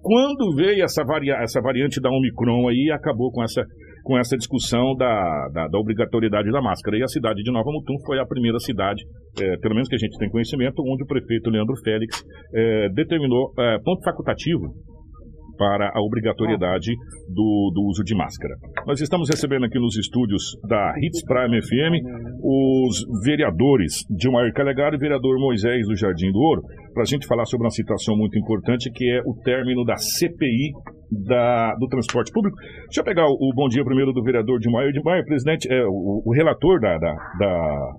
quando 0.03 0.55
veio 0.55 0.85
essa, 0.85 1.03
essa 1.43 1.61
variante 1.61 2.01
da 2.01 2.11
Omicron 2.11 2.69
aí 2.69 2.91
acabou 2.93 3.31
com 3.31 3.43
essa, 3.43 3.63
com 4.03 4.19
essa 4.19 4.37
discussão 4.37 4.95
da, 4.97 5.49
da, 5.53 5.69
da 5.69 5.79
obrigatoriedade 5.79 6.51
da 6.51 6.61
máscara. 6.61 6.97
E 6.97 7.03
a 7.03 7.09
cidade 7.09 7.43
de 7.43 7.53
Nova 7.53 7.71
Mutum 7.71 7.95
foi 8.07 8.19
a 8.19 8.27
primeira 8.27 8.59
cidade, 8.59 9.03
eh, 9.41 9.57
pelo 9.59 9.75
menos 9.75 9.89
que 9.89 9.95
a 9.95 9.99
gente 9.99 10.19
tem 10.19 10.31
conhecimento, 10.31 10.83
onde 10.83 11.05
o 11.05 11.07
prefeito 11.07 11.51
Leandro 11.51 11.77
Félix 11.85 12.25
eh, 12.55 12.89
determinou 12.95 13.53
eh, 13.59 13.79
ponto 13.85 14.03
facultativo 14.03 14.75
para 15.61 15.93
a 15.95 16.01
obrigatoriedade 16.01 16.91
do, 17.29 17.71
do 17.75 17.83
uso 17.87 18.03
de 18.03 18.17
máscara. 18.17 18.55
Nós 18.87 18.99
estamos 18.99 19.29
recebendo 19.29 19.67
aqui 19.67 19.79
nos 19.79 19.95
estúdios 19.99 20.43
da 20.67 20.95
Hits 20.97 21.23
Prime 21.27 21.61
FM 21.61 22.01
os 22.43 23.05
vereadores 23.23 24.01
Dilmar 24.09 24.51
Calegari 24.55 24.95
e 24.95 24.97
o 24.97 25.01
vereador 25.01 25.39
Moisés 25.39 25.87
do 25.87 25.95
Jardim 25.95 26.33
do 26.33 26.39
Ouro, 26.39 26.63
para 26.95 27.03
a 27.03 27.07
gente 27.07 27.27
falar 27.27 27.45
sobre 27.45 27.67
uma 27.67 27.71
situação 27.71 28.17
muito 28.17 28.39
importante 28.39 28.91
que 28.91 29.05
é 29.13 29.21
o 29.27 29.35
término 29.45 29.85
da 29.85 29.97
CPI 29.97 30.73
da- 31.29 31.75
do 31.79 31.87
transporte 31.89 32.33
público. 32.33 32.57
Deixa 32.87 33.01
eu 33.01 33.05
pegar 33.05 33.27
o, 33.27 33.35
o 33.35 33.53
bom 33.55 33.69
dia 33.69 33.85
primeiro 33.85 34.13
do 34.15 34.23
vereador 34.23 34.59
Dilmar. 34.61 34.91
Dilmar, 34.93 35.23
presidente, 35.27 35.71
é, 35.71 35.85
o, 35.85 36.23
o 36.25 36.33
relator 36.35 36.81
da- 36.81 36.97
da- 36.97 37.17
da, 37.39 37.91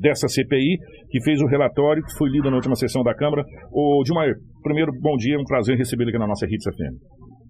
dessa 0.00 0.28
CPI, 0.28 0.76
que 1.16 1.24
fez 1.24 1.40
o 1.40 1.46
relatório 1.46 2.02
que 2.04 2.12
foi 2.18 2.28
lido 2.28 2.50
na 2.50 2.56
última 2.56 2.74
sessão 2.76 3.02
da 3.02 3.14
Câmara. 3.14 3.42
Ô, 3.72 4.02
Dilmair, 4.04 4.34
primeiro, 4.62 4.92
bom 5.00 5.16
dia, 5.16 5.36
é 5.36 5.38
um 5.38 5.44
prazer 5.44 5.78
recebê-lo 5.78 6.10
aqui 6.10 6.18
na 6.18 6.26
nossa 6.26 6.44
Hits 6.44 6.64
FM. 6.64 6.94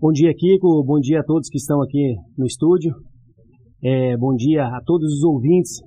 Bom 0.00 0.12
dia, 0.12 0.32
Kiko. 0.32 0.84
Bom 0.84 1.00
dia 1.00 1.18
a 1.18 1.24
todos 1.24 1.48
que 1.48 1.58
estão 1.58 1.82
aqui 1.82 2.14
no 2.38 2.46
estúdio. 2.46 2.94
É, 3.82 4.16
bom 4.18 4.34
dia 4.36 4.62
a 4.62 4.80
todos 4.84 5.12
os 5.12 5.24
ouvintes 5.24 5.80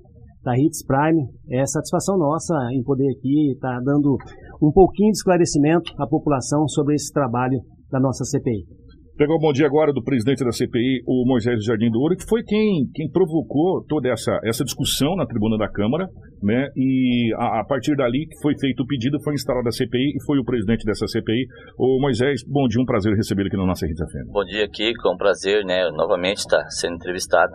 da 0.44 0.58
Hits 0.58 0.86
Prime. 0.86 1.24
É 1.52 1.65
satisfação 1.65 2.18
nossa 2.18 2.54
em 2.74 2.84
poder 2.84 3.08
aqui 3.18 3.54
estar 3.54 3.78
tá 3.78 3.82
dando 3.82 4.18
um 4.62 4.72
pouquinho 4.74 5.12
de 5.12 5.18
esclarecimento 5.18 5.94
à 5.98 6.06
população 6.06 6.68
sobre 6.68 6.96
esse 6.96 7.13
trabalho 7.13 7.62
da 7.89 8.00
nossa 8.00 8.26
CPI. 8.26 8.79
Pegar 9.19 9.36
o 9.36 9.38
bom 9.38 9.51
dia 9.51 9.67
agora 9.67 9.91
do 9.91 10.01
presidente 10.01 10.45
da 10.45 10.51
CPI, 10.53 11.03
o 11.05 11.27
Moisés 11.27 11.62
Jardim 11.65 11.91
do 11.91 11.99
Ouro, 11.99 12.15
que 12.15 12.23
foi 12.23 12.41
quem, 12.41 12.88
quem 12.95 13.12
provocou 13.12 13.84
toda 13.84 14.08
essa, 14.08 14.39
essa 14.45 14.63
discussão 14.63 15.13
na 15.17 15.25
tribuna 15.25 15.58
da 15.58 15.69
Câmara, 15.69 16.08
né? 16.41 16.69
E 16.73 17.29
a, 17.36 17.60
a 17.60 17.65
partir 17.65 17.97
dali 17.97 18.25
que 18.25 18.41
foi 18.41 18.58
feito 18.58 18.79
o 18.79 18.88
pedido, 18.88 19.21
foi 19.21 19.34
instalada 19.34 19.67
a 19.67 19.71
CPI 19.73 20.15
e 20.15 20.25
foi 20.25 20.39
o 20.39 20.45
presidente 20.45 20.86
dessa 20.86 21.05
CPI. 21.05 21.47
O 21.77 21.99
Moisés, 21.99 22.43
bom 22.47 22.65
dia, 22.69 22.82
um 22.82 22.86
prazer 22.86 23.13
receber 23.13 23.45
aqui 23.45 23.58
na 23.58 23.65
nossa 23.65 23.86
Rede 23.86 23.99
FM. 23.99 24.32
Bom 24.32 24.45
dia, 24.45 24.65
Kiko, 24.69 25.10
é 25.10 25.12
um 25.12 25.17
prazer, 25.17 25.65
né? 25.65 25.91
Novamente 25.91 26.38
estar 26.38 26.63
sendo 26.69 26.95
entrevistado 26.95 27.51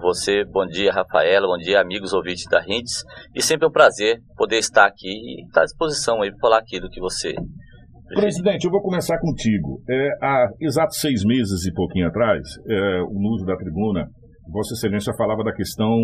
você, 0.00 0.44
bom 0.44 0.64
dia, 0.64 0.92
Rafaela, 0.92 1.48
bom 1.48 1.58
dia, 1.58 1.80
amigos 1.80 2.12
ouvintes 2.12 2.44
da 2.48 2.60
Rintes. 2.60 3.02
E 3.34 3.42
sempre 3.42 3.66
é 3.66 3.68
um 3.68 3.72
prazer 3.72 4.20
poder 4.36 4.58
estar 4.58 4.86
aqui 4.86 5.08
e 5.08 5.44
estar 5.44 5.62
à 5.62 5.64
disposição 5.64 6.22
aí 6.22 6.30
para 6.30 6.38
falar 6.38 6.58
aqui 6.58 6.78
do 6.78 6.88
que 6.88 7.00
você 7.00 7.34
Presidente, 8.14 8.64
eu 8.64 8.70
vou 8.70 8.82
começar 8.82 9.18
contigo. 9.18 9.80
É, 9.88 10.08
há 10.22 10.48
exatos 10.60 10.98
seis 10.98 11.24
meses 11.24 11.64
e 11.66 11.72
pouquinho 11.72 12.08
atrás, 12.08 12.42
é, 12.68 13.00
no 13.00 13.34
uso 13.34 13.44
da 13.44 13.56
tribuna, 13.56 14.08
Vossa 14.52 14.74
Excelência 14.74 15.14
falava 15.16 15.44
da 15.44 15.52
questão 15.52 15.96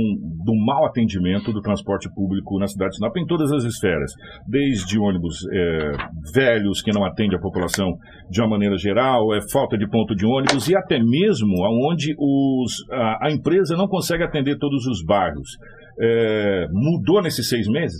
do 0.44 0.54
mau 0.64 0.86
atendimento 0.86 1.52
do 1.52 1.60
transporte 1.60 2.08
público 2.14 2.58
na 2.58 2.66
cidade 2.66 2.90
de 2.90 2.96
Sinop 2.96 3.16
em 3.16 3.26
todas 3.26 3.50
as 3.50 3.64
esferas, 3.64 4.12
desde 4.46 4.98
ônibus 4.98 5.36
é, 5.52 5.92
velhos 6.32 6.80
que 6.80 6.92
não 6.92 7.04
atendem 7.04 7.36
a 7.36 7.42
população 7.42 7.96
de 8.30 8.40
uma 8.40 8.50
maneira 8.50 8.76
geral, 8.76 9.34
é 9.34 9.40
falta 9.50 9.76
de 9.76 9.88
ponto 9.88 10.14
de 10.14 10.24
ônibus 10.24 10.68
e 10.68 10.76
até 10.76 10.98
mesmo 10.98 11.64
aonde 11.64 12.14
os, 12.18 12.72
a, 12.92 13.26
a 13.26 13.32
empresa 13.32 13.76
não 13.76 13.88
consegue 13.88 14.22
atender 14.22 14.56
todos 14.58 14.86
os 14.86 15.04
bairros. 15.04 15.48
É, 16.00 16.66
mudou 16.70 17.22
nesses 17.22 17.48
seis 17.48 17.66
meses? 17.66 17.98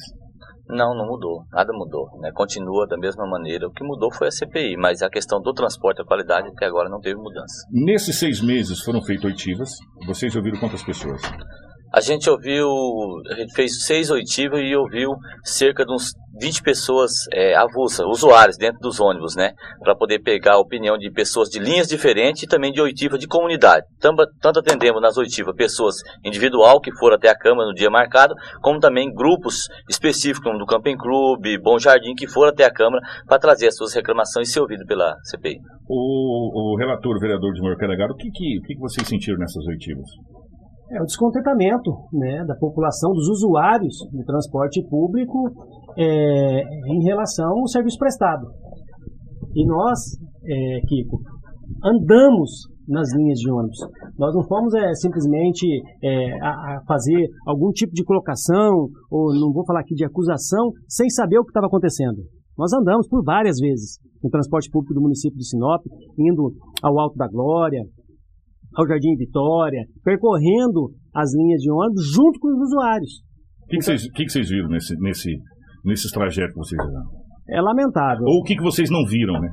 Não, 0.69 0.95
não 0.95 1.07
mudou. 1.07 1.45
Nada 1.53 1.73
mudou. 1.73 2.09
Né? 2.21 2.31
Continua 2.33 2.87
da 2.87 2.97
mesma 2.97 3.27
maneira. 3.27 3.69
O 3.69 3.73
que 3.73 3.85
mudou 3.85 4.13
foi 4.13 4.29
a 4.29 4.31
CPI, 4.31 4.77
mas 4.77 5.03
a 5.03 5.09
questão 5.09 5.41
do 5.41 5.53
transporte 5.53 6.03
a 6.03 6.05
qualidade 6.05 6.49
até 6.49 6.67
agora 6.67 6.89
não 6.89 7.01
teve 7.01 7.17
mudança. 7.17 7.67
Nesses 7.71 8.19
seis 8.19 8.41
meses 8.41 8.81
foram 8.81 9.01
feitas 9.01 9.25
oitivas. 9.25 9.71
Vocês 10.07 10.35
ouviram 10.35 10.59
quantas 10.59 10.83
pessoas? 10.83 11.23
A 11.97 12.01
gente 12.03 12.29
ouviu, 12.29 12.69
a 13.31 13.35
gente 13.37 13.55
fez 13.55 13.87
seis 13.87 14.11
oitivas 14.11 14.61
e 14.61 14.77
ouviu 14.77 15.13
cerca 15.43 15.83
de 15.83 15.91
uns 15.91 16.13
20 16.39 16.63
pessoas 16.63 17.11
é, 17.33 17.57
avulsas, 17.57 18.05
usuários 18.05 18.59
dentro 18.59 18.79
dos 18.81 19.01
ônibus, 19.01 19.35
né? 19.35 19.53
Para 19.81 19.97
poder 19.97 20.19
pegar 20.19 20.57
a 20.57 20.59
opinião 20.59 20.99
de 20.99 21.11
pessoas 21.11 21.49
de 21.49 21.59
linhas 21.59 21.89
diferentes 21.89 22.43
e 22.43 22.47
também 22.47 22.71
de 22.71 22.83
oitiva 22.83 23.17
de 23.17 23.27
comunidade. 23.27 23.87
Tanto, 23.99 24.27
tanto 24.43 24.59
atendemos 24.59 25.01
nas 25.01 25.17
oitivas 25.17 25.57
pessoas 25.57 25.95
individual 26.23 26.83
que 26.83 26.95
foram 26.99 27.17
até 27.17 27.31
a 27.31 27.35
Câmara 27.35 27.67
no 27.67 27.75
dia 27.75 27.89
marcado, 27.89 28.35
como 28.61 28.79
também 28.79 29.11
grupos 29.11 29.63
específicos, 29.89 30.45
como 30.45 30.59
do 30.59 30.67
Camping 30.67 30.99
Clube, 30.99 31.59
Bom 31.59 31.79
Jardim, 31.79 32.15
que 32.15 32.29
foram 32.29 32.51
até 32.51 32.67
a 32.67 32.71
Câmara 32.71 33.01
para 33.27 33.39
trazer 33.39 33.69
as 33.69 33.75
suas 33.75 33.95
reclamações 33.95 34.51
e 34.51 34.53
ser 34.53 34.61
ouvido 34.61 34.85
pela 34.85 35.15
CPI. 35.25 35.57
O, 35.89 36.75
o 36.75 36.77
relator, 36.77 37.17
o 37.17 37.21
vereador 37.21 37.55
de 37.55 37.63
Morcanagaro, 37.63 38.13
o 38.13 38.17
que, 38.17 38.31
que, 38.31 38.59
o 38.59 38.63
que 38.63 38.77
vocês 38.79 39.09
sentiram 39.09 39.39
nessas 39.39 39.65
oitivas? 39.65 40.11
É 40.91 41.03
o 41.03 41.05
descontentamento 41.05 41.91
né, 42.13 42.45
da 42.47 42.55
população, 42.55 43.13
dos 43.13 43.29
usuários 43.29 43.97
do 44.13 44.25
transporte 44.25 44.81
público 44.89 45.51
é, 45.99 46.63
em 46.93 47.03
relação 47.05 47.59
ao 47.59 47.67
serviço 47.67 47.99
prestado. 47.99 48.47
E 49.55 49.67
nós, 49.67 49.99
é, 50.45 50.81
Kiko, 50.87 51.21
andamos 51.85 52.69
nas 52.89 53.13
linhas 53.15 53.39
de 53.39 53.51
ônibus. 53.51 53.79
Nós 54.17 54.35
não 54.35 54.45
fomos 54.45 54.73
é, 54.75 54.95
simplesmente 54.95 55.67
é, 56.03 56.33
a, 56.41 56.51
a, 56.51 56.83
fazer 56.87 57.29
algum 57.47 57.71
tipo 57.73 57.93
de 57.93 58.05
colocação, 58.05 58.89
ou 59.11 59.35
não 59.35 59.53
vou 59.53 59.65
falar 59.67 59.81
aqui 59.81 59.95
de 59.95 60.05
acusação, 60.05 60.71
sem 60.89 61.09
saber 61.11 61.39
o 61.39 61.45
que 61.45 61.51
estava 61.51 61.67
acontecendo. 61.67 62.23
Nós 62.57 62.73
andamos 62.73 63.09
por 63.09 63.23
várias 63.23 63.59
vezes 63.59 63.99
no 64.23 64.31
transporte 64.31 64.71
público 64.71 64.95
do 64.95 65.03
município 65.03 65.37
de 65.37 65.47
Sinop, 65.47 65.83
indo 66.19 66.53
ao 66.83 66.99
Alto 66.99 67.17
da 67.17 67.29
Glória, 67.29 67.83
ao 68.77 68.87
Jardim 68.87 69.17
Vitória, 69.17 69.81
percorrendo 70.05 70.93
as 71.15 71.35
linhas 71.35 71.61
de 71.61 71.73
ônibus 71.73 72.13
junto 72.13 72.39
com 72.39 72.49
os 72.49 72.69
usuários. 72.69 73.11
O 73.65 73.69
que, 73.69 73.83
vocês, 73.83 74.11
que, 74.13 74.29
vocês 74.29 74.49
viram 74.51 74.69
nesse, 74.69 74.95
nesse, 75.01 75.35
nesses 75.83 76.13
trajetos 76.13 76.53
que 76.53 76.59
vocês 76.59 76.83
fizeram? 76.83 77.27
É 77.49 77.61
lamentável. 77.61 78.25
Ou 78.27 78.41
o 78.41 78.43
que, 78.43 78.55
que 78.55 78.63
vocês 78.63 78.91
não 78.91 79.05
viram, 79.09 79.41
né? 79.41 79.49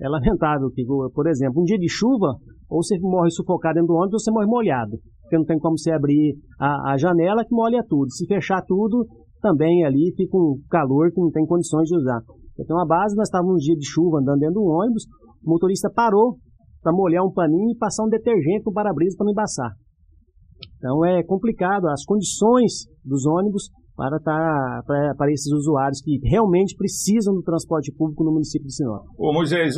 É 0.00 0.08
lamentável 0.08 0.68
que, 0.74 0.84
por 0.84 1.26
exemplo, 1.28 1.62
um 1.62 1.64
dia 1.64 1.78
de 1.78 1.88
chuva, 1.88 2.34
ou 2.68 2.82
você 2.82 2.98
morre 3.00 3.30
sufocado 3.30 3.74
dentro 3.74 3.88
do 3.88 3.94
ônibus, 3.94 4.14
ou 4.14 4.18
você 4.18 4.30
morre 4.32 4.46
molhado. 4.46 4.98
Porque 5.22 5.38
não 5.38 5.44
tem 5.44 5.58
como 5.58 5.78
você 5.78 5.92
abrir 5.92 6.34
a, 6.58 6.92
a 6.92 6.96
janela 6.96 7.44
que 7.44 7.54
molha 7.54 7.82
tudo. 7.88 8.10
Se 8.10 8.26
fechar 8.26 8.60
tudo, 8.66 9.06
também 9.40 9.84
ali 9.84 10.12
fica 10.16 10.36
um 10.36 10.58
calor 10.68 11.12
que 11.12 11.20
não 11.20 11.30
tem 11.30 11.46
condições 11.46 11.86
de 11.86 11.96
usar. 11.96 12.20
Então, 12.58 12.78
a 12.80 12.84
base, 12.84 13.16
nós 13.16 13.28
estávamos 13.28 13.54
um 13.54 13.58
dia 13.58 13.76
de 13.76 13.86
chuva 13.86 14.18
andando 14.18 14.40
dentro 14.40 14.54
do 14.54 14.64
ônibus, 14.64 15.04
o 15.44 15.50
motorista 15.50 15.90
parou 15.94 16.36
para 16.84 16.92
molhar 16.92 17.24
um 17.24 17.32
paninho 17.32 17.72
e 17.72 17.78
passar 17.78 18.04
um 18.04 18.08
detergente 18.08 18.64
no 18.66 18.72
para-brisa 18.72 19.16
para 19.16 19.24
não 19.24 19.32
embaçar. 19.32 19.72
Então 20.76 21.04
é 21.04 21.22
complicado 21.24 21.88
as 21.88 22.04
condições 22.04 22.86
dos 23.02 23.24
ônibus 23.26 23.70
para, 23.96 24.18
tá, 24.18 24.82
para, 24.86 25.14
para 25.16 25.30
esses 25.30 25.50
usuários 25.52 26.02
que 26.02 26.18
realmente 26.28 26.74
precisam 26.76 27.34
do 27.34 27.42
transporte 27.42 27.94
público 27.96 28.24
no 28.24 28.32
município 28.32 28.66
de 28.66 28.74
Sinop. 28.74 29.06
Ô 29.16 29.32
Moisés, 29.32 29.74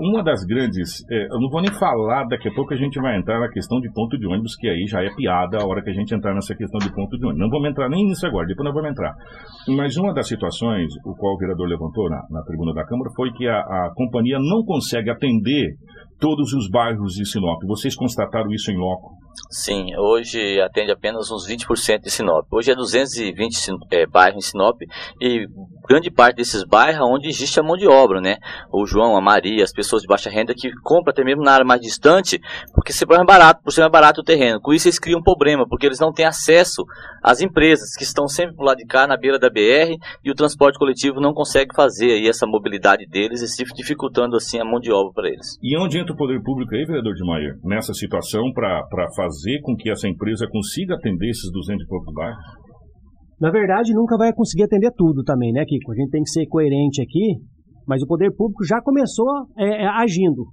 uma 0.00 0.24
das 0.24 0.42
grandes, 0.44 1.04
é, 1.10 1.26
eu 1.26 1.40
não 1.40 1.50
vou 1.50 1.60
nem 1.60 1.70
falar, 1.72 2.24
daqui 2.28 2.48
a 2.48 2.54
pouco 2.54 2.72
a 2.72 2.76
gente 2.76 2.98
vai 3.00 3.18
entrar 3.18 3.38
na 3.38 3.48
questão 3.48 3.78
de 3.80 3.92
ponto 3.92 4.18
de 4.18 4.26
ônibus, 4.26 4.56
que 4.56 4.68
aí 4.68 4.86
já 4.86 5.02
é 5.02 5.14
piada 5.14 5.58
a 5.58 5.66
hora 5.66 5.82
que 5.82 5.90
a 5.90 5.92
gente 5.92 6.14
entrar 6.14 6.34
nessa 6.34 6.54
questão 6.54 6.78
de 6.80 6.92
ponto 6.94 7.16
de 7.18 7.24
ônibus. 7.26 7.40
Não 7.40 7.50
vamos 7.50 7.68
entrar 7.68 7.88
nem 7.88 8.06
nisso 8.06 8.26
agora, 8.26 8.46
depois 8.46 8.64
nós 8.64 8.74
vamos 8.74 8.90
entrar. 8.90 9.14
Mas 9.76 9.96
uma 9.96 10.14
das 10.14 10.26
situações, 10.26 10.88
o 11.04 11.14
qual 11.14 11.34
o 11.34 11.38
vereador 11.38 11.68
levantou 11.68 12.08
na, 12.08 12.22
na 12.30 12.42
tribuna 12.42 12.72
da 12.72 12.86
Câmara, 12.86 13.10
foi 13.14 13.30
que 13.32 13.46
a, 13.46 13.58
a 13.58 13.92
companhia 13.94 14.38
não 14.38 14.64
consegue 14.64 15.10
atender 15.10 15.76
todos 16.18 16.52
os 16.52 16.68
bairros 16.68 17.14
de 17.14 17.24
Sinop. 17.26 17.62
Vocês 17.66 17.94
constataram 17.94 18.50
isso 18.50 18.70
em 18.70 18.76
loco? 18.76 19.16
Sim, 19.50 19.96
hoje 19.96 20.60
atende 20.60 20.90
apenas 20.90 21.30
uns 21.30 21.46
20% 21.48 22.02
de 22.02 22.10
Sinop. 22.10 22.46
Hoje 22.50 22.72
é 22.72 22.74
220 22.74 23.70
é, 23.90 24.06
bairros 24.06 24.44
em 24.44 24.50
Sinop 24.50 24.80
e 25.20 25.46
grande 25.88 26.10
parte 26.10 26.36
desses 26.36 26.64
bairros 26.64 27.08
onde 27.08 27.28
existe 27.28 27.58
a 27.58 27.62
mão 27.62 27.76
de 27.76 27.86
obra, 27.86 28.20
né? 28.20 28.36
O 28.70 28.84
João, 28.84 29.16
a 29.16 29.20
Maria, 29.20 29.64
as 29.64 29.72
pessoas 29.72 30.02
de 30.02 30.08
baixa 30.08 30.28
renda 30.28 30.54
que 30.54 30.70
compram 30.82 31.12
até 31.12 31.24
mesmo 31.24 31.42
na 31.42 31.52
área 31.52 31.64
mais 31.64 31.80
distante, 31.80 32.38
porque 32.74 32.92
se 32.92 33.06
mais 33.06 33.24
barato, 33.24 33.62
por 33.62 33.72
ser 33.72 33.80
mais 33.80 33.92
barato 33.92 34.20
o 34.20 34.24
terreno. 34.24 34.60
Com 34.60 34.72
isso 34.74 34.86
eles 34.86 34.98
criam 34.98 35.20
um 35.20 35.22
problema, 35.22 35.66
porque 35.66 35.86
eles 35.86 36.00
não 36.00 36.12
têm 36.12 36.26
acesso 36.26 36.84
às 37.22 37.40
empresas 37.40 37.94
que 37.96 38.02
estão 38.04 38.28
sempre 38.28 38.54
por 38.54 38.64
lá 38.64 38.74
de 38.74 38.84
cá, 38.84 39.06
na 39.06 39.16
beira 39.16 39.38
da 39.38 39.48
BR, 39.48 39.96
e 40.22 40.30
o 40.30 40.34
transporte 40.34 40.78
coletivo 40.78 41.20
não 41.20 41.32
consegue 41.32 41.74
fazer 41.74 42.12
aí 42.12 42.28
essa 42.28 42.46
mobilidade 42.46 43.06
deles, 43.06 43.40
e 43.42 43.64
dificultando 43.74 44.36
assim 44.36 44.60
a 44.60 44.64
mão 44.64 44.80
de 44.80 44.92
obra 44.92 45.12
para 45.14 45.28
eles. 45.28 45.58
E 45.62 45.78
onde 45.78 45.98
o 46.12 46.16
poder 46.16 46.40
público 46.42 46.74
aí, 46.74 46.84
vereador 46.84 47.14
de 47.14 47.24
Maia, 47.24 47.54
nessa 47.64 47.92
situação 47.92 48.52
para 48.52 49.06
fazer 49.16 49.60
com 49.62 49.74
que 49.76 49.90
essa 49.90 50.08
empresa 50.08 50.46
consiga 50.50 50.94
atender 50.94 51.30
esses 51.30 51.50
200 51.52 51.84
e 51.84 51.88
poucos 51.88 52.14
bairros? 52.14 52.44
Na 53.40 53.50
verdade, 53.50 53.94
nunca 53.94 54.16
vai 54.16 54.32
conseguir 54.32 54.64
atender 54.64 54.90
tudo 54.96 55.22
também, 55.22 55.52
né, 55.52 55.64
Kiko? 55.64 55.92
A 55.92 55.94
gente 55.94 56.10
tem 56.10 56.22
que 56.22 56.30
ser 56.30 56.46
coerente 56.46 57.00
aqui, 57.00 57.38
mas 57.86 58.02
o 58.02 58.06
poder 58.06 58.34
público 58.34 58.64
já 58.64 58.80
começou 58.82 59.28
é, 59.56 59.84
é, 59.84 59.86
agindo, 59.86 60.44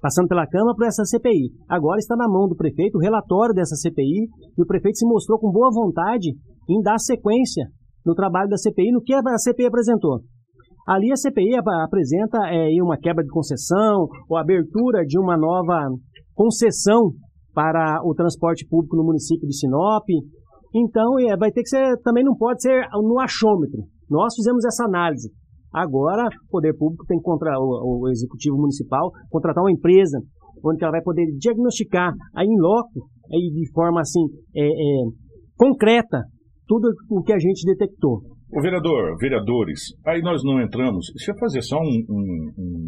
passando 0.00 0.28
pela 0.28 0.46
Câmara 0.46 0.76
para 0.76 0.88
essa 0.88 1.04
CPI. 1.04 1.50
Agora 1.68 1.98
está 1.98 2.14
na 2.14 2.28
mão 2.28 2.46
do 2.46 2.56
prefeito 2.56 2.96
o 2.96 3.00
relatório 3.00 3.54
dessa 3.54 3.74
CPI 3.76 4.28
e 4.56 4.62
o 4.62 4.66
prefeito 4.66 4.98
se 4.98 5.06
mostrou 5.06 5.38
com 5.38 5.50
boa 5.50 5.70
vontade 5.72 6.30
em 6.68 6.82
dar 6.82 6.98
sequência 6.98 7.64
no 8.04 8.14
trabalho 8.14 8.50
da 8.50 8.56
CPI, 8.56 8.92
no 8.92 9.02
que 9.02 9.14
a 9.14 9.22
CPI 9.38 9.66
apresentou. 9.66 10.20
Ali 10.86 11.10
a 11.10 11.16
CPI 11.16 11.56
apresenta 11.82 12.38
é, 12.48 12.68
uma 12.82 12.98
quebra 12.98 13.24
de 13.24 13.30
concessão 13.30 14.06
ou 14.28 14.36
abertura 14.36 15.04
de 15.04 15.18
uma 15.18 15.36
nova 15.36 15.88
concessão 16.34 17.12
para 17.54 18.00
o 18.04 18.14
transporte 18.14 18.66
público 18.68 18.96
no 18.96 19.04
município 19.04 19.48
de 19.48 19.56
Sinop. 19.56 20.04
Então, 20.74 21.18
é, 21.20 21.36
vai 21.36 21.50
ter 21.50 21.62
que 21.62 21.68
ser, 21.68 21.96
também 22.02 22.24
não 22.24 22.36
pode 22.36 22.60
ser 22.60 22.86
no 22.92 23.18
achômetro. 23.20 23.82
Nós 24.10 24.34
fizemos 24.34 24.64
essa 24.64 24.84
análise. 24.84 25.30
Agora, 25.72 26.26
o 26.26 26.50
poder 26.50 26.74
público 26.76 27.06
tem 27.06 27.18
que 27.18 27.24
contra 27.24 27.58
o, 27.58 28.02
o 28.02 28.08
executivo 28.08 28.56
municipal 28.56 29.10
contratar 29.30 29.64
uma 29.64 29.72
empresa 29.72 30.18
onde 30.64 30.82
ela 30.82 30.92
vai 30.92 31.02
poder 31.02 31.26
diagnosticar 31.38 32.12
aí 32.34 32.46
em 32.46 32.60
loco, 32.60 33.08
aí 33.32 33.50
de 33.52 33.70
forma 33.72 34.00
assim 34.00 34.24
é, 34.54 34.64
é, 34.64 35.04
concreta 35.56 36.22
tudo 36.66 36.88
o 37.10 37.22
que 37.22 37.32
a 37.32 37.38
gente 37.38 37.66
detectou. 37.66 38.22
O 38.54 38.60
vereador, 38.62 39.16
vereadores, 39.18 39.80
aí 40.06 40.22
nós 40.22 40.42
não 40.44 40.60
entramos. 40.60 41.06
Deixa 41.16 41.32
eu 41.32 41.38
fazer 41.38 41.62
só 41.62 41.76
um, 41.76 42.04
um, 42.08 42.52
um 42.58 42.84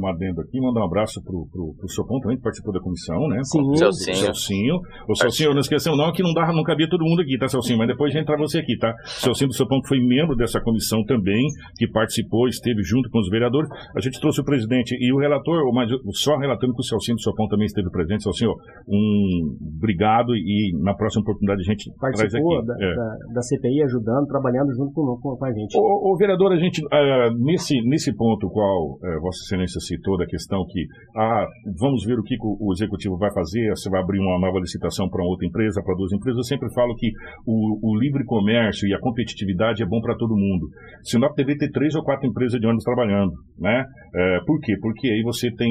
um 0.00 0.06
adendo 0.06 0.40
aqui, 0.40 0.60
mandar 0.60 0.80
um 0.80 0.86
abraço 0.86 1.22
pro, 1.22 1.46
pro, 1.52 1.74
pro 1.76 1.88
Sopão 1.88 2.18
também, 2.20 2.36
que 2.36 2.42
participou 2.42 2.72
da 2.72 2.80
comissão, 2.80 3.28
né? 3.28 3.40
Sim. 3.44 3.76
Celcinho. 3.76 4.16
Celcinho. 4.16 4.74
O 5.08 5.14
Celcinho, 5.14 5.52
não 5.52 5.60
esqueceu 5.60 5.96
não, 5.96 6.12
que 6.12 6.22
não, 6.22 6.32
dava, 6.32 6.52
não 6.52 6.62
cabia 6.62 6.88
todo 6.88 7.04
mundo 7.04 7.20
aqui, 7.20 7.36
tá, 7.38 7.48
Celcinho? 7.48 7.78
Mas 7.78 7.88
depois 7.88 8.12
já 8.12 8.20
entra 8.20 8.36
você 8.36 8.58
aqui, 8.58 8.76
tá? 8.78 8.94
Celcinho 9.04 9.48
do 9.48 9.54
Sopão, 9.54 9.80
que 9.80 9.88
foi 9.88 9.98
membro 10.00 10.36
dessa 10.36 10.60
comissão 10.60 11.04
também, 11.04 11.44
que 11.76 11.86
participou, 11.88 12.48
esteve 12.48 12.82
junto 12.82 13.10
com 13.10 13.18
os 13.18 13.28
vereadores. 13.28 13.68
A 13.94 14.00
gente 14.00 14.20
trouxe 14.20 14.40
o 14.40 14.44
presidente 14.44 14.96
e 14.98 15.12
o 15.12 15.18
relator, 15.18 15.72
mas 15.74 15.90
só 16.14 16.36
relatando 16.38 16.72
que 16.72 16.80
o 16.80 16.84
Celcinho 16.84 17.16
do 17.16 17.22
Sopão 17.22 17.46
também 17.48 17.66
esteve 17.66 17.90
presente. 17.90 18.22
Celcinho, 18.22 18.52
um 18.88 19.56
obrigado 19.76 20.34
e 20.34 20.72
na 20.82 20.94
próxima 20.94 21.22
oportunidade 21.22 21.60
a 21.60 21.64
gente 21.64 21.90
traz 21.98 22.16
Participou 22.16 22.58
aqui. 22.58 22.66
da, 22.66 22.74
É. 22.74 22.94
da, 22.94 23.16
da 23.34 23.42
CPI, 23.42 23.82
ajudando, 23.84 24.26
trabalhando 24.26 24.72
junto 24.74 24.92
com, 25.18 25.36
com, 25.36 25.44
a 25.44 25.52
gente. 25.52 25.76
O, 25.76 26.16
vereador, 26.16 26.52
a 26.52 26.56
gente, 26.56 26.82
ah, 26.92 27.30
nesse, 27.38 27.80
nesse 27.82 28.14
ponto 28.14 28.48
qual 28.50 28.98
eh, 29.02 29.18
Vossa 29.20 29.38
Excelência 29.44 29.80
citou, 29.80 30.16
da 30.16 30.26
questão 30.26 30.64
que 30.68 30.86
ah, 31.16 31.46
vamos 31.78 32.04
ver 32.04 32.18
o 32.18 32.22
que 32.22 32.36
o, 32.40 32.68
o 32.68 32.72
executivo 32.72 33.16
vai 33.16 33.32
fazer, 33.32 33.76
se 33.76 33.90
vai 33.90 34.00
abrir 34.00 34.18
uma 34.18 34.38
nova 34.38 34.58
licitação 34.58 35.08
para 35.08 35.24
outra 35.24 35.46
empresa, 35.46 35.82
para 35.82 35.94
duas 35.94 36.12
empresas, 36.12 36.38
eu 36.38 36.44
sempre 36.44 36.72
falo 36.74 36.94
que 36.94 37.10
o, 37.46 37.90
o 37.90 37.98
livre 37.98 38.24
comércio 38.24 38.88
e 38.88 38.94
a 38.94 39.00
competitividade 39.00 39.82
é 39.82 39.86
bom 39.86 40.00
para 40.00 40.16
todo 40.16 40.36
mundo. 40.36 40.68
Sinop 41.02 41.34
deveria 41.36 41.58
ter 41.58 41.70
três 41.70 41.94
ou 41.94 42.02
quatro 42.02 42.28
empresas 42.28 42.60
de 42.60 42.66
ônibus 42.66 42.84
trabalhando, 42.84 43.32
né? 43.58 43.84
Eh, 44.14 44.40
por 44.46 44.60
quê? 44.60 44.74
Porque 44.80 45.08
aí 45.08 45.22
você 45.22 45.50
tem 45.54 45.70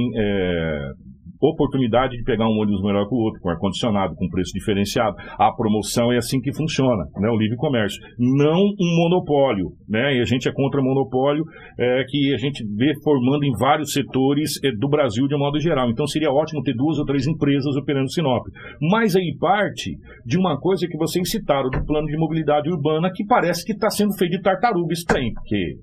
oportunidade 1.42 2.16
de 2.18 2.24
pegar 2.24 2.46
um 2.48 2.60
ônibus 2.60 2.82
melhor 2.82 3.08
que 3.08 3.14
o 3.16 3.18
outro, 3.18 3.40
com 3.42 3.50
ar-condicionado, 3.50 4.16
com 4.16 4.28
preço 4.30 4.52
diferenciado. 4.54 5.16
A 5.38 5.52
promoção 5.54 6.12
é 6.12 6.18
assim 6.18 6.40
que 6.40 6.54
funciona, 6.56 7.04
né? 7.18 7.30
O 7.30 7.38
livre 7.38 7.56
comércio. 7.58 8.00
Não 8.18 8.60
um 8.60 8.98
monopólio, 9.04 9.72
né? 9.88 10.16
E 10.18 10.22
a 10.22 10.26
gente 10.26 10.48
é 10.50 10.52
contra 10.54 10.82
monopólio 10.82 11.44
é, 11.80 12.04
que 12.08 12.34
a 12.34 12.38
gente 12.38 12.64
vê 12.76 12.92
formando 13.04 13.44
em 13.44 13.52
vários 13.60 13.94
setores 13.94 14.54
é, 14.64 14.72
do 14.72 14.90
Brasil 14.90 15.28
de 15.28 15.36
um 15.36 15.40
modo 15.40 15.60
geral. 15.60 15.90
Então 15.90 16.06
seria 16.08 16.32
ótimo 16.32 16.62
ter 16.64 16.74
duas 16.74 16.98
ou 17.00 17.06
três 17.06 17.28
empresas 17.28 17.76
operando 17.76 18.04
no 18.04 18.10
Sinop. 18.12 18.44
Mas 18.92 19.16
aí 19.16 19.36
parte 19.40 19.96
de 20.26 20.38
uma 20.38 20.60
coisa 20.60 20.88
que 20.88 20.98
vocês 20.98 21.30
citaram, 21.30 21.70
do 21.70 21.86
plano 21.86 22.08
de 22.08 22.18
mobilidade 22.18 22.70
urbana, 22.70 23.10
que 23.14 23.26
parece 23.26 23.66
que 23.66 23.74
está 23.74 23.90
sendo 23.90 24.14
feito 24.18 24.32
de 24.32 24.42
tartaruga 24.42 24.90
tem, 25.08 25.32
porque 25.34 25.76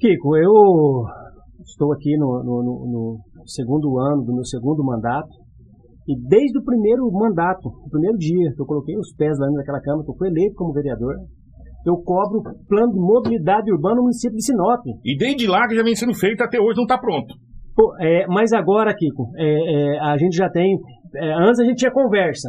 Kiko, 0.00 0.36
eu 0.36 0.52
estou 1.64 1.92
aqui 1.92 2.16
no- 2.16 2.42
no- 2.44 2.62
no 2.62 3.18
segundo 3.48 3.98
ano 3.98 4.24
do 4.24 4.34
meu 4.34 4.44
segundo 4.44 4.84
mandato 4.84 5.28
e 6.08 6.16
desde 6.26 6.58
o 6.58 6.64
primeiro 6.64 7.04
mandato, 7.12 7.68
o 7.68 7.90
primeiro 7.90 8.16
dia 8.16 8.50
que 8.56 8.62
eu 8.62 8.64
coloquei 8.64 8.96
os 8.96 9.12
pés 9.14 9.38
lá 9.38 9.44
dentro 9.44 9.60
daquela 9.60 9.80
Câmara, 9.80 10.04
que 10.04 10.10
eu 10.10 10.16
fui 10.16 10.28
eleito 10.28 10.54
como 10.56 10.72
vereador, 10.72 11.14
eu 11.84 11.96
cobro 12.02 12.40
o 12.40 12.66
plano 12.66 12.92
de 12.92 12.98
mobilidade 12.98 13.70
urbana 13.70 13.96
no 13.96 14.02
município 14.02 14.36
de 14.36 14.44
Sinop. 14.44 14.80
E 15.04 15.16
desde 15.18 15.46
lá 15.46 15.68
que 15.68 15.76
já 15.76 15.82
vem 15.82 15.94
sendo 15.94 16.14
feito, 16.14 16.42
até 16.42 16.58
hoje 16.58 16.76
não 16.76 16.84
está 16.84 16.96
pronto. 16.96 17.34
Pô, 17.76 17.94
é, 18.00 18.26
mas 18.26 18.54
agora, 18.54 18.94
Kiko, 18.94 19.28
é, 19.36 19.44
é, 19.44 20.00
a 20.00 20.16
gente 20.16 20.34
já 20.34 20.48
tem. 20.48 20.78
é, 21.14 21.32
antes 21.34 21.60
a 21.60 21.64
gente 21.64 21.76
tinha 21.76 21.92
conversa. 21.92 22.48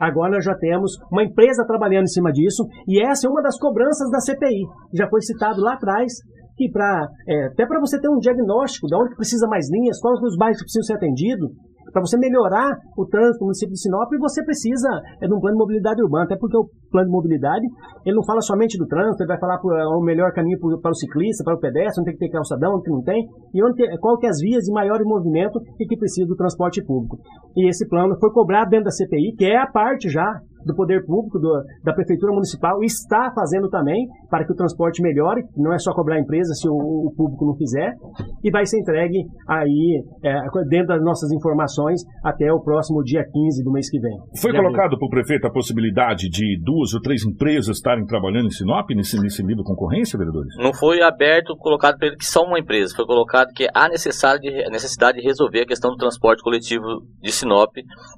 Agora 0.00 0.32
nós 0.32 0.44
já 0.44 0.54
temos 0.56 0.92
uma 1.10 1.22
empresa 1.22 1.64
trabalhando 1.66 2.04
em 2.04 2.12
cima 2.12 2.30
disso, 2.32 2.66
e 2.86 3.00
essa 3.00 3.26
é 3.26 3.30
uma 3.30 3.42
das 3.42 3.58
cobranças 3.58 4.10
da 4.10 4.20
CPI. 4.20 4.62
Já 4.94 5.08
foi 5.08 5.20
citado 5.22 5.60
lá 5.60 5.74
atrás 5.74 6.12
que 6.58 6.68
para 6.70 7.06
até 7.52 7.64
para 7.64 7.78
você 7.80 7.98
ter 8.00 8.10
um 8.10 8.18
diagnóstico 8.18 8.88
de 8.88 8.96
onde 8.96 9.14
precisa 9.14 9.46
mais 9.46 9.70
linhas, 9.70 10.00
quais 10.00 10.20
os 10.20 10.36
bairros 10.36 10.58
que 10.58 10.64
precisam 10.64 10.82
ser 10.82 10.94
atendidos, 10.98 11.48
para 11.90 12.02
você 12.04 12.18
melhorar 12.18 12.76
o 12.98 13.06
trânsito 13.06 13.40
no 13.40 13.46
município 13.46 13.72
de 13.72 13.80
Sinop, 13.80 14.10
você 14.20 14.44
precisa 14.44 14.90
é, 15.22 15.26
de 15.26 15.32
um 15.32 15.40
plano 15.40 15.56
de 15.56 15.62
mobilidade 15.62 16.02
urbana, 16.02 16.24
até 16.24 16.36
porque 16.36 16.56
o 16.58 16.68
plano 16.92 17.06
de 17.08 17.12
mobilidade 17.12 17.64
ele 18.04 18.14
não 18.14 18.22
fala 18.24 18.42
somente 18.42 18.76
do 18.76 18.86
trânsito, 18.86 19.22
ele 19.22 19.28
vai 19.28 19.40
falar 19.40 19.56
pro- 19.58 19.72
é, 19.74 19.86
o 19.86 20.02
melhor 20.02 20.30
caminho 20.32 20.58
para 20.60 20.90
o 20.90 20.94
ciclista, 20.94 21.42
para 21.44 21.54
o 21.56 21.58
pedestre, 21.58 22.02
onde 22.02 22.10
tem 22.10 22.18
que 22.18 22.26
ter 22.26 22.30
calçadão, 22.30 22.76
onde 22.76 22.90
não 22.90 23.02
tem, 23.02 23.24
e 23.54 23.64
onde 23.64 23.72
que- 23.74 23.98
qual 24.00 24.18
que 24.18 24.26
é 24.26 24.28
as 24.28 24.38
vias 24.38 24.64
de 24.64 24.72
maior 24.72 24.98
movimento 25.02 25.58
e 25.80 25.86
que 25.86 25.96
precisa 25.96 26.28
do 26.28 26.36
transporte 26.36 26.84
público. 26.84 27.16
E 27.56 27.66
esse 27.68 27.88
plano 27.88 28.14
foi 28.20 28.30
cobrado 28.32 28.68
dentro 28.68 28.84
da 28.84 28.90
CPI, 28.90 29.34
que 29.38 29.46
é 29.46 29.56
a 29.56 29.66
parte 29.66 30.10
já 30.10 30.28
do 30.64 30.74
poder 30.74 31.04
público, 31.04 31.38
do- 31.38 31.62
da 31.84 31.92
prefeitura 31.92 32.32
municipal, 32.32 32.82
está 32.82 33.30
fazendo 33.34 33.68
também 33.68 34.06
para 34.30 34.44
que 34.44 34.52
o 34.52 34.56
transporte 34.56 35.02
melhore, 35.02 35.42
não 35.56 35.72
é 35.72 35.78
só 35.78 35.92
cobrar 35.92 36.16
a 36.16 36.20
empresa 36.20 36.52
se 36.54 36.68
o, 36.68 36.72
o 36.74 37.12
público 37.16 37.46
não 37.46 37.54
quiser, 37.54 37.94
e 38.42 38.50
vai 38.50 38.66
ser 38.66 38.80
entregue 38.80 39.24
aí, 39.46 40.02
é, 40.24 40.34
dentro 40.68 40.88
das 40.88 41.02
nossas 41.02 41.30
informações, 41.32 42.02
até 42.24 42.52
o 42.52 42.60
próximo 42.60 43.02
dia 43.02 43.24
15 43.32 43.62
do 43.64 43.70
mês 43.72 43.90
que 43.90 43.98
vem. 44.00 44.16
Foi 44.40 44.52
colocado 44.52 44.98
para 44.98 45.06
o 45.06 45.10
prefeito 45.10 45.46
a 45.46 45.50
possibilidade 45.50 46.28
de 46.28 46.58
duas 46.62 46.94
ou 46.94 47.00
três 47.00 47.24
empresas 47.24 47.76
estarem 47.76 48.04
trabalhando 48.06 48.46
em 48.46 48.50
Sinop, 48.50 48.88
nesse, 48.90 49.20
nesse 49.20 49.42
nível 49.42 49.62
de 49.62 49.68
concorrência, 49.68 50.18
vereadores? 50.18 50.54
Não 50.58 50.72
foi 50.74 51.00
aberto, 51.02 51.56
colocado 51.56 51.96
para 51.98 52.08
ele 52.08 52.16
que 52.16 52.24
só 52.26 52.42
uma 52.42 52.58
empresa. 52.58 52.94
Foi 52.94 53.06
colocado 53.06 53.48
que 53.54 53.66
há 53.74 53.88
necessidade 53.88 54.40
de, 54.42 54.64
a 54.64 54.70
necessidade 54.70 55.18
de 55.18 55.24
resolver 55.24 55.62
a 55.62 55.66
questão 55.66 55.90
do 55.90 55.96
transporte 55.96 56.42
coletivo 56.42 56.84
de 57.22 57.32
Sinop 57.32 57.70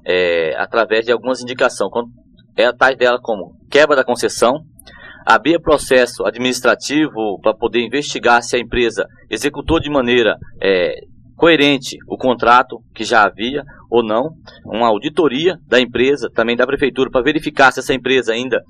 é, 0.05 0.55
através 0.57 1.05
de 1.05 1.11
algumas 1.11 1.41
indicações. 1.41 1.89
Quando- 1.91 2.09
É 2.61 2.67
a 2.67 2.73
tais 2.73 2.97
dela 2.97 3.19
como 3.21 3.53
quebra 3.69 3.95
da 3.95 4.03
concessão, 4.03 4.59
abrir 5.25 5.59
processo 5.59 6.25
administrativo 6.25 7.39
para 7.41 7.53
poder 7.53 7.81
investigar 7.81 8.41
se 8.41 8.55
a 8.55 8.59
empresa 8.59 9.05
executou 9.29 9.79
de 9.79 9.89
maneira 9.89 10.35
é, 10.61 10.95
coerente 11.35 11.97
o 12.07 12.17
contrato 12.17 12.77
que 12.93 13.03
já 13.03 13.23
havia 13.23 13.63
ou 13.89 14.03
não, 14.03 14.29
uma 14.65 14.87
auditoria 14.87 15.57
da 15.67 15.79
empresa, 15.79 16.29
também 16.33 16.55
da 16.55 16.67
prefeitura, 16.67 17.09
para 17.09 17.23
verificar 17.23 17.71
se 17.71 17.79
essa 17.79 17.93
empresa 17.93 18.31
ainda 18.31 18.61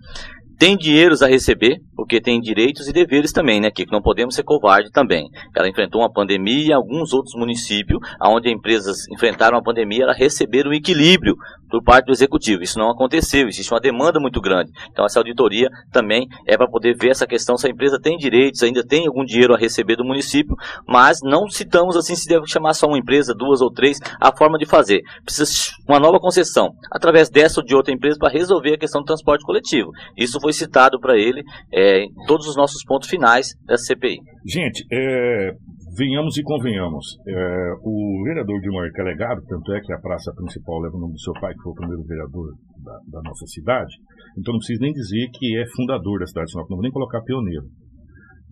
tem 0.58 0.78
dinheiros 0.78 1.24
a 1.24 1.28
receber, 1.28 1.80
porque 1.96 2.22
tem 2.22 2.40
direitos 2.40 2.88
e 2.88 2.94
deveres 2.94 3.32
também, 3.32 3.60
né, 3.60 3.72
Kiko? 3.72 3.92
Não 3.92 4.02
podemos 4.02 4.36
ser 4.36 4.44
covarde 4.44 4.92
também. 4.92 5.28
Ela 5.56 5.68
enfrentou 5.68 6.02
uma 6.02 6.14
pandemia 6.14 6.68
e 6.68 6.72
alguns 6.72 7.14
outros 7.14 7.34
municípios, 7.36 8.00
onde 8.24 8.48
empresas 8.48 9.08
enfrentaram 9.12 9.58
a 9.58 9.64
pandemia, 9.64 10.04
ela 10.04 10.14
receberam 10.14 10.70
um 10.70 10.74
equilíbrio 10.76 11.36
por 11.72 11.84
parte 11.84 12.06
do 12.06 12.12
executivo. 12.12 12.62
Isso 12.62 12.78
não 12.78 12.92
aconteceu, 12.92 13.48
existe 13.48 13.74
uma 13.74 13.80
demanda 13.80 14.20
muito 14.20 14.40
grande. 14.42 14.72
Então 14.92 15.06
essa 15.06 15.20
auditoria 15.20 15.70
também 15.92 16.28
é 16.48 16.58
para 16.58 16.70
poder 16.70 16.96
ver 16.96 17.12
essa 17.12 17.26
questão 17.26 17.58
se 17.58 17.68
a 17.68 17.70
empresa 17.70 18.00
tem 18.00 18.18
direitos, 18.18 18.62
ainda 18.62 18.86
tem 18.86 19.08
algum 19.08 19.24
dinheiro 19.24 19.54
a 19.54 19.58
receber 19.58 19.96
do 19.96 20.06
município, 20.06 20.56
mas 20.88 21.20
não 21.24 21.48
citamos 21.48 21.96
assim 21.96 22.16
se 22.16 22.28
deve 22.28 22.48
chamar 22.48 22.74
só 22.74 22.88
uma 22.88 22.98
empresa, 22.98 23.34
duas 23.34 23.62
ou 23.62 23.72
três, 23.72 23.98
a 24.20 24.36
forma 24.36 24.58
de 24.58 24.66
fazer. 24.66 25.02
Precisa 25.24 25.52
uma 25.88 26.00
nova 26.00 26.20
concessão, 26.20 26.70
através 26.92 27.30
dessa 27.30 27.62
ou 27.62 27.66
de 27.66 27.76
outra 27.76 27.94
empresa, 27.94 28.18
para 28.20 28.32
resolver 28.32 28.74
a 28.74 28.78
questão 28.78 29.02
do 29.02 29.06
transporte 29.06 29.46
coletivo. 29.46 29.90
Isso 30.18 30.40
foi 30.42 30.54
citado 30.54 31.00
para 31.00 31.18
ele 31.18 31.44
é, 31.72 32.04
em 32.04 32.14
todos 32.28 32.48
os 32.48 32.56
nossos 32.56 32.84
pontos 32.84 33.10
finais 33.10 33.56
da 33.66 33.78
CPI. 33.78 34.20
Gente, 34.46 34.86
é, 34.92 35.52
venhamos 35.98 36.38
e 36.38 36.44
convenhamos. 36.44 37.06
É, 37.28 37.74
o 37.84 38.24
vereador 38.24 38.60
Dilmar 38.62 38.92
Calegado, 38.94 39.42
tanto 39.48 39.74
é 39.74 39.82
que 39.82 39.94
a 39.94 40.00
praça 40.00 40.32
principal 40.36 40.80
leva 40.80 40.96
o 40.96 41.00
nome 41.00 41.14
do 41.14 41.20
seu 41.20 41.34
pai, 41.34 41.54
que 41.54 41.62
foi 41.62 41.72
o 41.72 41.76
primeiro 41.76 42.04
vereador 42.04 42.54
da, 42.84 42.98
da 43.08 43.22
nossa 43.24 43.46
cidade, 43.48 43.94
então 44.38 44.54
não 44.54 44.60
preciso 44.60 44.82
nem 44.82 44.92
dizer 44.92 45.30
que 45.34 45.58
é 45.58 45.66
fundador 45.76 46.20
da 46.20 46.28
cidade 46.28 46.46
de 46.48 46.52
Sinop, 46.52 46.70
não 46.70 46.78
vou 46.78 46.84
nem 46.84 46.92
colocar 46.92 47.22
pioneiro. 47.22 47.66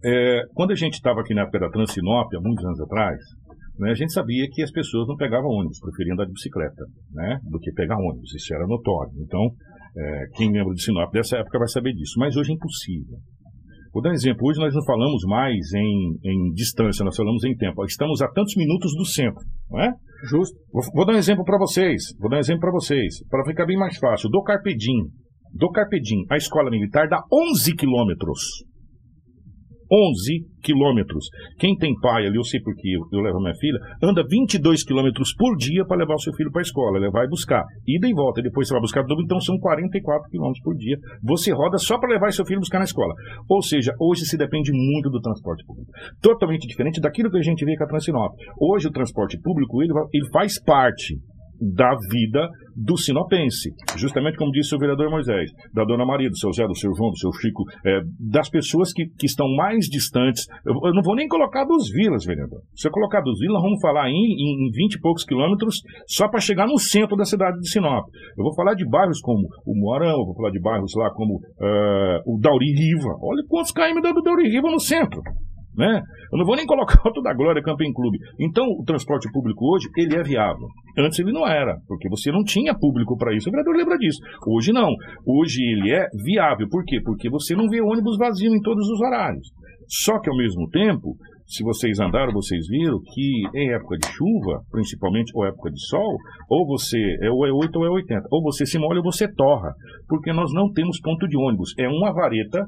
É, 0.03 0.43
quando 0.53 0.71
a 0.71 0.75
gente 0.75 0.93
estava 0.93 1.19
aqui 1.21 1.33
na 1.33 1.41
época 1.43 1.59
da 1.59 1.69
Transinop, 1.69 2.33
há 2.35 2.41
muitos 2.41 2.63
anos 2.63 2.79
atrás, 2.81 3.19
né, 3.77 3.91
a 3.91 3.95
gente 3.95 4.13
sabia 4.13 4.47
que 4.51 4.63
as 4.63 4.71
pessoas 4.71 5.07
não 5.07 5.15
pegavam 5.15 5.49
ônibus, 5.49 5.79
preferiam 5.79 6.13
andar 6.13 6.25
de 6.25 6.33
bicicleta, 6.33 6.85
né, 7.13 7.39
do 7.43 7.59
que 7.59 7.71
pegar 7.73 7.97
ônibus, 7.97 8.33
isso 8.33 8.53
era 8.53 8.65
notório. 8.67 9.11
Então, 9.19 9.41
é, 9.97 10.25
quem 10.35 10.51
lembra 10.51 10.73
de 10.73 10.83
Sinop 10.83 11.11
dessa 11.11 11.37
época 11.37 11.59
vai 11.59 11.67
saber 11.67 11.93
disso, 11.93 12.15
mas 12.17 12.35
hoje 12.35 12.51
é 12.51 12.55
impossível. 12.55 13.17
Vou 13.93 14.03
dar 14.03 14.11
um 14.11 14.13
exemplo. 14.13 14.47
Hoje 14.47 14.59
nós 14.59 14.73
não 14.73 14.83
falamos 14.85 15.23
mais 15.25 15.73
em, 15.73 16.19
em 16.23 16.53
distância, 16.53 17.03
nós 17.03 17.15
falamos 17.15 17.43
em 17.43 17.55
tempo. 17.55 17.83
Estamos 17.85 18.21
a 18.21 18.27
tantos 18.27 18.55
minutos 18.55 18.93
do 18.95 19.05
centro, 19.05 19.41
não 19.69 19.79
é? 19.79 19.91
Justo. 20.29 20.55
Vou, 20.71 20.83
vou 20.93 21.05
dar 21.05 21.13
um 21.13 21.17
exemplo 21.17 21.43
para 21.43 21.57
vocês. 21.57 22.03
Vou 22.19 22.29
dar 22.29 22.37
um 22.37 22.39
exemplo 22.39 22.61
para 22.61 22.71
vocês, 22.71 23.23
para 23.29 23.45
ficar 23.45 23.65
bem 23.65 23.77
mais 23.77 23.97
fácil. 23.97 24.29
Do 24.29 24.43
Carpedim, 24.43 25.09
do 25.53 25.71
Carpedim, 25.71 26.25
a 26.29 26.37
escola 26.37 26.69
militar 26.69 27.07
dá 27.07 27.21
11 27.31 27.75
quilômetros. 27.75 28.63
11 29.91 30.45
quilômetros. 30.61 31.25
Quem 31.57 31.75
tem 31.75 31.93
pai 31.99 32.27
ali, 32.27 32.37
eu 32.37 32.43
sei 32.43 32.61
porque 32.61 32.87
eu, 32.89 33.01
eu 33.11 33.21
levo 33.21 33.39
minha 33.39 33.55
filha, 33.55 33.79
anda 34.03 34.23
22 34.27 34.83
quilômetros 34.83 35.33
por 35.35 35.55
dia 35.57 35.85
para 35.85 35.97
levar 35.97 36.15
o 36.15 36.19
seu 36.19 36.33
filho 36.33 36.51
para 36.51 36.61
a 36.61 36.63
escola. 36.63 36.97
Ele 36.97 37.09
vai 37.09 37.27
buscar. 37.27 37.63
Ida 37.87 38.07
e 38.07 38.13
volta. 38.13 38.41
Depois 38.41 38.67
você 38.67 38.73
vai 38.73 38.81
buscar 38.81 39.03
novo, 39.05 39.21
então 39.21 39.39
são 39.39 39.57
44 39.57 40.29
quilômetros 40.29 40.63
por 40.63 40.75
dia. 40.75 40.97
Você 41.23 41.51
roda 41.51 41.77
só 41.77 41.97
para 41.97 42.09
levar 42.09 42.31
seu 42.31 42.45
filho 42.45 42.59
buscar 42.59 42.79
na 42.79 42.85
escola. 42.85 43.13
Ou 43.49 43.61
seja, 43.61 43.93
hoje 43.99 44.25
se 44.25 44.37
depende 44.37 44.71
muito 44.71 45.09
do 45.09 45.19
transporte 45.21 45.65
público. 45.65 45.91
Totalmente 46.21 46.67
diferente 46.67 47.01
daquilo 47.01 47.31
que 47.31 47.37
a 47.37 47.41
gente 47.41 47.65
vê 47.65 47.75
com 47.75 47.83
a 47.83 47.87
Transinop. 47.87 48.35
Hoje 48.59 48.87
o 48.87 48.91
transporte 48.91 49.39
público 49.41 49.81
ele, 49.81 49.93
ele 50.13 50.29
faz 50.31 50.61
parte 50.61 51.17
da 51.59 51.95
vida 52.11 52.47
do 52.75 52.97
sinopense. 52.97 53.71
Justamente 53.97 54.37
como 54.37 54.51
disse 54.51 54.73
o 54.75 54.79
vereador 54.79 55.09
Moisés, 55.09 55.51
da 55.73 55.83
dona 55.83 56.05
Maria, 56.05 56.29
do 56.29 56.37
seu 56.37 56.51
Zé, 56.53 56.65
do 56.65 56.75
seu 56.75 56.93
João, 56.95 57.11
do 57.11 57.17
seu 57.17 57.31
Chico, 57.33 57.63
é, 57.85 57.99
das 58.19 58.49
pessoas 58.49 58.93
que, 58.93 59.05
que 59.17 59.25
estão 59.25 59.45
mais 59.55 59.85
distantes. 59.85 60.45
Eu, 60.65 60.73
eu 60.85 60.93
não 60.93 61.01
vou 61.01 61.15
nem 61.15 61.27
colocar 61.27 61.65
dos 61.65 61.89
vilas, 61.91 62.25
vereador. 62.25 62.61
Se 62.75 62.87
eu 62.87 62.91
colocar 62.91 63.21
dos 63.21 63.39
vilas, 63.39 63.61
vamos 63.61 63.81
falar 63.81 64.09
em, 64.09 64.13
em, 64.13 64.67
em 64.67 64.71
20 64.71 64.93
e 64.93 65.01
poucos 65.01 65.25
quilômetros 65.25 65.81
só 66.07 66.27
para 66.29 66.39
chegar 66.39 66.67
no 66.67 66.77
centro 66.77 67.15
da 67.17 67.25
cidade 67.25 67.59
de 67.59 67.69
Sinop. 67.69 68.07
Eu 68.37 68.43
vou 68.43 68.55
falar 68.55 68.73
de 68.75 68.87
bairros 68.87 69.19
como 69.21 69.47
o 69.65 69.75
Moarão, 69.75 70.19
eu 70.19 70.25
vou 70.25 70.35
falar 70.35 70.51
de 70.51 70.59
bairros 70.59 70.93
lá 70.95 71.09
como 71.11 71.39
eh, 71.61 72.21
o 72.25 72.39
Dauri 72.39 72.71
Riva. 72.73 73.15
Olha 73.21 73.43
quantos 73.47 73.71
km 73.71 74.01
do 74.13 74.21
Dauri 74.21 74.49
Riva 74.49 74.69
no 74.71 74.79
centro. 74.79 75.21
Né? 75.79 76.03
Eu 76.31 76.37
não 76.37 76.45
vou 76.45 76.57
nem 76.57 76.65
colocar 76.65 76.99
o 77.07 77.21
da 77.21 77.33
Glória 77.33 77.63
Camping 77.63 77.93
Clube. 77.93 78.19
Então, 78.37 78.65
o 78.65 78.83
transporte 78.83 79.31
público 79.31 79.65
hoje, 79.73 79.87
ele 79.97 80.15
é 80.15 80.21
viável. 80.21 80.67
Antes 80.97 81.17
ele 81.19 81.31
não 81.31 81.47
era, 81.47 81.77
porque 81.87 82.09
você 82.09 82.31
não 82.31 82.43
tinha 82.43 82.77
público 82.77 83.17
para 83.17 83.33
isso. 83.33 83.47
O 83.47 83.51
vereador 83.51 83.75
lembra 83.77 83.97
disso. 83.97 84.19
Hoje 84.45 84.73
não. 84.73 84.91
Hoje 85.25 85.61
ele 85.63 85.91
é 85.93 86.05
viável. 86.25 86.67
Por 86.69 86.83
quê? 86.83 86.99
Porque 87.01 87.29
você 87.29 87.55
não 87.55 87.69
vê 87.69 87.81
ônibus 87.81 88.17
vazio 88.17 88.53
em 88.53 88.61
todos 88.61 88.87
os 88.89 88.99
horários. 88.99 89.47
Só 89.87 90.19
que 90.19 90.29
ao 90.29 90.35
mesmo 90.35 90.69
tempo, 90.69 91.15
se 91.47 91.63
vocês 91.63 91.97
andaram, 91.99 92.33
vocês 92.33 92.67
viram 92.67 92.99
que 92.99 93.41
em 93.55 93.71
época 93.71 93.97
de 93.97 94.07
chuva, 94.07 94.61
principalmente, 94.69 95.31
ou 95.33 95.45
época 95.45 95.71
de 95.71 95.79
sol, 95.87 96.17
ou 96.49 96.67
você 96.67 96.99
é 97.23 97.31
ou 97.31 97.47
é 97.47 97.51
8 97.51 97.75
ou 97.79 97.85
é 97.85 97.89
80. 97.89 98.27
Ou 98.29 98.43
você 98.43 98.65
se 98.65 98.77
molha 98.77 98.99
ou 98.99 99.03
você 99.03 99.31
torra. 99.33 99.73
Porque 100.09 100.33
nós 100.33 100.51
não 100.53 100.69
temos 100.73 100.99
ponto 100.99 101.25
de 101.25 101.37
ônibus. 101.37 101.73
É 101.79 101.87
uma 101.87 102.13
vareta 102.13 102.65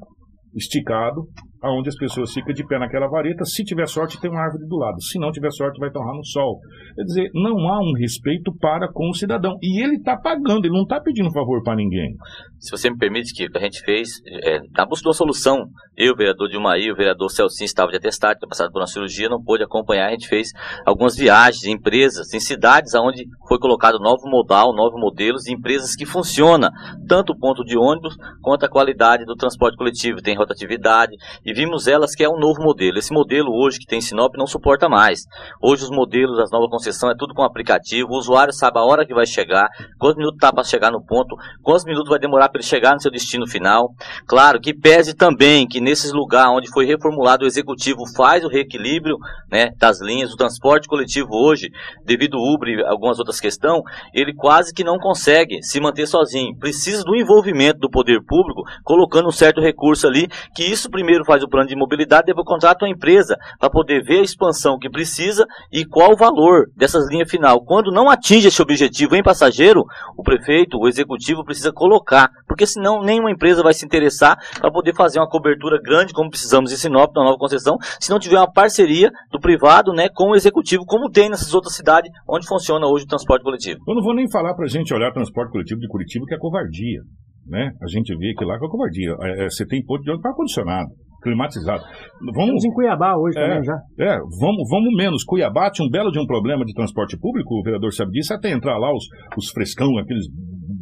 esticado, 0.55 1.28
aonde 1.62 1.89
as 1.89 1.95
pessoas 1.95 2.34
ficam 2.34 2.53
de 2.53 2.66
pé 2.66 2.80
naquela 2.80 3.07
vareta. 3.07 3.45
Se 3.45 3.64
tiver 3.64 3.88
sorte, 3.88 4.20
tem 4.20 4.32
uma 4.32 4.41
árvore 4.41 4.66
do 4.68 4.78
lado. 4.78 5.01
Se 5.01 5.20
não 5.20 5.32
tiver 5.32 5.51
sorte, 5.51 5.80
vai 5.80 5.91
torrar 5.91 6.16
no 6.16 6.26
sol. 6.26 6.59
Quer 6.95 7.03
dizer, 7.03 7.32
não 7.34 7.70
há 7.70 7.80
um 7.80 7.93
respeito 7.93 8.51
para 8.59 8.91
com 8.91 9.09
o 9.09 9.14
cidadão. 9.14 9.57
E 9.62 9.84
ele 9.84 9.97
está 9.97 10.18
pagando, 10.18 10.66
ele 10.66 10.74
não 10.74 10.84
está 10.84 10.99
pedindo 10.99 11.32
favor 11.32 11.62
para 11.64 11.76
ninguém. 11.76 12.16
Se 12.59 12.72
você 12.72 12.89
me 12.89 12.97
permite, 12.97 13.34
que 13.34 13.47
a 13.55 13.62
gente 13.62 13.82
fez, 13.82 14.09
é, 14.26 14.59
na 14.76 14.86
busca 14.86 15.03
de 15.03 15.07
uma 15.09 15.14
solução, 15.14 15.68
eu, 15.95 16.16
vereador 16.16 16.47
Dilmaí, 16.49 16.91
o 16.91 16.95
vereador 16.95 17.30
Celcin 17.30 17.66
estava 17.66 17.91
de 17.91 17.97
atestado, 17.97 18.39
tinha 18.39 18.49
passado 18.49 18.72
por 18.72 18.80
uma 18.80 18.88
cirurgia, 18.88 19.30
não 19.30 19.41
pôde 19.41 19.64
acompanhar, 19.64 20.07
a 20.07 20.12
gente 20.12 20.28
fez 20.28 20.49
algumas 20.86 21.16
viagens 21.16 21.64
em 21.66 21.74
empresas, 21.74 22.34
em 22.34 22.39
cidades 22.39 22.93
onde 22.95 23.26
foi 23.47 23.59
colocado 23.59 23.99
novo 23.99 24.28
modal, 24.28 24.74
novos 24.76 24.99
modelos, 24.99 25.43
de 25.43 25.53
empresas 25.53 25.95
que 25.95 26.05
funcionam, 26.05 26.70
tanto 27.07 27.34
o 27.34 27.38
ponto 27.38 27.64
de 27.64 27.78
ônibus, 27.78 28.16
quanto 28.41 28.66
a 28.66 28.70
qualidade 28.70 29.26
do 29.26 29.36
transporte 29.36 29.78
coletivo, 29.78 30.22
tem 30.22 30.36
rotatividade, 30.36 31.14
e 31.45 31.51
vimos 31.54 31.88
elas 31.88 32.16
que 32.16 32.24
é 32.24 32.30
um 32.30 32.39
novo 32.39 32.62
modelo. 32.62 32.97
Esse 32.97 33.14
modelo 33.14 33.52
hoje 33.52 33.80
que 33.80 33.86
tem 33.86 33.99
em 33.99 34.02
Sinop 34.02 34.36
não 34.38 34.47
suporta 34.47 34.89
mais. 34.89 35.22
Hoje 35.62 35.84
os 35.84 35.89
modelos 35.89 36.38
das 36.38 36.52
novas 36.52 36.70
concessões 36.70 37.14
é 37.14 37.18
tudo 37.18 37.34
com 37.34 37.43
aplicativo, 37.43 38.10
o 38.12 38.18
usuário 38.18 38.54
sabe 38.54 38.80
a 38.80 38.84
hora 38.84 39.06
que 39.06 39.14
vai 39.14 39.26
chegar, 39.26 39.68
quantos 39.97 40.18
minutos 40.18 40.38
está 40.38 40.52
para 40.52 40.64
chegar 40.64 40.91
no 40.91 41.04
ponto, 41.04 41.36
quantos 41.62 41.86
minutos 41.86 42.10
vai 42.10 42.20
demorar 42.20 42.49
para 42.49 42.60
ele 42.60 42.68
chegar 42.68 42.93
no 42.93 43.02
seu 43.02 43.12
destino 43.12 43.47
final. 43.47 43.89
Claro 44.28 44.60
que 44.60 44.74
pese 44.74 45.16
também 45.16 45.68
que 45.68 45.80
nesses 45.80 46.12
lugares 46.12 46.52
onde 46.52 46.72
foi 46.72 46.86
reformulado 46.86 47.43
o 47.43 47.47
executivo 47.47 48.02
faz 48.16 48.43
o 48.43 48.47
reequilíbrio 48.47 49.18
né, 49.52 49.70
das 49.78 50.02
linhas, 50.02 50.34
o 50.34 50.38
transporte 50.38 50.88
coletivo 50.88 51.30
hoje, 51.32 51.70
devido 52.06 52.38
ao 52.38 52.43
Uber 52.43 52.70
e 52.70 52.86
algumas 52.86 53.20
outras 53.20 53.39
questões, 53.39 53.84
ele 54.14 54.34
quase 54.34 54.74
que 54.74 54.84
não 54.84 54.97
consegue 54.97 55.62
se 55.62 55.80
manter 55.80 56.08
sozinho. 56.08 56.58
Precisa 56.58 57.04
do 57.04 57.16
envolvimento 57.16 57.80
do 57.80 57.89
poder 57.89 58.22
público, 58.26 58.64
colocando 58.84 59.28
um 59.28 59.32
certo 59.32 59.62
recurso 59.62 60.08
ali, 60.08 60.28
que 60.56 60.64
isso 60.64 60.89
primeiro 60.89 61.26
faz 61.26 61.41
o 61.44 61.50
plano 61.50 61.68
de 61.68 61.76
mobilidade, 61.76 62.26
depois 62.26 62.46
contrata 62.46 62.86
uma 62.86 62.92
empresa 62.92 63.38
para 63.60 63.70
poder 63.70 64.04
ver 64.04 64.20
a 64.20 64.24
expansão 64.24 64.78
que 64.78 64.89
precisa 64.89 65.46
e 65.72 65.86
qual 65.86 66.14
o 66.14 66.18
valor 66.18 66.66
dessas 66.76 67.10
linhas 67.10 67.30
final. 67.30 67.64
Quando 67.64 67.92
não 67.92 68.10
atinge 68.10 68.48
esse 68.48 68.62
objetivo 68.62 69.16
em 69.16 69.24
passageiro, 69.24 69.84
o 70.18 70.24
prefeito, 70.24 70.78
o 70.78 70.88
executivo 70.88 71.44
precisa 71.44 71.72
colocar, 71.72 72.30
porque 72.48 72.66
senão 72.66 73.02
nenhuma 73.02 73.32
empresa 73.32 73.64
vai 73.64 73.74
se 73.74 73.86
interessar 73.86 74.38
para 74.60 74.72
poder 74.72 74.96
fazer 74.96 75.20
uma 75.20 75.30
cobertura 75.30 75.80
grande, 75.82 76.14
como 76.14 76.30
precisamos 76.30 76.72
em 76.72 76.76
Sinop, 76.76 77.16
na 77.16 77.24
nova 77.24 77.38
concessão, 77.38 77.78
se 78.00 78.10
não 78.10 78.20
tiver 78.20 78.38
uma 78.38 78.52
parceria 78.52 79.12
do 79.32 79.39
privado 79.39 79.94
né, 79.94 80.08
com 80.10 80.32
o 80.32 80.36
executivo, 80.36 80.86
como 80.86 81.10
tem 81.10 81.30
nessas 81.30 81.54
outras 81.54 81.76
cidades 81.76 82.12
onde 82.28 82.48
funciona 82.48 82.88
hoje 82.88 83.06
o 83.06 83.08
transporte 83.08 83.44
coletivo. 83.44 83.80
Eu 83.88 83.96
não 83.96 84.04
vou 84.04 84.16
nem 84.16 84.30
falar 84.30 84.54
para 84.54 84.66
a 84.66 84.70
gente 84.70 84.94
olhar 84.94 85.12
transporte 85.12 85.52
coletivo 85.52 85.80
de 85.80 85.88
Curitiba, 85.88 86.26
que 86.28 86.36
é 86.36 86.38
covardia. 86.38 87.02
Né? 87.48 87.72
A 87.82 87.88
gente 87.88 88.16
vê 88.16 88.34
que 88.34 88.46
lá 88.46 88.58
que 88.58 88.66
é 88.66 88.70
covardia. 88.70 89.16
É, 89.22 89.46
é, 89.46 89.50
você 89.50 89.66
tem 89.66 89.84
ponto 89.84 90.04
de 90.04 90.12
ônibus 90.12 90.26
ar-condicionado, 90.26 90.89
climatizado. 91.22 91.84
Vamos 92.20 92.64
Estamos 92.64 92.66
em 92.66 92.74
Cuiabá 92.74 93.16
hoje 93.16 93.38
é, 93.38 93.48
também 93.48 93.64
já. 93.64 93.76
É, 94.00 94.18
vamos, 94.40 94.70
vamos 94.70 94.94
menos. 94.96 95.24
Cuiabá 95.24 95.72
tinha 95.72 95.88
um 95.88 95.90
belo 95.90 96.12
de 96.12 96.20
um 96.20 96.26
problema 96.26 96.66
de 96.66 96.74
transporte 96.74 97.18
público, 97.20 97.60
o 97.60 97.64
vereador 97.64 97.94
sabe 97.94 98.12
disso, 98.12 98.34
até 98.34 98.52
entrar 98.52 98.78
lá 98.78 98.92
os, 98.92 99.06
os 99.38 99.50
frescão, 99.52 99.98
aqueles 99.98 100.26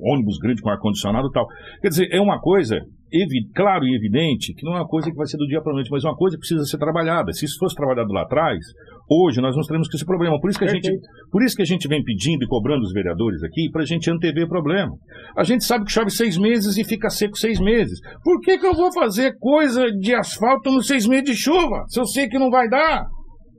ônibus 0.02 0.38
grandes 0.38 0.62
com 0.62 0.70
ar-condicionado 0.70 1.28
e 1.28 1.32
tal. 1.32 1.48
Quer 1.82 1.90
dizer, 1.90 2.10
é 2.12 2.20
uma 2.20 2.40
coisa, 2.40 2.80
claro 3.56 3.86
e 3.86 3.96
evidente, 3.96 4.54
que 4.54 4.64
não 4.64 4.74
é 4.74 4.80
uma 4.80 4.88
coisa 4.88 5.10
que 5.10 5.18
vai 5.18 5.26
ser 5.28 5.38
do 5.38 5.48
dia 5.48 5.62
para 5.62 5.72
a 5.72 5.76
noite, 5.76 5.90
mas 5.92 6.04
é 6.04 6.08
uma 6.08 6.16
coisa 6.16 6.36
que 6.36 6.42
precisa 6.42 6.64
ser 6.66 6.78
trabalhada. 6.78 7.32
Se 7.34 7.46
isso 7.46 7.58
fosse 7.60 7.76
trabalhado 7.76 8.12
lá 8.12 8.24
atrás, 8.24 8.60
hoje 9.10 9.42
nós 9.42 9.56
não 9.56 9.64
teremos 9.64 9.88
esse 9.94 10.06
problema. 10.06 10.40
Por 10.40 10.50
isso 10.50 10.60
que 10.60 10.66
a, 10.66 10.68
gente, 10.68 10.92
por 11.32 11.44
isso 11.44 11.56
que 11.56 11.62
a 11.62 11.66
gente 11.66 11.88
vem 11.88 12.04
pedindo 12.04 12.44
e 12.44 12.48
cobrando 12.48 12.84
os 12.84 12.94
vereadores 12.94 13.44
aqui 13.44 13.70
para 13.72 13.82
a 13.82 13.86
gente 13.86 14.10
antever 14.10 14.46
o 14.46 14.50
problema. 14.50 14.92
A 15.36 15.44
gente 15.44 15.64
sabe 15.64 15.86
que 15.86 15.92
chove 15.92 16.10
seis 16.10 16.38
meses 16.38 16.78
e 16.78 16.84
fica 16.84 17.10
seco 17.10 17.38
seis 17.38 17.60
meses. 17.60 18.00
Por 18.24 18.40
que, 18.42 18.58
que 18.58 18.66
eu 18.66 18.74
vou 18.74 18.92
fazer 18.94 19.36
coisa 19.40 19.92
de 19.92 20.14
asfalto 20.14 20.72
nos 20.72 20.88
seis 20.88 21.08
meses 21.08 21.26
de 21.26 21.36
chuva, 21.36 21.86
se 21.88 22.00
eu 22.00 22.06
sei 22.06 22.28
que 22.28 22.40
não 22.40 22.50
vai 22.50 22.70
dar? 22.70 23.06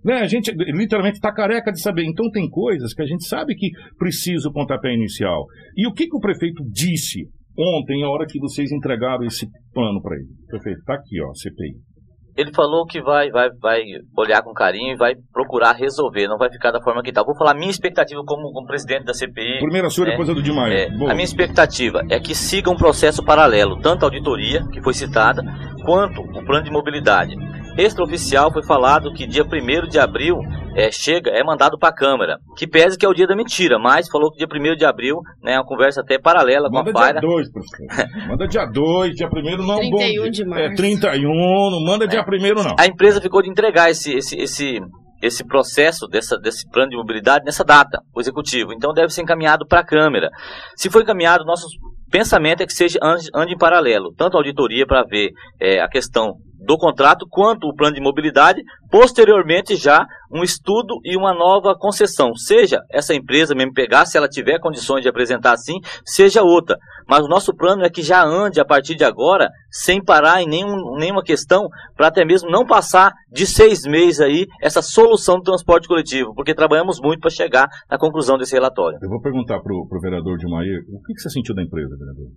Né, 0.05 0.20
a 0.20 0.26
gente 0.26 0.51
literalmente 0.53 1.16
está 1.16 1.32
careca 1.32 1.70
de 1.70 1.80
saber. 1.80 2.05
Então 2.05 2.30
tem 2.30 2.48
coisas 2.48 2.94
que 2.94 3.03
a 3.03 3.07
gente 3.07 3.26
sabe 3.26 3.55
que 3.55 3.70
precisa 3.98 4.48
o 4.48 4.53
pontapé 4.53 4.94
inicial. 4.94 5.44
E 5.76 5.86
o 5.86 5.92
que, 5.92 6.07
que 6.07 6.16
o 6.16 6.20
prefeito 6.20 6.62
disse 6.70 7.26
ontem, 7.59 8.03
a 8.03 8.09
hora 8.09 8.26
que 8.26 8.38
vocês 8.38 8.72
entregaram 8.72 9.24
esse 9.24 9.46
plano 9.72 10.01
para 10.01 10.16
ele? 10.16 10.28
Prefeito, 10.48 10.78
está 10.78 10.94
aqui, 10.94 11.22
ó, 11.22 11.34
CPI. 11.34 11.90
Ele 12.36 12.51
falou 12.55 12.86
que 12.86 13.03
vai, 13.03 13.30
vai, 13.30 13.51
vai 13.61 13.82
olhar 14.16 14.42
com 14.42 14.53
carinho 14.55 14.94
e 14.94 14.96
vai 14.96 15.14
procurar 15.32 15.72
resolver, 15.72 16.26
não 16.26 16.38
vai 16.38 16.51
ficar 16.51 16.70
da 16.70 16.80
forma 16.80 17.03
que 17.03 17.11
está. 17.11 17.22
Vou 17.22 17.36
falar 17.36 17.51
a 17.51 17.55
minha 17.55 17.70
expectativa 17.70 18.22
como, 18.24 18.51
como 18.53 18.66
presidente 18.66 19.05
da 19.05 19.12
CPI. 19.12 19.59
Primeiro 19.59 19.88
a 19.88 19.90
sua, 19.90 20.07
né? 20.07 20.12
depois 20.12 20.30
a 20.30 20.32
do 20.32 20.42
de 20.42 20.53
Maio. 20.53 20.72
É, 20.72 20.86
a 20.86 21.14
minha 21.14 21.24
expectativa 21.24 22.03
é 22.09 22.18
que 22.18 22.34
siga 22.34 22.70
um 22.70 22.76
processo 22.76 23.22
paralelo, 23.22 23.78
tanto 23.80 24.05
a 24.05 24.07
auditoria, 24.07 24.64
que 24.72 24.80
foi 24.80 24.94
citada, 24.94 25.42
quanto 25.84 26.22
o 26.22 26.44
plano 26.46 26.64
de 26.64 26.70
mobilidade. 26.70 27.34
Extraoficial 27.76 28.52
foi 28.52 28.62
falado 28.64 29.12
que 29.12 29.26
dia 29.26 29.44
1 29.44 29.88
de 29.88 29.98
abril 29.98 30.36
é, 30.76 30.90
chega, 30.90 31.30
é 31.30 31.42
mandado 31.42 31.78
para 31.78 31.88
a 31.88 31.94
Câmara. 31.94 32.38
Que 32.56 32.66
pese 32.66 32.98
que 32.98 33.04
é 33.04 33.08
o 33.08 33.14
dia 33.14 33.26
da 33.26 33.36
mentira, 33.36 33.78
mas 33.78 34.08
falou 34.08 34.30
que 34.30 34.38
dia 34.38 34.46
1 34.46 34.76
de 34.76 34.84
abril, 34.84 35.16
né, 35.42 35.56
uma 35.56 35.64
conversa 35.64 36.00
até 36.00 36.18
paralela 36.18 36.68
Manda 36.70 36.92
com 36.92 36.98
a 36.98 37.02
Faira. 37.02 37.20
dia 37.20 37.28
2, 37.28 37.52
professor. 37.52 38.28
Manda 38.28 38.48
dia 38.48 38.66
2, 38.66 39.14
dia 39.14 39.28
1 39.28 39.56
não. 39.66 39.78
31 39.78 39.90
bom, 39.90 40.30
de 40.30 40.42
É 40.42 40.46
março. 40.46 40.76
31, 40.76 41.70
não 41.70 41.84
manda 41.84 42.06
dia 42.06 42.24
1 42.26 42.62
não. 42.62 42.76
A 42.78 42.86
empresa 42.86 43.20
ficou 43.20 43.42
de 43.42 43.50
entregar 43.50 43.90
esse, 43.90 44.12
esse, 44.14 44.36
esse, 44.36 44.80
esse 45.22 45.46
processo 45.46 46.06
dessa, 46.06 46.36
desse 46.38 46.68
plano 46.70 46.90
de 46.90 46.96
mobilidade 46.96 47.44
nessa 47.44 47.64
data, 47.64 48.00
o 48.14 48.20
executivo. 48.20 48.72
Então 48.72 48.92
deve 48.92 49.10
ser 49.10 49.22
encaminhado 49.22 49.66
para 49.66 49.80
a 49.80 49.84
Câmara. 49.84 50.28
Se 50.76 50.90
for 50.90 51.02
encaminhado, 51.02 51.44
nosso 51.44 51.66
pensamento 52.10 52.62
é 52.62 52.66
que 52.66 52.72
seja 52.72 52.98
ande, 53.02 53.28
ande 53.34 53.54
em 53.54 53.58
paralelo, 53.58 54.12
tanto 54.16 54.36
a 54.36 54.40
auditoria 54.40 54.86
para 54.86 55.04
ver 55.04 55.30
é, 55.60 55.80
a 55.80 55.88
questão 55.88 56.34
do 56.61 56.76
contrato, 56.76 57.26
quanto 57.28 57.66
o 57.66 57.74
plano 57.74 57.94
de 57.94 58.02
mobilidade, 58.02 58.62
posteriormente 58.90 59.76
já 59.76 60.06
um 60.30 60.42
estudo 60.42 61.00
e 61.04 61.16
uma 61.16 61.34
nova 61.34 61.74
concessão. 61.76 62.34
Seja 62.34 62.80
essa 62.90 63.14
empresa 63.14 63.54
mesmo 63.54 63.72
pegar, 63.72 64.04
se 64.04 64.16
ela 64.16 64.28
tiver 64.28 64.61
condições 64.61 65.02
de 65.02 65.08
apresentar 65.08 65.52
assim, 65.52 65.74
seja 66.04 66.42
outra. 66.42 66.76
Mas 67.08 67.24
o 67.24 67.28
nosso 67.28 67.54
plano 67.54 67.82
é 67.82 67.90
que 67.90 68.02
já 68.02 68.22
ande 68.22 68.61
a 68.61 68.64
partir 68.64 68.94
de 68.94 69.04
agora, 69.04 69.48
sem 69.70 70.02
parar 70.02 70.42
em 70.42 70.46
nenhum, 70.46 70.96
nenhuma 70.98 71.22
questão, 71.22 71.68
para 71.96 72.08
até 72.08 72.24
mesmo 72.24 72.50
não 72.50 72.66
passar 72.66 73.12
de 73.32 73.46
seis 73.46 73.82
meses 73.84 74.20
aí 74.20 74.46
essa 74.62 74.82
solução 74.82 75.36
do 75.36 75.42
transporte 75.42 75.88
coletivo, 75.88 76.34
porque 76.34 76.54
trabalhamos 76.54 77.00
muito 77.00 77.20
para 77.20 77.30
chegar 77.30 77.68
na 77.90 77.98
conclusão 77.98 78.36
desse 78.36 78.54
relatório. 78.54 78.98
Eu 79.02 79.08
vou 79.08 79.20
perguntar 79.20 79.61
pro, 79.61 79.86
pro 79.88 80.00
vereador 80.00 80.36
de 80.36 80.48
Maia, 80.48 80.78
o 80.88 81.00
que, 81.02 81.14
que 81.14 81.20
você 81.20 81.30
sentiu 81.30 81.54
da 81.54 81.62
empresa, 81.62 81.96
vereador? 81.96 82.28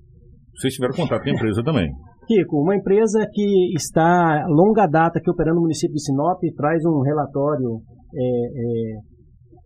Vocês 0.56 0.74
tiveram 0.74 0.96
contato 0.96 1.24
com 1.24 1.30
a 1.30 1.34
empresa 1.34 1.64
também. 1.64 1.90
Kiko, 2.26 2.62
uma 2.62 2.76
empresa 2.76 3.26
que 3.32 3.74
está 3.76 4.46
longa 4.48 4.88
data 4.88 5.20
aqui 5.20 5.30
operando 5.30 5.56
no 5.56 5.62
município 5.62 5.94
de 5.96 6.04
Sinop, 6.04 6.40
traz 6.56 6.84
um 6.86 7.02
relatório, 7.02 7.80
é, 8.16 8.24
é, 8.24 8.98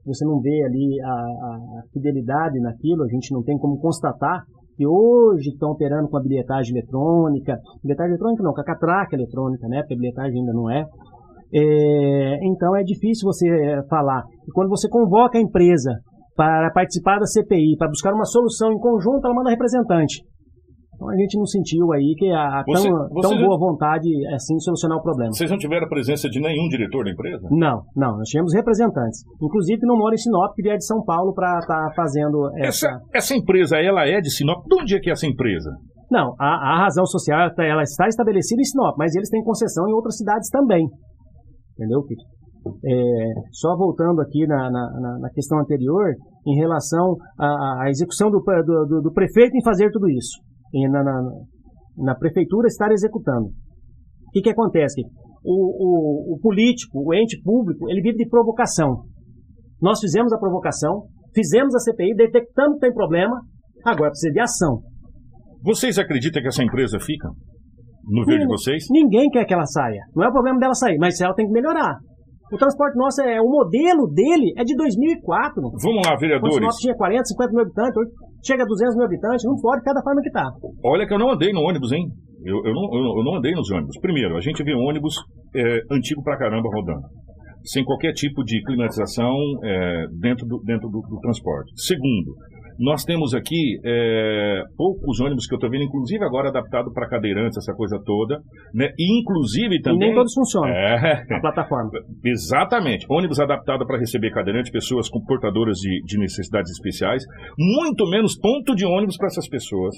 você 0.05 0.25
não 0.25 0.39
vê 0.39 0.63
ali 0.65 1.01
a, 1.03 1.11
a- 1.11 1.81
fidelidade 1.93 2.59
naquilo, 2.59 3.03
a 3.03 3.07
gente 3.07 3.33
não 3.33 3.43
tem 3.43 3.57
como 3.57 3.79
constatar 3.79 4.41
que 4.75 4.85
hoje 4.87 5.49
estão 5.49 5.71
operando 5.71 6.07
com 6.07 6.17
a 6.17 6.21
bilhetagem 6.21 6.71
eletrônica, 6.75 7.57
bilhetagem 7.83 8.11
eletrônica 8.11 8.43
não, 8.43 8.53
com 8.53 8.61
a 8.61 8.63
catraca 8.63 9.15
eletrônica, 9.15 9.67
né, 9.67 9.81
porque 9.81 9.95
a 9.95 9.97
bilhetagem 9.97 10.39
ainda 10.39 10.53
não 10.53 10.69
é. 10.69 10.85
É, 11.53 12.37
então 12.45 12.75
é 12.75 12.83
difícil 12.83 13.25
você 13.25 13.47
é, 13.49 13.81
falar. 13.89 14.21
E 14.47 14.51
quando 14.51 14.69
você 14.69 14.87
convoca 14.89 15.37
a 15.37 15.41
empresa 15.41 15.91
para 16.35 16.69
participar 16.71 17.17
da 17.19 17.25
CPI, 17.25 17.75
para 17.77 17.87
buscar 17.87 18.13
uma 18.13 18.25
solução 18.25 18.71
em 18.71 18.77
conjunto, 18.79 19.25
ela 19.25 19.33
manda 19.33 19.49
representante. 19.49 20.21
Então 20.97 21.09
a 21.09 21.15
gente 21.15 21.37
não 21.37 21.45
sentiu 21.45 21.93
aí 21.93 22.15
que 22.17 22.27
a, 22.31 22.59
a 22.59 22.63
Você- 22.65 22.89
tão, 22.89 23.07
você 23.09 23.27
tão 23.29 23.37
já- 23.39 23.45
boa 23.45 23.57
vontade 23.59 24.09
assim 24.33 24.55
de 24.55 24.63
solucionar 24.63 24.97
o 24.97 25.01
problema. 25.03 25.31
Vocês 25.31 25.49
não 25.51 25.57
tiveram 25.59 25.85
a 25.85 25.89
presença 25.89 26.27
de 26.27 26.41
nenhum 26.41 26.67
diretor 26.69 27.05
da 27.05 27.11
empresa? 27.11 27.47
Não, 27.51 27.83
não, 27.95 28.17
nós 28.17 28.27
tínhamos 28.27 28.51
representantes. 28.53 29.21
Inclusive 29.39 29.79
não 29.85 29.95
mora 29.95 30.15
em 30.15 30.17
Sinop, 30.17 30.55
que 30.55 30.63
vier 30.63 30.75
de 30.75 30.85
São 30.85 31.03
Paulo 31.05 31.33
para 31.35 31.59
estar 31.59 31.93
fazendo 31.95 32.49
essa. 32.57 32.87
Essa, 32.87 32.99
essa 33.13 33.35
empresa, 33.35 33.77
ela 33.77 34.07
é 34.07 34.19
de 34.19 34.31
Sinop? 34.31 34.65
De 34.67 34.81
onde 34.81 34.95
é 34.95 34.99
que 34.99 35.09
é 35.09 35.13
essa 35.13 35.27
empresa? 35.27 35.69
Não, 36.09 36.33
a, 36.39 36.45
a 36.73 36.83
razão 36.83 37.05
social 37.05 37.51
ela 37.59 37.83
está 37.83 38.07
estabelecida 38.07 38.59
em 38.59 38.65
Sinop, 38.65 38.95
mas 38.97 39.13
eles 39.15 39.29
têm 39.29 39.43
concessão 39.43 39.87
em 39.87 39.93
outras 39.93 40.17
cidades 40.17 40.49
também. 40.49 40.87
Entendeu, 41.77 42.01
Kiko? 42.03 42.23
É, 42.83 43.33
só 43.51 43.77
voltando 43.77 44.19
aqui 44.19 44.45
na, 44.47 44.69
na, 44.71 45.19
na- 45.21 45.29
questão 45.29 45.59
anterior, 45.59 46.13
em 46.45 46.55
relação 46.59 47.15
à, 47.39 47.83
à 47.83 47.89
execução 47.89 48.29
do, 48.29 48.39
do, 48.39 49.01
do- 49.03 49.13
prefeito 49.13 49.55
em 49.55 49.63
fazer 49.63 49.89
tudo 49.91 50.09
isso, 50.09 50.37
na, 50.73 51.03
na, 51.03 51.21
na 51.97 52.15
prefeitura 52.15 52.67
estar 52.67 52.91
executando. 52.91 53.47
O 53.47 54.31
que, 54.31 54.41
que 54.41 54.49
acontece? 54.49 55.01
o, 55.47 56.33
o, 56.33 56.35
o 56.35 56.39
político, 56.39 56.99
o 57.05 57.13
ente 57.13 57.41
público, 57.41 57.89
ele 57.89 58.01
vive 58.01 58.17
de 58.17 58.29
provocação. 58.29 59.03
Nós 59.81 59.99
fizemos 59.99 60.33
a 60.33 60.37
provocação, 60.37 61.03
fizemos 61.33 61.73
a 61.73 61.79
CPI, 61.79 62.15
detectamos 62.15 62.75
que 62.75 62.81
tem 62.81 62.93
problema, 62.93 63.39
agora 63.85 64.11
precisa 64.11 64.33
de 64.33 64.39
ação. 64.41 64.81
Vocês 65.63 65.97
acreditam 65.97 66.41
que 66.41 66.49
essa 66.49 66.63
empresa 66.63 66.99
fica? 66.99 67.29
No 68.09 68.25
ver 68.25 68.39
de 68.39 68.47
vocês? 68.47 68.85
Ninguém 68.89 69.29
quer 69.29 69.45
que 69.45 69.53
ela 69.53 69.65
saia. 69.65 70.01
Não 70.15 70.25
é 70.25 70.29
o 70.29 70.31
problema 70.31 70.59
dela 70.59 70.73
sair, 70.73 70.97
mas 70.97 71.19
ela 71.21 71.33
tem 71.33 71.45
que 71.45 71.51
melhorar. 71.51 71.97
O 72.51 72.57
transporte 72.57 72.95
nosso, 72.95 73.21
é, 73.21 73.41
o 73.41 73.49
modelo 73.49 74.07
dele 74.07 74.53
é 74.57 74.63
de 74.63 74.75
2004. 74.75 75.61
Vamos 75.61 76.01
lá, 76.07 76.15
vereadores. 76.15 76.55
Sinop 76.55 76.75
tinha 76.79 76.95
40, 76.95 77.25
50 77.25 77.51
mil 77.51 77.61
habitantes, 77.61 77.97
hoje 77.97 78.11
chega 78.45 78.63
a 78.63 78.65
200 78.65 78.95
mil 78.95 79.05
habitantes, 79.05 79.43
não 79.43 79.55
pode 79.59 79.79
ficar 79.79 79.93
da 79.93 80.01
forma 80.01 80.21
que 80.21 80.29
está. 80.29 80.47
Olha 80.83 81.05
que 81.05 81.13
eu 81.13 81.19
não 81.19 81.31
andei 81.31 81.51
no 81.51 81.61
ônibus, 81.61 81.91
hein? 81.91 82.07
Eu, 82.45 82.55
eu, 82.63 82.73
não, 82.73 82.83
eu, 82.95 83.17
eu 83.19 83.23
não 83.23 83.35
andei 83.35 83.51
nos 83.51 83.69
ônibus. 83.71 83.99
Primeiro, 83.99 84.37
a 84.37 84.41
gente 84.41 84.63
vê 84.63 84.73
ônibus 84.73 85.15
é, 85.55 85.79
antigo 85.91 86.23
pra 86.23 86.37
caramba 86.37 86.69
rodando. 86.73 87.03
Sem 87.65 87.83
qualquer 87.83 88.13
tipo 88.13 88.43
de 88.45 88.63
climatização 88.63 89.35
é, 89.63 90.05
dentro, 90.21 90.47
do, 90.47 90.61
dentro 90.63 90.87
do, 90.87 91.01
do 91.01 91.19
transporte. 91.19 91.73
Segundo, 91.75 92.31
nós 92.79 93.03
temos 93.03 93.33
aqui 93.33 93.79
é, 93.85 94.61
poucos 94.77 95.19
ônibus 95.19 95.47
que 95.47 95.53
eu 95.53 95.57
estou 95.57 95.69
vendo, 95.69 95.83
inclusive 95.83 96.23
agora 96.23 96.49
adaptado 96.49 96.91
para 96.93 97.07
cadeirantes, 97.07 97.57
essa 97.57 97.73
coisa 97.73 97.99
toda. 98.05 98.39
Né? 98.73 98.89
E 98.97 99.19
inclusive 99.21 99.75
E 99.75 99.81
também. 99.81 100.07
nem 100.09 100.15
todos 100.15 100.33
funcionam, 100.33 100.69
É, 100.69 101.23
a 101.35 101.39
plataforma. 101.41 101.89
Exatamente. 102.25 103.05
Ônibus 103.09 103.39
adaptado 103.39 103.85
para 103.85 103.97
receber 103.99 104.31
cadeirantes, 104.31 104.71
pessoas 104.71 105.09
com 105.09 105.19
portadoras 105.25 105.77
de, 105.77 106.01
de 106.05 106.17
necessidades 106.19 106.71
especiais. 106.71 107.23
Muito 107.57 108.07
menos 108.09 108.37
ponto 108.39 108.75
de 108.75 108.85
ônibus 108.85 109.17
para 109.17 109.27
essas 109.27 109.47
pessoas 109.49 109.95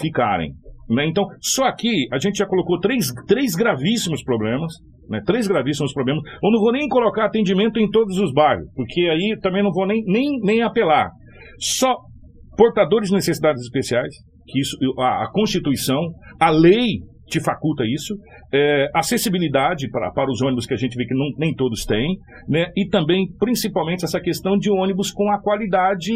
ficarem. 0.00 0.52
né? 0.90 1.06
Então, 1.06 1.24
só 1.40 1.64
aqui 1.64 2.06
a 2.12 2.18
gente 2.18 2.36
já 2.38 2.46
colocou 2.46 2.78
três, 2.80 3.06
três 3.26 3.54
gravíssimos 3.54 4.22
problemas. 4.22 4.72
Né? 5.08 5.20
Três 5.26 5.46
gravíssimos 5.46 5.92
problemas. 5.92 6.22
Eu 6.42 6.50
não 6.50 6.60
vou 6.60 6.72
nem 6.72 6.88
colocar 6.88 7.26
atendimento 7.26 7.78
em 7.78 7.90
todos 7.90 8.16
os 8.18 8.32
bairros, 8.32 8.66
porque 8.74 9.02
aí 9.02 9.36
também 9.42 9.62
não 9.62 9.70
vou 9.70 9.86
nem, 9.86 10.02
nem, 10.06 10.38
nem 10.42 10.62
apelar. 10.62 11.10
Só 11.58 11.94
portadores 12.56 13.08
de 13.08 13.14
necessidades 13.14 13.62
especiais, 13.62 14.14
que 14.46 14.60
isso, 14.60 14.76
a, 14.98 15.24
a 15.24 15.30
Constituição, 15.32 15.98
a 16.40 16.50
lei 16.50 17.00
te 17.26 17.40
faculta 17.42 17.82
isso, 17.86 18.14
é, 18.52 18.86
acessibilidade 18.94 19.88
para, 19.90 20.10
para 20.12 20.30
os 20.30 20.42
ônibus 20.42 20.66
que 20.66 20.74
a 20.74 20.76
gente 20.76 20.94
vê 20.94 21.06
que 21.06 21.14
não, 21.14 21.24
nem 21.38 21.54
todos 21.54 21.84
têm, 21.86 22.16
né? 22.48 22.66
e 22.76 22.86
também, 22.88 23.26
principalmente, 23.38 24.04
essa 24.04 24.20
questão 24.20 24.58
de 24.58 24.70
ônibus 24.70 25.10
com 25.10 25.30
a 25.32 25.40
qualidade 25.40 26.12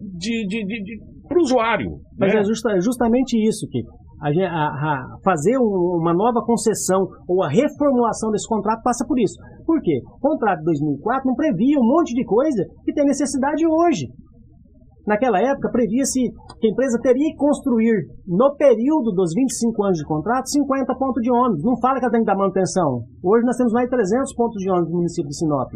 de, 0.00 0.46
de, 0.46 0.64
de, 0.64 1.00
para 1.28 1.38
o 1.38 1.42
usuário. 1.42 1.90
Mas 2.18 2.32
né? 2.32 2.40
é 2.40 2.44
justa- 2.44 2.80
justamente 2.80 3.36
isso, 3.36 3.66
Kiko. 3.68 3.90
A 4.22 4.28
a- 4.30 5.04
fazer 5.24 5.58
um- 5.58 5.98
uma 6.00 6.14
nova 6.14 6.40
concessão 6.46 7.06
ou 7.28 7.42
a 7.42 7.48
reformulação 7.50 8.30
desse 8.30 8.48
contrato 8.48 8.80
passa 8.82 9.04
por 9.06 9.18
isso. 9.18 9.34
Por 9.66 9.80
quê? 9.82 9.98
O 10.16 10.20
contrato 10.20 10.58
de 10.60 10.64
2004 10.64 11.26
não 11.28 11.34
previa 11.34 11.78
um 11.78 11.84
monte 11.86 12.14
de 12.14 12.24
coisa 12.24 12.64
que 12.84 12.94
tem 12.94 13.04
necessidade 13.04 13.66
hoje. 13.66 14.06
Naquela 15.06 15.38
época, 15.38 15.70
previa-se 15.70 16.18
que 16.58 16.66
a 16.66 16.70
empresa 16.70 16.98
teria 17.00 17.30
que 17.30 17.36
construir, 17.36 18.10
no 18.26 18.56
período 18.56 19.12
dos 19.14 19.32
25 19.34 19.84
anos 19.84 19.98
de 19.98 20.04
contrato, 20.04 20.50
50 20.50 20.94
pontos 20.98 21.22
de 21.22 21.30
ônibus. 21.30 21.62
Não 21.62 21.78
fala 21.78 21.98
que 22.00 22.04
ela 22.04 22.12
tem 22.12 22.22
que 22.22 22.26
dar 22.26 22.36
manutenção. 22.36 23.02
Hoje 23.22 23.46
nós 23.46 23.56
temos 23.56 23.72
mais 23.72 23.86
de 23.86 23.94
300 23.94 24.34
pontos 24.34 24.60
de 24.60 24.70
ônibus 24.70 24.90
no 24.90 24.96
município 24.96 25.28
de 25.28 25.38
Sinop. 25.38 25.70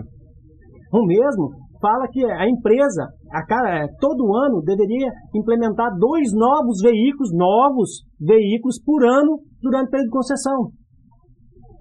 O 0.93 1.07
mesmo 1.07 1.51
fala 1.81 2.09
que 2.11 2.25
a 2.25 2.49
empresa, 2.49 3.07
a 3.31 3.47
cada, 3.47 3.87
todo 4.01 4.35
ano, 4.35 4.63
deveria 4.63 5.09
implementar 5.35 5.97
dois 5.97 6.33
novos 6.35 6.83
veículos, 6.83 7.31
novos 7.33 8.03
veículos 8.21 8.83
por 8.83 9.07
ano 9.07 9.39
durante 9.63 9.89
o 9.89 9.91
período 9.91 10.11
de 10.11 10.17
concessão. 10.17 10.71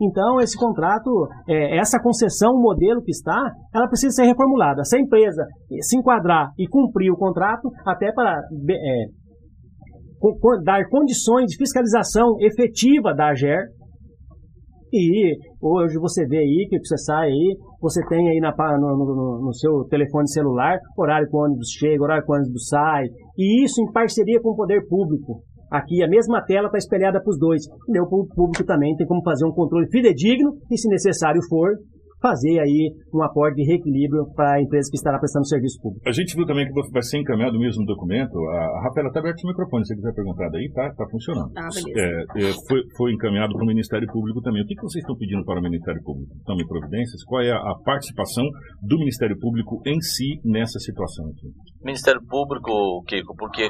Então, 0.01 0.39
esse 0.39 0.57
contrato, 0.57 1.09
é, 1.47 1.77
essa 1.77 1.99
concessão, 2.01 2.53
o 2.53 2.61
modelo 2.61 3.01
que 3.01 3.11
está, 3.11 3.51
ela 3.73 3.87
precisa 3.87 4.15
ser 4.15 4.25
reformulada. 4.27 4.83
Se 4.85 4.95
a 4.95 4.99
empresa 4.99 5.45
se 5.81 5.97
enquadrar 5.97 6.51
e 6.57 6.67
cumprir 6.67 7.11
o 7.11 7.17
contrato, 7.17 7.69
até 7.85 8.11
para 8.13 8.39
é, 8.71 9.05
dar 10.63 10.87
condições 10.89 11.47
de 11.47 11.57
fiscalização 11.57 12.35
efetiva 12.39 13.13
da 13.13 13.29
AGER, 13.29 13.65
e 14.91 15.35
hoje 15.61 15.99
você 15.99 16.25
vê 16.25 16.37
aí, 16.37 16.67
que 16.69 16.79
você 16.79 16.97
sai 16.97 17.27
aí, 17.27 17.57
você 17.79 18.01
tem 18.07 18.27
aí 18.27 18.39
na, 18.39 18.51
no, 18.79 18.97
no- 18.97 19.41
no 19.45 19.53
seu 19.53 19.83
telefone 19.87 20.27
celular, 20.31 20.79
horário 20.97 21.27
que 21.29 21.35
o 21.35 21.39
ônibus 21.41 21.69
chega, 21.77 22.01
horário 22.03 22.25
que 22.25 22.31
o 22.31 22.35
ônibus 22.35 22.67
sai, 22.67 23.05
e 23.37 23.63
isso 23.63 23.81
em 23.81 23.91
parceria 23.91 24.41
com 24.41 24.49
o 24.49 24.55
poder 24.55 24.81
público. 24.87 25.43
Aqui 25.71 26.03
a 26.03 26.07
mesma 26.07 26.41
tela 26.45 26.67
está 26.67 26.77
espelhada 26.77 27.21
para 27.21 27.29
os 27.29 27.37
dois. 27.37 27.63
E 27.87 27.99
o 27.99 28.07
público 28.07 28.65
também 28.65 28.95
tem 28.95 29.05
como 29.07 29.23
fazer 29.23 29.45
um 29.45 29.51
controle 29.51 29.87
fidedigno 29.91 30.57
e, 30.69 30.77
se 30.77 30.89
necessário 30.89 31.41
for, 31.47 31.77
fazer 32.21 32.59
aí 32.59 32.91
um 33.13 33.23
aporte 33.23 33.55
de 33.55 33.63
reequilíbrio 33.63 34.27
para 34.35 34.55
a 34.55 34.61
empresa 34.61 34.89
que 34.91 34.97
estará 34.97 35.17
prestando 35.17 35.47
serviço 35.47 35.79
público. 35.81 36.03
A 36.07 36.11
gente 36.11 36.35
viu 36.35 36.45
também 36.45 36.67
que 36.67 36.73
vai 36.91 37.01
ser 37.01 37.19
encaminhado 37.19 37.57
o 37.57 37.59
mesmo 37.59 37.85
documento. 37.85 38.35
A, 38.49 38.79
a 38.79 38.83
Rafaela 38.83 39.07
está 39.07 39.19
aberto 39.19 39.43
o 39.43 39.47
microfone, 39.47 39.85
se 39.85 39.93
você 39.93 39.95
quiser 39.95 40.13
perguntar 40.13 40.49
daí, 40.49 40.69
tá, 40.73 40.93
tá 40.95 41.05
funcionando. 41.09 41.51
Ah. 41.57 41.69
É, 41.95 42.49
é, 42.49 42.53
foi, 42.67 42.79
foi 42.97 43.13
encaminhado 43.13 43.53
para 43.53 43.63
o 43.63 43.67
Ministério 43.67 44.07
Público 44.11 44.41
também. 44.41 44.61
O 44.61 44.65
que, 44.65 44.75
que 44.75 44.81
vocês 44.81 45.01
estão 45.01 45.15
pedindo 45.15 45.43
para 45.45 45.59
o 45.59 45.63
Ministério 45.63 46.01
Público? 46.03 46.29
Tomem 46.45 46.67
providências? 46.67 47.23
Qual 47.23 47.41
é 47.41 47.51
a, 47.51 47.57
a 47.57 47.75
participação 47.83 48.43
do 48.81 48.99
Ministério 48.99 49.37
Público 49.39 49.81
em 49.85 49.99
si 50.01 50.39
nessa 50.43 50.79
situação 50.79 51.25
aqui? 51.27 51.47
Ministério 51.83 52.21
Público, 52.27 53.03
Kiko, 53.07 53.33
porque 53.37 53.69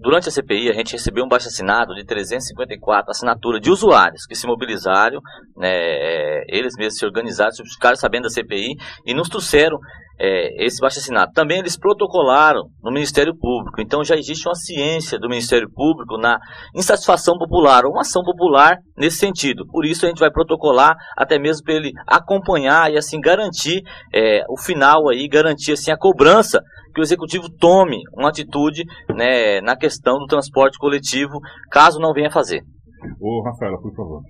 durante 0.00 0.28
a 0.28 0.32
CPI 0.32 0.70
a 0.70 0.74
gente 0.74 0.92
recebeu 0.92 1.24
um 1.24 1.28
baixo 1.28 1.48
assinado 1.48 1.94
de 1.94 2.04
354 2.04 3.10
assinaturas 3.10 3.60
de 3.60 3.70
usuários 3.70 4.26
que 4.26 4.34
se 4.34 4.46
mobilizaram, 4.46 5.20
né, 5.56 6.42
eles 6.48 6.74
mesmos 6.76 6.98
se 6.98 7.04
organizaram, 7.04 7.50
ficaram 7.72 7.96
sabendo 7.96 8.24
da 8.24 8.30
CPI 8.30 8.76
e 9.06 9.14
nos 9.14 9.28
trouxeram 9.28 9.78
é, 10.20 10.64
esse 10.64 10.80
baixo 10.80 10.98
assinado. 10.98 11.32
Também 11.32 11.58
eles 11.58 11.78
protocolaram 11.78 12.64
no 12.82 12.92
Ministério 12.92 13.34
Público, 13.34 13.80
então 13.80 14.04
já 14.04 14.14
existe 14.14 14.46
uma 14.46 14.54
ciência 14.54 15.18
do 15.18 15.28
Ministério 15.28 15.68
Público 15.72 16.18
na 16.18 16.38
insatisfação 16.76 17.38
popular, 17.38 17.86
uma 17.86 18.02
ação 18.02 18.22
popular 18.22 18.76
nesse 18.96 19.16
sentido. 19.16 19.66
Por 19.66 19.86
isso 19.86 20.04
a 20.04 20.08
gente 20.10 20.20
vai 20.20 20.30
protocolar 20.30 20.94
até 21.16 21.38
mesmo 21.38 21.64
para 21.64 21.74
ele 21.74 21.92
acompanhar 22.06 22.92
e 22.92 22.98
assim 22.98 23.18
garantir 23.18 23.80
é, 24.14 24.44
o 24.48 24.60
final 24.60 25.08
aí, 25.08 25.26
garantir 25.26 25.72
assim 25.72 25.90
a 25.90 25.96
cobrança 25.96 26.60
que 26.94 27.00
o 27.00 27.02
executivo 27.02 27.48
tome 27.58 27.98
uma 28.14 28.28
atitude 28.28 28.82
né, 29.14 29.60
na 29.62 29.76
questão 29.76 30.18
do 30.18 30.26
transporte 30.26 30.76
coletivo, 30.78 31.38
caso 31.70 31.98
não 31.98 32.12
venha 32.12 32.30
fazer. 32.30 32.62
Ô, 33.18 33.42
Rafaela, 33.42 33.80
por 33.80 33.94
favor. 33.94 34.20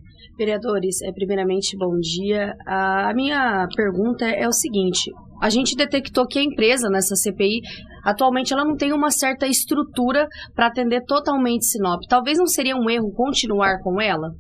Vereadores, 0.41 1.03
é, 1.03 1.13
primeiramente, 1.13 1.77
bom 1.77 1.99
dia. 2.01 2.55
A 2.67 3.13
minha 3.15 3.69
pergunta 3.77 4.25
é 4.25 4.49
o 4.49 4.53
seguinte: 4.53 5.13
a 5.39 5.51
gente 5.51 5.77
detectou 5.77 6.27
que 6.27 6.39
a 6.39 6.43
empresa 6.43 6.89
nessa 6.89 7.15
CPI, 7.15 7.61
atualmente, 8.07 8.51
ela 8.51 8.65
não 8.65 8.75
tem 8.75 8.91
uma 8.91 9.11
certa 9.11 9.47
estrutura 9.47 10.27
para 10.55 10.69
atender 10.69 11.05
totalmente 11.05 11.67
Sinop. 11.67 12.01
Talvez 12.09 12.39
não 12.39 12.47
seria 12.47 12.75
um 12.75 12.89
erro 12.89 13.13
continuar 13.13 13.83
com 13.83 14.01
ela? 14.01 14.31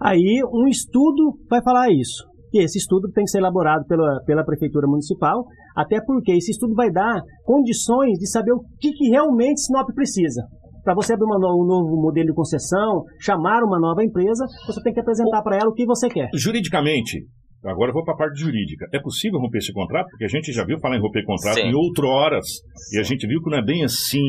Aí 0.00 0.44
um 0.52 0.68
estudo 0.68 1.36
vai 1.50 1.60
falar 1.60 1.90
isso. 1.90 2.24
E 2.54 2.62
esse 2.62 2.78
estudo 2.78 3.10
tem 3.10 3.24
que 3.24 3.30
ser 3.32 3.38
elaborado 3.38 3.84
pela, 3.88 4.22
pela 4.24 4.44
Prefeitura 4.44 4.86
Municipal, 4.86 5.44
até 5.76 6.00
porque 6.06 6.30
esse 6.30 6.52
estudo 6.52 6.72
vai 6.72 6.88
dar 6.88 7.20
condições 7.44 8.16
de 8.16 8.30
saber 8.30 8.52
o 8.52 8.60
que, 8.78 8.92
que 8.92 9.08
realmente 9.08 9.60
Sinop 9.60 9.88
precisa. 9.92 10.42
Para 10.84 10.94
você 10.94 11.12
abrir 11.14 11.24
uma 11.24 11.38
no- 11.38 11.62
um 11.62 11.66
novo 11.66 12.00
modelo 12.00 12.28
de 12.28 12.34
concessão, 12.34 13.04
chamar 13.20 13.62
uma 13.62 13.78
nova 13.78 14.02
empresa, 14.04 14.44
você 14.66 14.82
tem 14.82 14.92
que 14.92 15.00
apresentar 15.00 15.42
para 15.42 15.56
ela 15.56 15.68
o 15.70 15.74
que 15.74 15.84
você 15.86 16.08
quer. 16.08 16.28
Juridicamente, 16.34 17.24
agora 17.64 17.90
eu 17.90 17.94
vou 17.94 18.04
para 18.04 18.14
a 18.14 18.16
parte 18.16 18.40
jurídica. 18.40 18.86
É 18.92 19.00
possível 19.00 19.38
romper 19.40 19.58
esse 19.58 19.72
contrato? 19.72 20.06
Porque 20.10 20.24
a 20.24 20.28
gente 20.28 20.52
já 20.52 20.64
viu 20.64 20.78
falar 20.80 20.96
em 20.96 21.00
romper 21.00 21.24
contrato 21.24 21.54
Sim. 21.56 21.68
em 21.68 21.74
outroras. 21.74 22.46
E 22.92 22.98
a 22.98 23.02
gente 23.02 23.26
viu 23.26 23.42
que 23.42 23.50
não 23.50 23.58
é 23.58 23.64
bem 23.64 23.84
assim 23.84 24.20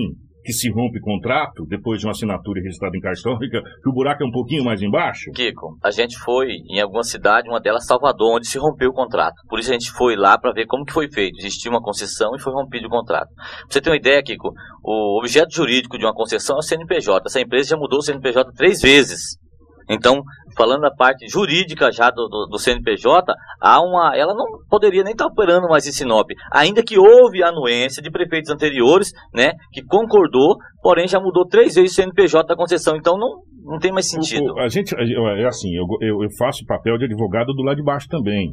que 0.44 0.54
se 0.54 0.70
rompe 0.72 1.00
contrato 1.00 1.66
depois 1.68 2.00
de 2.00 2.06
uma 2.06 2.12
assinatura 2.12 2.62
registrada 2.62 2.96
em 2.98 3.02
cartórica, 3.02 3.62
que 3.82 3.90
o 3.90 3.94
buraco 3.94 4.24
é 4.24 4.28
um 4.28 4.32
pouquinho 4.32 4.64
mais 4.64 4.82
embaixo. 4.82 5.32
Kiko, 5.32 5.78
a 5.84 5.92
gente 5.92 6.18
foi 6.20 6.50
em 6.70 6.80
alguma 6.80 7.04
cidade, 7.04 7.50
uma 7.50 7.60
delas 7.60 7.86
Salvador, 7.86 8.38
onde 8.38 8.48
se 8.48 8.58
rompeu 8.58 8.90
o 8.90 8.94
contrato. 8.94 9.36
Por 9.48 9.60
isso 9.60 9.70
a 9.70 9.74
gente 9.74 9.92
foi 9.92 10.16
lá 10.16 10.38
para 10.38 10.54
ver 10.54 10.66
como 10.66 10.86
que 10.86 10.94
foi 10.94 11.10
feito. 11.10 11.38
Existia 11.38 11.72
uma 11.72 11.82
concessão 11.82 12.36
e 12.36 12.42
foi 12.42 12.54
rompido 12.54 12.88
o 12.88 12.90
contrato. 12.90 13.30
Pra 13.36 13.46
você 13.70 13.82
ter 13.82 13.90
uma 13.90 13.98
ideia, 13.98 14.24
Kiko, 14.24 14.52
o 14.84 15.20
objeto 15.20 15.54
jurídico 15.54 15.98
de 15.98 16.06
uma 16.06 16.14
concessão 16.14 16.56
é 16.58 16.60
o 16.60 16.64
CNPJ. 16.64 17.24
Essa 17.26 17.42
empresa 17.42 17.70
já 17.70 17.78
mudou 17.78 18.00
o 18.00 18.04
CNPJ 18.04 18.52
três 18.54 18.82
vezes. 18.82 19.38
Então, 19.90 20.22
falando 20.58 20.82
da 20.82 20.92
parte 20.92 21.28
jurídica 21.28 21.92
já 21.92 22.10
do, 22.10 22.28
do- 22.28 22.48
do 22.50 22.58
CNPJ, 22.60 23.34
há 23.60 23.82
uma, 23.82 24.16
ela 24.16 24.34
não 24.34 24.46
poderia 24.70 25.04
nem 25.04 25.14
estar 25.14 25.26
operando 25.26 25.68
mais 25.68 25.86
em 25.88 25.92
Sinop, 25.92 26.30
ainda 26.52 26.84
que 26.84 26.98
houve 27.00 27.44
anuência 27.44 28.02
de 28.02 28.10
prefeitos 28.12 28.50
anteriores, 28.52 29.12
né, 29.34 29.54
que 29.72 29.82
concordou, 29.84 30.56
porém 30.82 31.08
já 31.08 31.20
mudou 31.20 31.46
três 31.46 31.76
vezes 31.76 31.92
o 31.92 31.96
CNPJ 31.96 32.48
da 32.48 32.56
concessão, 32.56 32.96
então 32.96 33.18
não, 33.18 33.30
não 33.72 33.80
tem 33.80 33.92
mais 33.92 34.10
sentido. 34.10 34.44
O- 34.52 34.56
o- 34.56 34.60
a 34.60 34.68
gente, 34.68 34.94
é 34.96 35.46
assim, 35.48 35.70
eu, 35.76 35.86
eu, 36.02 36.24
eu 36.24 36.30
faço 36.38 36.66
papel 36.66 36.98
de 36.98 37.06
advogado 37.06 37.54
do 37.54 37.64
lado 37.64 37.78
de 37.78 37.84
baixo 37.84 38.08
também. 38.10 38.52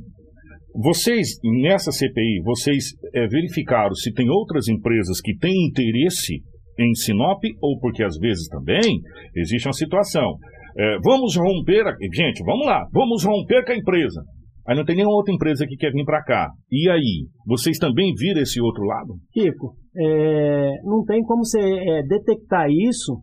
Vocês, 0.75 1.31
nessa 1.63 1.91
CPI, 1.91 2.43
vocês 2.45 2.85
é, 3.15 3.27
verificaram 3.27 3.95
se 3.95 4.13
tem 4.13 4.29
outras 4.31 4.69
empresas 4.69 5.21
que 5.21 5.37
têm 5.37 5.67
interesse 5.67 6.41
em 6.79 6.95
Sinop, 6.95 7.41
ou 7.61 7.79
porque 7.81 8.05
às 8.05 8.17
vezes 8.19 8.47
também 8.49 9.01
existe 9.35 9.67
uma 9.67 9.73
situação. 9.73 10.37
É, 10.77 10.99
vamos 11.03 11.37
romper. 11.37 11.87
A... 11.87 11.95
Gente, 12.13 12.43
vamos 12.45 12.67
lá, 12.67 12.85
vamos 12.93 13.25
romper 13.25 13.65
com 13.65 13.73
a 13.73 13.77
empresa. 13.77 14.23
Aí 14.67 14.77
não 14.77 14.85
tem 14.85 14.97
nenhuma 14.97 15.15
outra 15.17 15.33
empresa 15.33 15.65
que 15.67 15.77
quer 15.77 15.91
vir 15.93 16.05
para 16.05 16.23
cá. 16.23 16.51
E 16.71 16.91
aí? 16.91 17.27
Vocês 17.47 17.79
também 17.79 18.13
viram 18.15 18.43
esse 18.43 18.61
outro 18.61 18.85
lado? 18.85 19.15
Kiko, 19.33 19.73
é, 19.97 20.73
não 20.85 21.05
tem 21.05 21.23
como 21.23 21.43
você 21.45 21.59
é, 21.59 22.03
detectar 22.03 22.67
isso. 22.69 23.17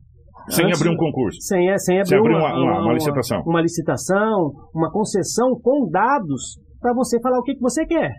Sem 0.49 0.65
antes- 0.65 0.81
abrir 0.81 0.91
um 0.93 0.97
concurso. 0.97 1.37
Sem, 1.41 1.69
é, 1.69 1.77
sem 1.77 1.97
abrir, 1.97 2.07
Sem 2.09 2.17
abrir 2.17 2.35
uma, 2.35 2.49
uma- 2.53 2.63
uma- 2.63 2.81
uma 2.85 2.93
licitação. 2.93 3.41
Uma 3.45 3.61
licitação, 3.61 4.51
uma 4.73 4.91
concessão 4.91 5.49
com 5.61 5.87
dados 5.89 6.59
para 6.81 6.93
você 6.93 7.19
falar 7.21 7.39
o 7.39 7.43
que, 7.43 7.53
que 7.55 7.61
você 7.61 7.85
quer. 7.85 8.11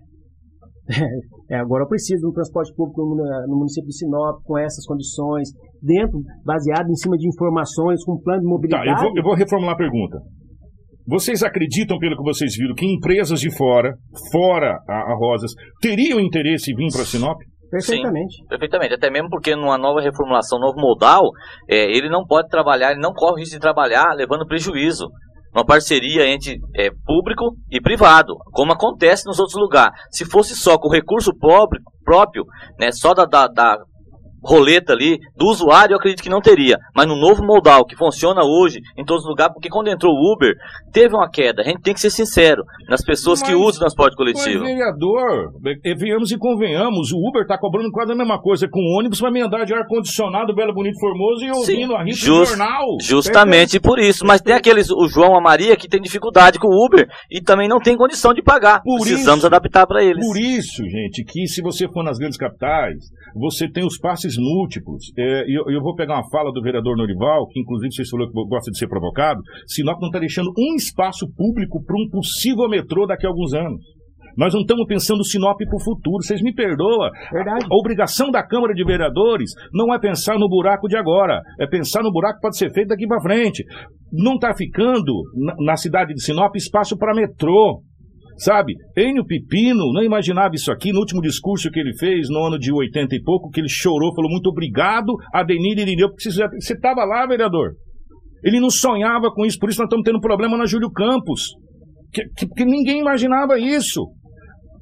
É, 1.50 1.56
agora 1.58 1.84
eu 1.84 1.88
preciso 1.88 2.20
de 2.22 2.28
um 2.28 2.32
transporte 2.32 2.74
público 2.74 3.02
no, 3.02 3.16
no 3.48 3.56
município 3.58 3.88
de 3.88 3.96
Sinop 3.96 4.42
com 4.44 4.58
essas 4.58 4.84
condições, 4.86 5.48
dentro, 5.82 6.18
baseado 6.44 6.88
em 6.90 6.94
cima 6.94 7.16
de 7.16 7.28
informações, 7.28 8.04
com 8.04 8.20
plano 8.20 8.40
de 8.40 8.46
Tá, 8.46 8.50
mobilidade. 8.50 8.88
eu 8.90 8.96
vou, 8.96 9.12
eu 9.16 9.22
vou 9.22 9.34
reformular 9.34 9.74
a 9.74 9.78
pergunta. 9.78 10.18
Vocês 11.06 11.42
acreditam, 11.44 11.98
pelo 11.98 12.16
que 12.16 12.22
vocês 12.22 12.56
viram, 12.56 12.74
que 12.74 12.84
empresas 12.84 13.38
de 13.38 13.56
fora, 13.56 13.94
fora 14.32 14.76
a, 14.88 15.12
a 15.12 15.14
Rosas, 15.16 15.52
teriam 15.80 16.18
interesse 16.18 16.72
em 16.72 16.74
vir 16.74 16.90
para 16.92 17.04
Sinop? 17.04 17.38
Perfeitamente. 17.70 18.36
Sim, 18.36 18.46
perfeitamente. 18.48 18.94
Até 18.94 19.10
mesmo 19.10 19.28
porque 19.28 19.54
numa 19.54 19.78
nova 19.78 20.00
reformulação, 20.00 20.58
novo 20.58 20.80
modal, 20.80 21.22
é, 21.68 21.84
ele 21.96 22.08
não 22.08 22.24
pode 22.24 22.48
trabalhar, 22.48 22.90
ele 22.92 23.00
não 23.00 23.12
corre 23.12 23.32
o 23.34 23.36
risco 23.38 23.54
de 23.54 23.60
trabalhar 23.60 24.14
levando 24.16 24.46
prejuízo. 24.46 25.06
Uma 25.56 25.64
parceria 25.64 26.28
entre 26.28 26.60
é, 26.76 26.90
público 27.06 27.56
e 27.70 27.80
privado, 27.80 28.34
como 28.52 28.72
acontece 28.72 29.24
nos 29.24 29.38
outros 29.38 29.58
lugares. 29.58 29.98
Se 30.10 30.26
fosse 30.26 30.54
só 30.54 30.76
com 30.76 30.90
recurso 30.90 31.32
próprio, 31.34 31.80
próprio 32.04 32.44
né, 32.78 32.92
só 32.92 33.14
da, 33.14 33.24
da, 33.24 33.46
da 33.48 33.78
roleta 34.46 34.92
ali, 34.92 35.18
do 35.36 35.46
usuário, 35.46 35.92
eu 35.94 35.98
acredito 35.98 36.22
que 36.22 36.28
não 36.28 36.40
teria. 36.40 36.78
Mas 36.94 37.06
no 37.06 37.16
novo 37.16 37.44
modal, 37.44 37.84
que 37.84 37.96
funciona 37.96 38.42
hoje 38.44 38.80
em 38.96 39.04
todos 39.04 39.24
os 39.24 39.28
lugares, 39.28 39.52
porque 39.52 39.68
quando 39.68 39.88
entrou 39.88 40.12
o 40.12 40.32
Uber, 40.32 40.54
teve 40.92 41.14
uma 41.14 41.28
queda. 41.28 41.62
A 41.62 41.64
gente 41.64 41.82
tem 41.82 41.92
que 41.94 42.00
ser 42.00 42.10
sincero 42.10 42.62
nas 42.88 43.02
pessoas 43.04 43.42
que 43.42 43.50
Mas- 43.52 43.60
usam 43.60 43.76
o 43.76 43.78
transporte 43.80 44.14
Mas, 44.18 44.32
coletivo. 44.34 44.64
vereador, 44.64 45.52
eh, 45.84 45.94
venhamos 45.94 46.30
e 46.30 46.38
convenhamos, 46.38 47.12
o 47.12 47.28
Uber 47.28 47.42
está 47.42 47.58
cobrando 47.58 47.90
quase 47.90 48.12
a 48.12 48.14
mesma 48.16 48.40
coisa 48.40 48.68
com 48.70 48.80
o 48.80 48.98
ônibus 48.98 49.20
para 49.20 49.30
me 49.30 49.40
andar 49.42 49.64
de 49.64 49.74
ar-condicionado, 49.74 50.54
Belo 50.54 50.72
Bonito 50.74 50.98
Formoso 51.00 51.44
e 51.44 51.50
ouvindo 51.50 51.94
a 51.94 52.02
Rita 52.04 52.16
Just- 52.16 52.48
jornal. 52.56 52.84
Justamente 53.02 53.80
por 53.80 53.98
isso. 53.98 54.24
Mas 54.24 54.40
tem 54.40 54.54
aqueles, 54.54 54.90
o 54.90 55.08
João, 55.08 55.36
a 55.36 55.40
Maria, 55.40 55.76
que 55.76 55.88
tem 55.88 56.00
dificuldade 56.00 56.58
com 56.58 56.68
o 56.68 56.86
Uber 56.86 57.06
e 57.30 57.40
também 57.40 57.68
não 57.68 57.78
tem 57.80 57.96
condição 57.96 58.32
de 58.32 58.42
pagar. 58.42 58.82
Por 58.82 59.00
Precisamos 59.00 59.38
isso- 59.38 59.46
adaptar 59.46 59.86
para 59.86 60.02
eles. 60.04 60.24
Por 60.24 60.36
isso, 60.38 60.82
gente, 60.88 61.24
que 61.24 61.46
se 61.46 61.60
você 61.62 61.88
for 61.88 62.04
nas 62.04 62.18
grandes 62.18 62.38
capitais, 62.38 62.96
você 63.34 63.68
tem 63.68 63.84
os 63.84 63.98
passes 63.98 64.35
múltiplos. 64.36 65.12
É, 65.16 65.44
e 65.48 65.58
eu, 65.58 65.64
eu 65.68 65.80
vou 65.80 65.94
pegar 65.94 66.14
uma 66.14 66.30
fala 66.30 66.52
do 66.52 66.62
vereador 66.62 66.96
Norival, 66.96 67.46
que 67.48 67.60
inclusive 67.60 67.92
vocês 67.92 68.08
falou 68.08 68.26
que 68.26 68.32
gosta 68.48 68.70
de 68.70 68.78
ser 68.78 68.88
provocado. 68.88 69.40
Sinop 69.66 70.00
não 70.00 70.08
está 70.08 70.18
deixando 70.18 70.50
um 70.56 70.74
espaço 70.74 71.26
público 71.36 71.82
para 71.84 71.96
um 71.96 72.08
possível 72.10 72.68
metrô 72.68 73.06
daqui 73.06 73.26
a 73.26 73.28
alguns 73.28 73.54
anos. 73.54 73.80
Nós 74.36 74.52
não 74.52 74.60
estamos 74.60 74.86
pensando 74.86 75.24
Sinop 75.24 75.56
para 75.56 75.76
o 75.76 75.82
futuro, 75.82 76.22
vocês 76.22 76.42
me 76.42 76.54
perdoam. 76.54 77.10
Verdade. 77.32 77.64
A 77.64 77.74
obrigação 77.74 78.30
da 78.30 78.46
Câmara 78.46 78.74
de 78.74 78.84
Vereadores 78.84 79.50
não 79.72 79.94
é 79.94 79.98
pensar 79.98 80.38
no 80.38 80.48
buraco 80.48 80.88
de 80.88 80.96
agora, 80.96 81.40
é 81.58 81.66
pensar 81.66 82.02
no 82.02 82.12
buraco 82.12 82.36
que 82.36 82.42
pode 82.42 82.58
ser 82.58 82.70
feito 82.70 82.88
daqui 82.88 83.06
para 83.06 83.22
frente. 83.22 83.64
Não 84.12 84.34
está 84.34 84.54
ficando 84.54 85.12
na, 85.34 85.54
na 85.58 85.76
cidade 85.76 86.12
de 86.12 86.22
Sinop 86.22 86.54
espaço 86.54 86.98
para 86.98 87.14
metrô. 87.14 87.80
Sabe, 88.38 88.74
Enio 88.96 89.24
Pipino 89.24 89.92
não 89.94 90.02
imaginava 90.02 90.54
isso 90.54 90.70
aqui 90.70 90.92
no 90.92 90.98
último 91.00 91.22
discurso 91.22 91.70
que 91.70 91.80
ele 91.80 91.96
fez 91.98 92.28
no 92.28 92.44
ano 92.44 92.58
de 92.58 92.70
80 92.72 93.14
e 93.16 93.22
pouco, 93.22 93.48
que 93.50 93.60
ele 93.60 93.68
chorou, 93.68 94.14
falou 94.14 94.30
muito 94.30 94.48
obrigado 94.50 95.14
a 95.32 95.42
Denir 95.42 95.78
Irineu, 95.78 96.10
porque 96.10 96.30
você 96.30 96.74
estava 96.74 97.04
lá, 97.04 97.26
vereador. 97.26 97.72
Ele 98.44 98.60
não 98.60 98.68
sonhava 98.68 99.30
com 99.30 99.46
isso, 99.46 99.58
por 99.58 99.70
isso 99.70 99.78
nós 99.80 99.86
estamos 99.86 100.04
tendo 100.04 100.20
problema 100.20 100.56
na 100.58 100.66
Júlio 100.66 100.90
Campos. 100.90 101.42
Que, 102.12 102.22
que- 102.36 102.46
que 102.54 102.64
ninguém 102.64 103.00
imaginava 103.00 103.58
isso. 103.58 104.02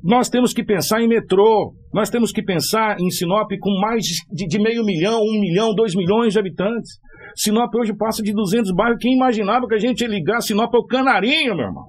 Nós 0.03 0.29
temos 0.29 0.53
que 0.53 0.63
pensar 0.65 1.01
em 1.01 1.09
metrô, 1.09 1.73
nós 1.93 2.11
temos 2.11 2.31
que 2.33 2.43
pensar 2.43 2.97
em 3.01 3.09
Sinop 3.11 3.49
com 3.61 3.81
mais 3.81 4.03
de, 4.05 4.47
de 4.47 4.59
meio 4.61 4.85
milhão, 4.85 5.21
um 5.21 5.41
milhão, 5.41 5.73
dois 5.75 5.95
milhões 5.95 6.33
de 6.35 6.39
habitantes. 6.39 6.91
Sinop 7.37 7.73
hoje 7.75 7.97
passa 7.97 8.23
de 8.23 8.33
200 8.33 8.73
bairros. 8.75 8.99
Quem 9.01 9.15
imaginava 9.15 9.67
que 9.67 9.75
a 9.75 9.79
gente 9.79 10.01
ia 10.03 10.09
ligar 10.09 10.41
Sinop 10.43 10.75
ao 10.75 10.85
Canarinho, 10.85 11.57
meu 11.57 11.67
irmão? 11.67 11.85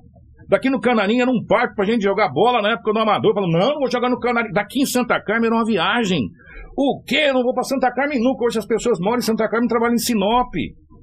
Daqui 0.47 0.69
no 0.69 0.79
Canarinho 0.79 1.21
era 1.21 1.31
um 1.31 1.43
parque 1.45 1.75
pra 1.75 1.85
gente 1.85 2.03
jogar 2.03 2.29
bola 2.29 2.61
na 2.61 2.73
época 2.73 2.93
do 2.93 2.99
Amador. 2.99 3.33
Falou, 3.33 3.49
não, 3.49 3.79
vou 3.79 3.89
jogar 3.89 4.09
no 4.09 4.19
Canarinho. 4.19 4.53
Daqui 4.53 4.81
em 4.81 4.85
Santa 4.85 5.19
Carmen 5.21 5.47
era 5.47 5.55
uma 5.55 5.65
viagem. 5.65 6.29
O 6.77 7.01
quê? 7.05 7.25
Eu 7.27 7.35
não 7.35 7.43
vou 7.43 7.53
pra 7.53 7.63
Santa 7.63 7.91
Carmen 7.91 8.21
nunca. 8.21 8.45
Hoje 8.45 8.59
as 8.59 8.65
pessoas 8.65 8.99
moram 8.99 9.19
em 9.19 9.21
Santa 9.21 9.47
Carmen 9.49 9.65
e 9.65 9.69
trabalham 9.69 9.95
em 9.95 9.97
Sinop. 9.97 10.53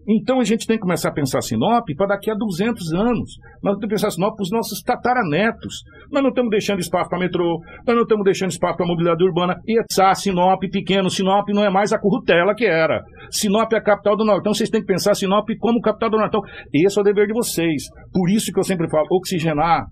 Então 0.09 0.41
a 0.41 0.45
gente 0.45 0.67
tem 0.67 0.77
que 0.77 0.83
começar 0.83 1.11
a 1.11 1.13
pensar 1.13 1.41
Sinop 1.41 1.87
para 1.97 2.09
daqui 2.09 2.31
a 2.31 2.35
200 2.35 2.93
anos. 2.93 3.39
Nós 3.63 3.75
temos 3.75 3.81
que 3.81 3.89
pensar 3.89 4.11
Sinop 4.11 4.35
para 4.35 4.43
os 4.43 4.51
nossos 4.51 4.83
tataranetos. 4.83 5.83
Nós 6.11 6.23
não 6.23 6.31
estamos 6.31 6.51
deixando 6.51 6.81
espaço 6.81 7.09
para 7.09 7.19
metrô, 7.19 7.61
nós 7.87 7.95
não 7.95 8.03
estamos 8.03 8.25
deixando 8.25 8.51
espaço 8.51 8.77
para 8.77 8.87
mobilidade 8.87 9.25
urbana. 9.25 9.57
E 9.67 9.81
essa 9.81 10.15
Sinop 10.15 10.61
pequeno, 10.71 11.09
Sinop 11.09 11.49
não 11.51 11.65
é 11.65 11.71
mais 11.71 11.93
a 11.93 11.99
Currutela 11.99 12.55
que 12.55 12.65
era. 12.65 13.03
Sinop 13.31 13.73
é 13.73 13.77
a 13.77 13.83
capital 13.83 14.17
do 14.17 14.25
Nortão, 14.25 14.53
vocês 14.53 14.71
têm 14.71 14.81
que 14.81 14.87
pensar 14.87 15.15
Sinop 15.15 15.49
como 15.61 15.81
capital 15.81 16.11
do 16.11 16.19
Nortão. 16.19 16.41
Esse 16.73 16.99
é 16.99 17.01
o 17.01 17.05
dever 17.05 17.27
de 17.27 17.35
vocês. 17.35 17.85
Por 18.13 18.29
isso 18.29 18.53
que 18.53 18.59
eu 18.59 18.65
sempre 18.65 18.89
falo, 18.91 19.07
oxigenar. 19.11 19.87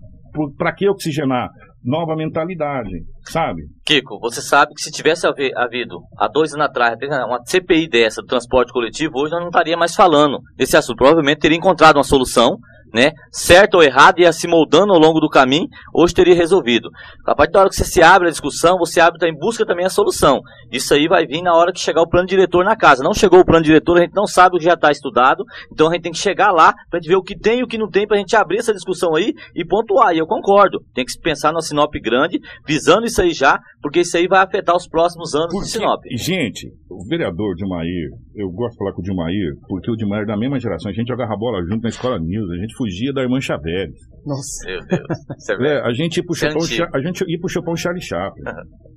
Para 0.57 0.73
que 0.73 0.87
oxigenar? 0.89 1.49
Nova 1.83 2.15
mentalidade, 2.15 2.91
sabe? 3.23 3.63
Kiko, 3.83 4.19
você 4.19 4.39
sabe 4.41 4.73
que 4.75 4.81
se 4.81 4.91
tivesse 4.91 5.25
havido 5.25 5.99
há 6.17 6.27
dois 6.27 6.53
anos 6.53 6.67
atrás 6.67 6.95
uma 7.25 7.39
CPI 7.43 7.89
dessa 7.89 8.21
do 8.21 8.27
transporte 8.27 8.71
coletivo, 8.71 9.13
hoje 9.15 9.31
nós 9.31 9.41
não 9.41 9.47
estaria 9.47 9.75
mais 9.75 9.95
falando 9.95 10.37
desse 10.55 10.77
assunto. 10.77 10.97
Provavelmente 10.97 11.39
teria 11.39 11.57
encontrado 11.57 11.97
uma 11.97 12.03
solução, 12.03 12.57
né? 12.93 13.11
Certo 13.31 13.75
ou 13.75 13.83
errado, 13.83 14.19
ia 14.19 14.31
se 14.31 14.47
moldando 14.47 14.93
ao 14.93 14.99
longo 14.99 15.19
do 15.19 15.29
caminho, 15.29 15.67
hoje 15.93 16.13
teria 16.13 16.35
resolvido. 16.35 16.89
A 17.25 17.35
partir 17.35 17.53
da 17.53 17.61
hora 17.61 17.69
que 17.69 17.75
você 17.75 17.85
se 17.85 18.01
abre 18.01 18.27
a 18.27 18.31
discussão, 18.31 18.77
você 18.77 18.99
abre 18.99 19.19
tá 19.19 19.27
em 19.27 19.37
busca 19.37 19.65
também 19.65 19.85
a 19.85 19.89
solução. 19.89 20.41
Isso 20.71 20.93
aí 20.93 21.07
vai 21.07 21.25
vir 21.25 21.41
na 21.41 21.53
hora 21.53 21.71
que 21.71 21.79
chegar 21.79 22.01
o 22.01 22.09
plano 22.09 22.27
diretor 22.27 22.63
na 22.63 22.75
casa. 22.75 23.03
Não 23.03 23.13
chegou 23.13 23.39
o 23.39 23.45
plano 23.45 23.63
diretor, 23.63 23.97
a 23.97 24.01
gente 24.01 24.15
não 24.15 24.25
sabe 24.25 24.55
o 24.55 24.59
que 24.59 24.65
já 24.65 24.73
está 24.73 24.91
estudado, 24.91 25.43
então 25.71 25.87
a 25.87 25.93
gente 25.93 26.03
tem 26.03 26.11
que 26.11 26.17
chegar 26.17 26.51
lá 26.51 26.73
para 26.89 26.99
gente 26.99 27.09
ver 27.09 27.15
o 27.15 27.23
que 27.23 27.37
tem 27.37 27.59
e 27.59 27.63
o 27.63 27.67
que 27.67 27.77
não 27.77 27.89
tem, 27.89 28.07
para 28.07 28.17
a 28.17 28.19
gente 28.19 28.35
abrir 28.35 28.57
essa 28.57 28.73
discussão 28.73 29.15
aí 29.15 29.33
e 29.55 29.65
pontuar. 29.65 30.13
E 30.13 30.19
eu 30.19 30.27
concordo, 30.27 30.79
tem 30.93 31.05
que 31.05 31.11
se 31.11 31.19
pensar 31.19 31.51
na 31.51 31.61
Sinop 31.61 31.93
grande, 32.01 32.39
visando 32.65 33.05
isso 33.05 33.21
aí 33.21 33.33
já, 33.33 33.59
porque 33.81 34.01
isso 34.01 34.17
aí 34.17 34.27
vai 34.27 34.43
afetar 34.43 34.75
os 34.75 34.87
próximos 34.87 35.33
anos 35.33 35.53
de 35.53 35.69
Sinop. 35.69 36.01
Gente, 36.17 36.67
o 36.89 37.05
vereador 37.07 37.55
Dilmair, 37.55 38.11
eu 38.35 38.49
gosto 38.49 38.73
de 38.73 38.77
falar 38.77 38.93
com 38.93 39.01
o 39.01 39.03
Dilmair, 39.03 39.53
porque 39.67 39.91
o 39.91 39.95
Dilmair 39.95 40.23
é 40.23 40.25
da 40.25 40.37
mesma 40.37 40.59
geração. 40.59 40.89
A 40.89 40.93
gente 40.93 41.07
jogava 41.07 41.35
bola 41.37 41.61
junto 41.63 41.81
na 41.83 41.89
escola 41.89 42.19
News, 42.19 42.49
a 42.49 42.55
gente 42.55 42.75
fugia 42.75 43.13
da 43.13 43.21
irmã 43.21 43.39
Chaveres. 43.39 43.95
Nossa, 44.25 44.67
Meu 44.67 44.79
Deus. 44.87 45.49
É 45.49 45.67
É, 45.67 45.81
a 45.81 45.93
gente 45.93 46.17
ia 46.17 46.23
pro 46.23 46.35
é 46.35 46.51
Chopão, 46.51 46.87
a 46.93 47.01
gente 47.01 47.23
ia 47.27 47.39
pro 47.39 47.49
Chopão 47.49 47.75
Charlie 47.75 48.01
Chaplin, 48.01 48.43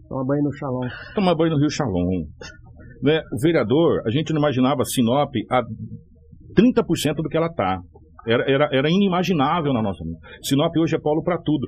toma 0.09 0.24
banho 0.26 0.43
no 0.45 0.53
xalão. 0.53 0.80
tomar 1.14 1.35
banho 1.35 1.51
no 1.53 1.59
Rio 1.59 1.70
Shalom. 1.70 2.24
Né? 3.03 3.20
O 3.32 3.43
vereador, 3.43 4.03
a 4.07 4.11
gente 4.11 4.32
não 4.32 4.41
imaginava 4.41 4.85
Sinop 4.85 5.30
a 5.51 5.62
30% 6.57 7.16
do 7.16 7.28
que 7.28 7.37
ela 7.37 7.53
tá. 7.53 7.78
Era, 8.26 8.51
era, 8.51 8.68
era 8.72 8.89
inimaginável 8.89 9.72
na 9.72 9.82
nossa. 9.82 10.03
Sinop 10.43 10.72
hoje 10.78 10.97
é 10.97 10.99
polo 10.99 11.22
para 11.22 11.37
tudo. 11.39 11.66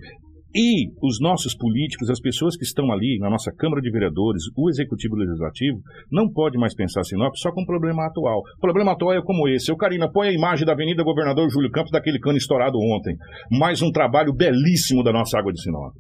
E 0.59 0.89
os 1.03 1.21
nossos 1.21 1.55
políticos, 1.55 2.09
as 2.09 2.19
pessoas 2.19 2.57
que 2.57 2.65
estão 2.65 2.91
ali 2.91 3.19
na 3.19 3.29
nossa 3.29 3.53
Câmara 3.53 3.83
de 3.83 3.91
Vereadores, 3.91 4.43
o 4.57 4.71
Executivo 4.71 5.15
Legislativo, 5.15 5.77
não 6.11 6.33
pode 6.33 6.57
mais 6.57 6.75
pensar 6.75 7.05
Sinop 7.05 7.35
só 7.37 7.53
com 7.53 7.61
o 7.61 7.67
problema 7.67 8.07
atual. 8.07 8.39
O 8.39 8.61
problema 8.63 8.93
atual 8.93 9.13
é 9.13 9.21
como 9.23 9.47
esse. 9.49 9.71
Eu, 9.71 9.77
Karina, 9.77 10.11
põe 10.11 10.29
a 10.29 10.33
imagem 10.33 10.65
da 10.65 10.73
Avenida 10.73 11.05
Governador 11.05 11.51
Júlio 11.51 11.71
Campos 11.71 11.91
daquele 11.91 12.19
cano 12.19 12.39
estourado 12.39 12.79
ontem. 12.79 13.15
Mais 13.51 13.83
um 13.83 13.93
trabalho 13.93 14.33
belíssimo 14.33 15.05
da 15.05 15.13
nossa 15.13 15.39
água 15.39 15.53
de 15.53 15.61
Sinop. 15.61 15.93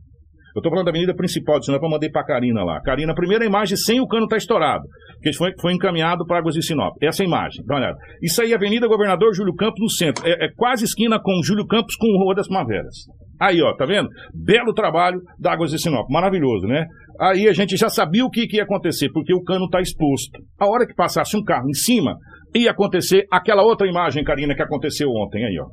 Eu 0.57 0.63
tô 0.63 0.71
falando 0.71 0.87
da 0.87 0.91
avenida 0.91 1.15
principal 1.15 1.59
de 1.59 1.67
Sinop, 1.67 1.83
eu 1.83 1.91
mandei 1.91 2.09
pra 2.09 2.25
Karina 2.25 2.65
lá. 2.65 2.81
Karina, 2.81 3.15
primeira 3.15 3.45
imagem 3.45 3.77
sem 3.77 4.01
o 4.01 4.07
cano 4.07 4.27
tá 4.27 4.39
estourado. 4.39 4.85
Porque 5.17 5.35
foi, 5.35 5.51
foi 5.61 5.75
encaminhado 5.75 6.25
para 6.25 6.39
Águas 6.39 6.55
de 6.55 6.65
Sinop. 6.65 6.95
Essa 7.03 7.23
imagem, 7.23 7.63
dá 7.67 7.75
uma 7.75 7.81
olhada. 7.81 7.99
Isso 8.23 8.41
aí, 8.41 8.55
Avenida 8.55 8.89
Governador 8.89 9.35
Júlio 9.35 9.55
Campos 9.55 9.81
no 9.83 9.91
centro. 9.91 10.27
É, 10.27 10.47
é 10.47 10.49
quase 10.57 10.87
esquina 10.87 11.21
com 11.23 11.43
Júlio 11.45 11.67
Campos 11.67 11.95
com 11.97 12.07
Rua 12.25 12.35
das 12.35 12.47
Primaveras. 12.47 13.05
Aí, 13.41 13.61
ó, 13.62 13.74
tá 13.76 13.84
vendo? 13.84 14.09
Belo 14.34 14.72
trabalho 14.72 15.20
da 15.39 15.53
Águas 15.53 15.70
de 15.70 15.78
Sinop. 15.78 16.09
Maravilhoso, 16.11 16.66
né? 16.66 16.87
Aí 17.20 17.49
a 17.49 17.53
gente 17.53 17.76
já 17.76 17.89
sabia 17.89 18.24
o 18.24 18.30
que, 18.30 18.47
que 18.47 18.57
ia 18.57 18.62
acontecer, 18.62 19.11
porque 19.12 19.34
o 19.34 19.43
cano 19.43 19.68
tá 19.68 19.80
exposto. 19.80 20.39
A 20.59 20.68
hora 20.68 20.87
que 20.87 20.95
passasse 20.95 21.37
um 21.37 21.43
carro 21.43 21.68
em 21.68 21.74
cima, 21.74 22.16
ia 22.55 22.70
acontecer 22.70 23.26
aquela 23.30 23.62
outra 23.62 23.87
imagem, 23.87 24.24
Karina, 24.24 24.55
que 24.55 24.62
aconteceu 24.62 25.09
ontem 25.09 25.45
aí, 25.45 25.59
ó. 25.59 25.66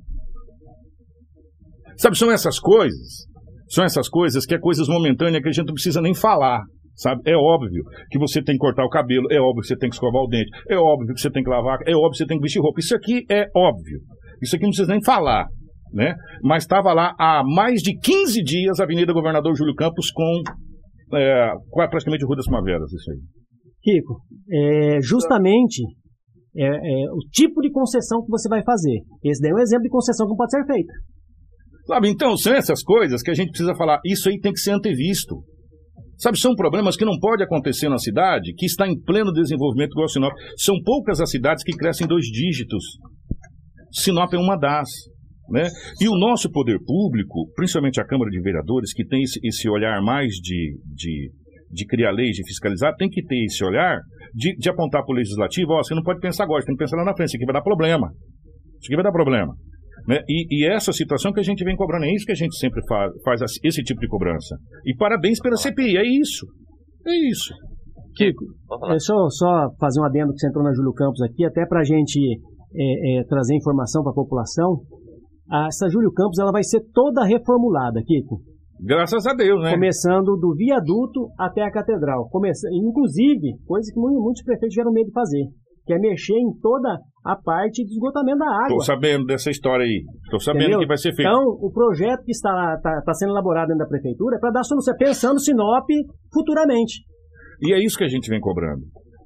Sabe, 1.98 2.18
são 2.18 2.32
essas 2.32 2.60
coisas 2.60 3.34
são 3.74 3.84
essas 3.84 4.08
coisas 4.08 4.46
que 4.46 4.54
é 4.54 4.60
coisas 4.60 4.88
momentâneas 4.88 5.42
que 5.42 5.50
a 5.50 5.52
gente 5.52 5.66
não 5.66 5.74
precisa 5.74 6.00
nem 6.00 6.14
falar. 6.14 6.62
Sabe? 6.96 7.22
É 7.26 7.36
óbvio 7.36 7.84
que 8.12 8.20
você 8.20 8.40
tem 8.44 8.54
que 8.54 8.60
cortar 8.60 8.86
o 8.86 8.90
cabelo, 8.90 9.26
é 9.32 9.40
óbvio 9.40 9.62
que 9.62 9.68
você 9.68 9.76
tem 9.76 9.90
que 9.90 9.96
escovar 9.96 10.22
o 10.22 10.28
dente, 10.28 10.50
é 10.70 10.78
óbvio 10.78 11.16
que 11.16 11.20
você 11.20 11.32
tem 11.32 11.44
que 11.44 11.50
lavar, 11.50 11.80
é 11.88 11.96
óbvio 11.96 12.12
que 12.12 12.18
você 12.18 12.26
tem 12.28 12.38
que 12.38 12.44
vestir 12.44 12.62
roupa. 12.62 12.80
Isso 12.80 12.96
aqui 12.96 13.26
é 13.32 13.48
óbvio. 13.56 14.00
Isso 14.44 14.56
aqui 14.56 14.64
não 14.64 14.70
precisa 14.70 14.92
nem 14.92 15.04
falar. 15.04 15.48
Né? 15.94 16.16
Mas 16.42 16.64
estava 16.64 16.92
lá 16.92 17.14
há 17.20 17.44
mais 17.46 17.82
de 17.82 17.96
15 17.98 18.42
dias 18.42 18.80
a 18.80 18.84
Avenida 18.84 19.14
Governador 19.14 19.56
Júlio 19.56 19.76
Campos 19.76 20.10
com 20.12 20.42
é, 21.16 21.52
praticamente 21.72 22.26
Rua 22.26 22.36
das 22.36 22.46
Primaveras, 22.46 22.92
isso 22.92 23.12
aí. 23.12 23.20
Kiko, 23.84 24.22
é, 24.52 25.02
justamente 25.02 25.84
é, 26.56 26.66
é 26.66 27.12
o 27.12 27.20
tipo 27.32 27.62
de 27.62 27.70
concessão 27.72 28.24
que 28.24 28.30
você 28.30 28.50
vai 28.50 28.64
fazer. 28.64 29.02
Esse 29.24 29.42
daí 29.42 29.52
é 29.52 29.56
um 29.56 29.60
exemplo 29.60 29.84
de 29.84 29.90
concessão 29.90 30.26
que 30.26 30.32
não 30.32 30.38
pode 30.38 30.52
ser 30.52 30.66
feita. 30.66 30.94
Sabe, 31.86 32.10
então, 32.10 32.38
são 32.38 32.54
essas 32.54 32.82
coisas 32.82 33.22
que 33.22 33.30
a 33.30 33.34
gente 33.34 33.50
precisa 33.50 33.76
falar. 33.76 34.00
Isso 34.06 34.30
aí 34.30 34.40
tem 34.40 34.54
que 34.54 34.60
ser 34.60 34.72
antevisto. 34.72 35.36
Sabe, 36.18 36.40
são 36.40 36.56
problemas 36.56 36.96
que 36.96 37.04
não 37.04 37.20
pode 37.20 37.44
acontecer 37.44 37.90
na 37.90 37.98
cidade 37.98 38.54
que 38.56 38.66
está 38.66 38.88
em 38.88 38.98
pleno 38.98 39.34
desenvolvimento 39.34 39.92
igual 39.92 40.08
Sinop. 40.08 40.34
São 40.58 40.76
poucas 40.84 41.20
as 41.20 41.30
cidades 41.30 41.64
que 41.64 41.76
crescem 41.76 42.08
dois 42.08 42.26
dígitos. 42.26 42.84
Sinop 43.92 44.34
é 44.34 44.38
uma 44.38 44.56
das. 44.56 44.88
Né? 45.50 45.68
E 46.02 46.08
o 46.08 46.18
nosso 46.18 46.50
poder 46.50 46.80
público, 46.86 47.50
principalmente 47.56 48.00
a 48.00 48.06
Câmara 48.06 48.30
de 48.32 48.42
Vereadores, 48.42 48.94
que 48.94 49.06
tem 49.06 49.24
esse, 49.24 49.40
esse 49.44 49.70
olhar 49.70 50.02
mais 50.02 50.32
de, 50.36 50.78
de, 50.86 51.32
de, 51.70 51.86
criar 51.86 52.12
leis, 52.12 52.36
de 52.36 52.48
fiscalizar, 52.48 52.96
tem 52.96 53.10
que 53.10 53.24
ter 53.24 53.44
esse 53.44 53.64
olhar 53.64 54.00
de, 54.34 54.56
de 54.56 54.70
apontar 54.70 55.04
para 55.04 55.14
o 55.14 55.18
legislativo: 55.18 55.74
ó, 55.74 55.84
você 55.84 55.94
não 55.94 56.02
pode 56.02 56.20
pensar 56.20 56.46
agora, 56.46 56.62
você 56.62 56.68
tem 56.68 56.76
que 56.76 56.84
pensar 56.84 56.98
lá 56.98 57.06
na 57.06 57.16
frente, 57.16 57.30
isso 57.30 57.38
aqui 57.38 57.46
vai 57.46 57.54
dar 57.54 57.62
problema. 57.62 58.08
Isso 58.80 58.88
aqui 58.88 58.96
vai 58.96 59.04
dar 59.04 59.12
problema. 59.12 59.54
Né? 60.08 60.20
E, 60.28 60.64
e, 60.64 60.68
essa 60.68 60.92
situação 60.92 61.32
que 61.32 61.40
a 61.40 61.44
gente 61.44 61.64
vem 61.64 61.76
cobrando, 61.76 62.06
é 62.06 62.14
isso 62.14 62.26
que 62.26 62.32
a 62.32 62.36
gente 62.36 62.58
sempre 62.58 62.82
faz, 62.88 63.12
faz 63.24 63.42
esse 63.64 63.84
tipo 63.84 64.02
de 64.02 64.08
cobrança. 64.08 64.58
E 64.86 64.96
parabéns 64.96 65.40
pela 65.40 65.56
CPI, 65.56 65.98
é 65.98 66.04
isso. 66.04 66.46
É 67.06 67.30
isso. 67.30 67.54
Kiko, 68.16 68.46
deixa 68.90 69.14
eu 69.14 69.30
só 69.30 69.70
fazer 69.80 70.00
um 70.00 70.06
adendo 70.06 70.34
que 70.34 70.40
você 70.40 70.48
entrou 70.48 70.64
na 70.64 70.74
Júlio 70.74 70.94
Campos 70.94 71.22
aqui, 71.22 71.46
até 71.46 71.66
para 71.66 71.82
a 71.82 71.84
gente 71.84 72.20
é, 72.76 73.20
é, 73.20 73.24
trazer 73.26 73.56
informação 73.56 74.04
para 74.04 74.12
a 74.12 74.16
população. 74.16 74.82
Essa 75.68 75.90
Júlio 75.90 76.12
Campos 76.14 76.40
ela 76.40 76.52
vai 76.52 76.64
ser 76.64 76.82
toda 76.94 77.26
reformulada, 77.26 78.02
Kiko. 78.06 78.42
Graças 78.80 79.26
a 79.26 79.34
Deus, 79.34 79.62
né? 79.62 79.72
Começando 79.72 80.36
do 80.36 80.54
viaduto 80.56 81.30
até 81.40 81.62
a 81.62 81.72
catedral. 81.72 82.28
Começa, 82.30 82.68
inclusive, 82.72 83.58
coisa 83.66 83.92
que 83.94 84.00
muitos 84.00 84.44
prefeitos 84.44 84.74
tiveram 84.74 84.92
medo 84.92 85.08
de 85.08 85.14
fazer, 85.14 85.46
que 85.86 85.94
é 85.94 86.00
mexer 86.00 86.36
em 86.36 86.52
toda 86.60 87.00
a 87.24 87.36
parte 87.36 87.86
de 87.86 87.94
esgotamento 87.94 88.40
da 88.40 88.46
água. 88.46 88.68
Estou 88.68 88.84
sabendo 88.84 89.26
dessa 89.26 89.50
história 89.50 89.86
aí. 89.86 90.04
Estou 90.26 90.40
sabendo 90.40 90.64
Entendeu? 90.64 90.80
que 90.80 90.88
vai 90.88 90.98
ser 90.98 91.14
feito. 91.14 91.30
Então, 91.30 91.44
o 91.62 91.72
projeto 91.72 92.24
que 92.26 92.32
está, 92.32 92.76
está, 92.76 92.98
está 93.00 93.14
sendo 93.14 93.32
elaborado 93.32 93.68
dentro 93.68 93.84
da 93.84 93.88
prefeitura 93.88 94.36
é 94.36 94.40
para 94.40 94.52
dar 94.52 94.64
solução, 94.64 94.94
pensando 94.98 95.40
Sinop 95.40 95.88
futuramente. 96.34 97.04
E 97.62 97.74
é 97.74 97.82
isso 97.82 97.98
que 97.98 98.04
a 98.04 98.10
gente 98.10 98.30
vem 98.30 98.42
cobrando. 98.42 98.84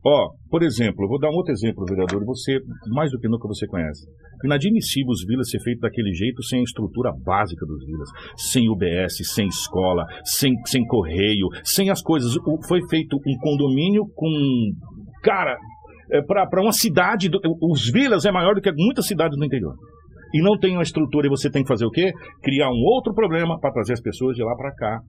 Ó, 0.09 0.29
por 0.49 0.63
exemplo, 0.63 1.05
vou 1.05 1.19
dar 1.19 1.29
um 1.29 1.35
outro 1.35 1.51
exemplo, 1.51 1.83
vereador, 1.85 2.23
você, 2.23 2.61
mais 2.95 3.11
do 3.11 3.19
que 3.19 3.27
nunca 3.27 3.45
você 3.45 3.67
conhece. 3.67 4.07
Inadmissível 4.45 5.09
os 5.09 5.25
vilas 5.25 5.49
ser 5.49 5.59
feito 5.59 5.81
daquele 5.81 6.13
jeito 6.13 6.41
sem 6.43 6.61
a 6.61 6.63
estrutura 6.63 7.11
básica 7.11 7.65
dos 7.65 7.85
vilas. 7.85 8.09
Sem 8.37 8.69
UBS, 8.69 9.17
sem 9.35 9.47
escola, 9.47 10.05
sem, 10.23 10.53
sem 10.65 10.85
correio, 10.85 11.49
sem 11.61 11.89
as 11.89 12.01
coisas. 12.01 12.33
Foi 12.69 12.79
feito 12.89 13.17
um 13.17 13.37
condomínio 13.41 14.05
com. 14.15 14.29
Cara, 15.21 15.57
é, 16.09 16.21
para 16.21 16.61
uma 16.61 16.71
cidade. 16.71 17.27
Do, 17.27 17.41
os 17.61 17.89
vilas 17.91 18.23
é 18.23 18.31
maior 18.31 18.55
do 18.55 18.61
que 18.61 18.71
muitas 18.71 19.05
cidades 19.07 19.37
do 19.37 19.43
interior. 19.43 19.75
E 20.33 20.41
não 20.41 20.57
tem 20.57 20.77
uma 20.77 20.83
estrutura 20.83 21.27
e 21.27 21.29
você 21.29 21.49
tem 21.49 21.63
que 21.63 21.67
fazer 21.67 21.85
o 21.85 21.91
quê? 21.91 22.13
Criar 22.41 22.69
um 22.69 22.83
outro 22.85 23.13
problema 23.13 23.59
para 23.59 23.73
trazer 23.73 23.91
as 23.91 24.01
pessoas 24.01 24.37
de 24.37 24.43
lá 24.43 24.55
para 24.55 24.73
cá. 24.73 24.99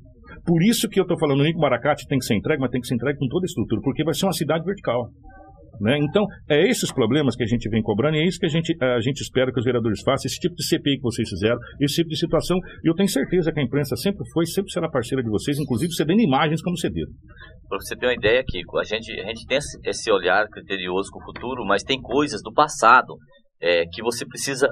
Por 0.45 0.63
isso 0.63 0.89
que 0.89 0.99
eu 0.99 1.03
estou 1.03 1.19
falando, 1.19 1.41
o 1.41 1.45
Nico 1.45 1.61
Maracate 1.61 2.07
tem 2.07 2.19
que 2.19 2.25
ser 2.25 2.35
entregue, 2.35 2.61
mas 2.61 2.71
tem 2.71 2.81
que 2.81 2.87
ser 2.87 2.95
entregue 2.95 3.19
com 3.19 3.29
toda 3.29 3.45
a 3.45 3.49
estrutura, 3.49 3.81
porque 3.83 4.05
vai 4.05 4.15
ser 4.15 4.27
uma 4.27 4.33
cidade 4.33 4.65
vertical. 4.65 5.11
Né? 5.81 5.97
Então, 5.99 6.27
é 6.49 6.69
esses 6.69 6.93
problemas 6.93 7.37
que 7.37 7.45
a 7.45 7.47
gente 7.47 7.69
vem 7.69 7.83
cobrando 7.83 8.17
e 8.17 8.21
é 8.21 8.27
isso 8.27 8.39
que 8.39 8.47
a 8.47 8.49
gente, 8.49 8.77
a 8.83 9.01
gente 9.01 9.21
espera 9.21 9.53
que 9.53 9.59
os 9.61 9.65
vereadores 9.65 10.03
façam, 10.03 10.27
esse 10.27 10.39
tipo 10.39 10.55
de 10.57 10.67
CPI 10.67 10.97
que 10.97 11.03
vocês 11.03 11.29
fizeram, 11.29 11.59
esse 11.81 11.95
tipo 11.97 12.09
de 12.09 12.19
situação. 12.19 12.59
E 12.85 12.91
eu 12.91 12.95
tenho 12.95 13.09
certeza 13.09 13.53
que 13.53 13.61
a 13.61 13.63
imprensa 13.63 13.95
sempre 13.95 14.25
foi, 14.33 14.45
sempre 14.47 14.73
será 14.73 14.89
parceira 14.91 15.23
de 15.23 15.31
vocês, 15.31 15.59
inclusive 15.59 15.93
cedendo 15.93 16.21
imagens 16.21 16.61
como 16.63 16.77
cederam. 16.77 17.13
Para 17.69 17.79
você 17.79 17.95
ter 17.97 18.07
uma 18.07 18.15
ideia, 18.15 18.43
Kiko, 18.45 18.79
a 18.79 18.85
gente, 18.85 19.13
a 19.21 19.27
gente 19.27 19.47
tem 19.47 19.59
esse 19.85 20.11
olhar 20.11 20.49
criterioso 20.49 21.11
com 21.13 21.21
o 21.21 21.25
futuro, 21.25 21.65
mas 21.65 21.85
tem 21.85 22.01
coisas 22.01 22.43
do 22.43 22.53
passado 22.53 23.15
é, 23.61 23.85
que 23.93 24.03
você 24.03 24.27
precisa 24.27 24.69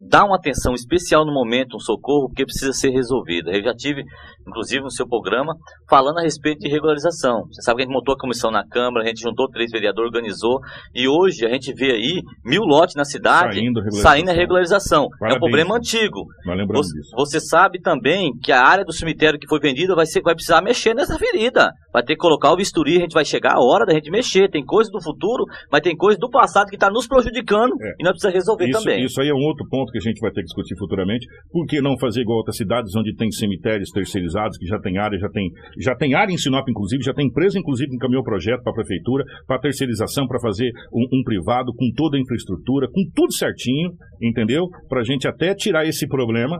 dar 0.00 0.24
uma 0.24 0.36
atenção 0.36 0.74
especial 0.74 1.24
no 1.24 1.32
momento, 1.32 1.76
um 1.76 1.80
socorro, 1.80 2.28
porque 2.28 2.44
precisa 2.44 2.72
ser 2.72 2.90
resolvido. 2.90 3.50
Eu 3.50 3.62
já 3.62 3.74
tive, 3.74 4.02
inclusive, 4.46 4.82
no 4.82 4.90
seu 4.90 5.06
programa, 5.06 5.54
falando 5.88 6.18
a 6.18 6.22
respeito 6.22 6.60
de 6.60 6.68
regularização. 6.68 7.46
Você 7.50 7.62
sabe 7.62 7.78
que 7.78 7.82
a 7.82 7.86
gente 7.86 7.94
montou 7.94 8.14
a 8.14 8.18
comissão 8.18 8.50
na 8.50 8.66
Câmara, 8.66 9.04
a 9.04 9.08
gente 9.08 9.20
juntou 9.20 9.48
três 9.48 9.70
vereadores, 9.70 10.08
organizou, 10.12 10.58
e 10.94 11.08
hoje 11.08 11.46
a 11.46 11.50
gente 11.50 11.72
vê 11.72 11.92
aí 11.92 12.22
mil 12.44 12.62
lotes 12.62 12.94
na 12.94 13.04
cidade 13.04 13.54
saindo, 13.54 13.80
saindo 13.92 14.30
a 14.30 14.34
regularização. 14.34 15.08
Parabéns. 15.18 15.34
É 15.34 15.36
um 15.36 15.40
problema 15.40 15.76
antigo. 15.76 16.26
Você, 16.72 16.92
você, 17.14 17.40
sabe 17.40 17.80
também 17.80 18.32
que 18.42 18.52
a 18.52 18.62
área 18.62 18.84
do 18.84 18.92
cemitério 18.92 19.38
que 19.38 19.48
foi 19.48 19.60
vendida 19.60 19.94
vai, 19.94 20.06
ser, 20.06 20.22
vai 20.22 20.34
precisar 20.34 20.62
mexer 20.62 20.94
nessa 20.94 21.18
ferida. 21.18 21.70
Vai 21.92 22.02
ter 22.02 22.14
que 22.14 22.20
colocar 22.20 22.52
o 22.52 22.56
bisturi, 22.56 22.96
a 22.96 23.00
gente 23.00 23.14
vai 23.14 23.24
chegar 23.24 23.54
a 23.54 23.60
hora 23.60 23.86
da 23.86 23.94
gente 23.94 24.10
mexer. 24.10 24.50
Tem 24.50 24.64
coisa 24.64 24.90
do 24.90 25.02
futuro, 25.02 25.44
mas 25.70 25.80
tem 25.80 25.96
coisa 25.96 26.18
do 26.18 26.28
passado 26.28 26.68
que 26.68 26.76
está 26.76 26.90
nos 26.90 27.06
prejudicando 27.06 27.74
é. 27.80 27.94
e 28.00 28.04
nós 28.04 28.12
precisamos 28.12 28.34
resolver 28.34 28.68
isso, 28.68 28.78
também. 28.78 29.04
Isso 29.04 29.20
aí 29.20 29.28
é 29.28 29.34
um 29.34 29.44
outro 29.46 29.66
ponto 29.68 29.92
que 29.92 29.98
a 29.98 30.00
gente 30.00 30.20
vai 30.20 30.30
ter 30.30 30.40
que 30.40 30.46
discutir 30.46 30.76
futuramente. 30.76 31.26
Por 31.50 31.66
que 31.66 31.80
não 31.80 31.98
fazer 31.98 32.22
igual 32.22 32.38
outras 32.38 32.56
cidades 32.56 32.94
onde 32.96 33.14
tem 33.14 33.30
cemitérios 33.30 33.90
terceirizados, 33.90 34.33
que 34.58 34.66
já 34.66 34.78
tem 34.78 34.98
área, 34.98 35.18
já 35.18 35.28
tem, 35.28 35.50
já 35.78 35.94
tem 35.94 36.14
área 36.14 36.32
em 36.32 36.36
Sinop, 36.36 36.68
inclusive, 36.68 37.02
já 37.02 37.12
tem 37.12 37.26
empresa, 37.26 37.58
inclusive, 37.58 37.88
que 37.88 37.96
encaminhou 37.96 38.22
projeto 38.22 38.62
para 38.62 38.72
a 38.72 38.74
prefeitura, 38.74 39.24
para 39.46 39.60
terceirização, 39.60 40.26
para 40.26 40.40
fazer 40.40 40.70
um, 40.92 41.18
um, 41.18 41.22
privado 41.22 41.72
com 41.76 41.90
toda 41.94 42.16
a 42.16 42.20
infraestrutura, 42.20 42.88
com 42.88 43.02
tudo 43.14 43.32
certinho, 43.32 43.90
entendeu? 44.20 44.66
Para 44.88 45.00
a 45.00 45.04
gente 45.04 45.26
até 45.28 45.54
tirar 45.54 45.86
esse 45.86 46.06
problema. 46.08 46.58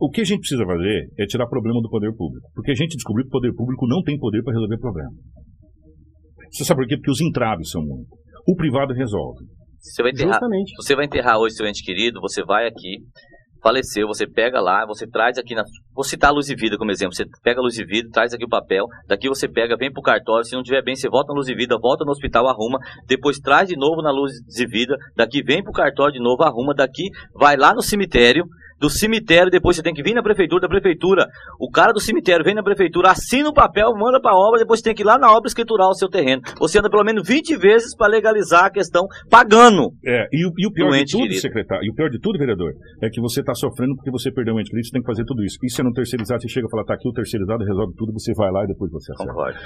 O 0.00 0.08
que 0.08 0.22
a 0.22 0.24
gente 0.24 0.40
precisa 0.40 0.64
fazer 0.64 1.08
é 1.18 1.26
tirar 1.26 1.46
problema 1.46 1.80
do 1.82 1.90
poder 1.90 2.10
público. 2.16 2.48
Porque 2.54 2.70
a 2.70 2.74
gente 2.74 2.96
descobriu 2.96 3.24
que 3.24 3.28
o 3.28 3.38
poder 3.38 3.52
público 3.52 3.86
não 3.86 4.02
tem 4.02 4.18
poder 4.18 4.42
para 4.42 4.54
resolver 4.54 4.78
problema. 4.78 5.10
Você 6.50 6.64
sabe 6.64 6.80
por 6.80 6.88
quê? 6.88 6.96
Porque 6.96 7.10
os 7.10 7.20
entraves 7.20 7.68
são 7.70 7.82
muitos. 7.82 8.08
O 8.48 8.56
privado 8.56 8.94
resolve. 8.94 9.44
Você 9.78 10.02
vai 10.02 10.12
enterrar, 10.12 10.32
Justamente. 10.32 10.72
você 10.76 10.96
vai 10.96 11.04
enterrar 11.06 11.38
hoje 11.38 11.54
seu 11.54 11.66
ente 11.66 11.82
querido, 11.82 12.20
você 12.20 12.44
vai 12.44 12.66
aqui, 12.66 12.98
faleceu, 13.62 14.06
você 14.06 14.26
pega 14.26 14.60
lá, 14.60 14.84
você 14.86 15.06
traz 15.06 15.38
aqui 15.38 15.54
na. 15.54 15.62
Vou 15.94 16.04
citar 16.04 16.30
a 16.30 16.32
Luz 16.32 16.48
e 16.48 16.54
Vida 16.54 16.76
como 16.76 16.90
exemplo. 16.90 17.14
Você 17.14 17.24
pega 17.42 17.60
a 17.60 17.62
Luz 17.62 17.78
e 17.78 17.84
Vida, 17.84 18.08
traz 18.12 18.32
aqui 18.32 18.44
o 18.44 18.48
papel, 18.48 18.86
daqui 19.06 19.28
você 19.28 19.48
pega, 19.48 19.76
vem 19.76 19.92
pro 19.92 20.02
cartório, 20.02 20.44
se 20.44 20.54
não 20.54 20.62
tiver 20.62 20.82
bem, 20.82 20.96
você 20.96 21.08
volta 21.08 21.32
na 21.32 21.38
Luz 21.38 21.48
e 21.48 21.54
Vida, 21.54 21.78
volta 21.80 22.04
no 22.04 22.10
hospital, 22.10 22.48
arruma, 22.48 22.78
depois 23.06 23.38
traz 23.38 23.68
de 23.68 23.76
novo 23.76 24.02
na 24.02 24.10
Luz 24.10 24.32
e 24.58 24.66
Vida, 24.66 24.96
daqui 25.16 25.42
vem 25.42 25.62
pro 25.62 25.72
cartório 25.72 26.12
de 26.12 26.20
novo, 26.20 26.42
arruma, 26.42 26.74
daqui 26.74 27.08
vai 27.34 27.56
lá 27.56 27.74
no 27.74 27.82
cemitério, 27.82 28.44
do 28.80 28.88
cemitério, 28.88 29.50
depois 29.50 29.76
você 29.76 29.82
tem 29.82 29.92
que 29.92 30.02
vir 30.02 30.14
na 30.14 30.22
prefeitura, 30.22 30.62
da 30.62 30.68
prefeitura, 30.68 31.26
o 31.60 31.70
cara 31.70 31.92
do 31.92 32.00
cemitério 32.00 32.44
vem 32.44 32.54
na 32.54 32.62
prefeitura, 32.62 33.10
assina 33.10 33.48
o 33.48 33.54
papel, 33.54 33.92
manda 33.94 34.20
para 34.20 34.32
a 34.32 34.38
obra, 34.38 34.58
depois 34.58 34.80
você 34.80 34.84
tem 34.84 34.94
que 34.94 35.02
ir 35.02 35.04
lá 35.04 35.18
na 35.18 35.30
obra 35.30 35.46
escriturar 35.46 35.88
o 35.88 35.94
seu 35.94 36.08
terreno. 36.08 36.40
Você 36.58 36.78
anda 36.78 36.88
pelo 36.88 37.04
menos 37.04 37.28
20 37.28 37.56
vezes 37.58 37.94
para 37.94 38.08
legalizar 38.08 38.64
a 38.64 38.70
questão 38.70 39.06
pagando. 39.28 39.92
É, 40.04 40.26
e 40.32 40.46
o, 40.46 40.50
e 40.56 40.66
o 40.66 40.72
pior 40.72 40.90
de 40.92 41.04
tudo, 41.04 41.22
querido. 41.22 41.40
secretário, 41.40 41.84
e 41.84 41.90
o 41.90 41.94
pior 41.94 42.08
de 42.08 42.18
tudo, 42.18 42.38
vereador, 42.38 42.72
é 43.02 43.10
que 43.10 43.20
você 43.20 43.40
está 43.40 43.54
sofrendo 43.54 43.94
porque 43.96 44.10
você 44.10 44.32
perdeu 44.32 44.54
um 44.54 44.60
ente 44.60 44.70
querido, 44.70 44.86
você 44.86 44.92
tem 44.92 45.02
que 45.02 45.06
fazer 45.06 45.24
tudo 45.24 45.44
isso. 45.44 45.58
E 45.62 45.70
se 45.70 45.82
não 45.82 45.92
terceirizar, 45.92 46.40
você 46.40 46.48
chega 46.48 46.66
e 46.66 46.70
fala, 46.70 46.84
tá 46.84 46.94
aqui 46.94 47.08
o 47.08 47.12
terceirizado, 47.12 47.62
resolve 47.64 47.92
tudo, 47.96 48.12
você 48.12 48.32
vai 48.34 48.50
lá 48.50 48.64
e 48.64 48.68
depois 48.68 48.90
você 48.90 49.12
acerta. 49.12 49.32
Concordo. 49.32 49.58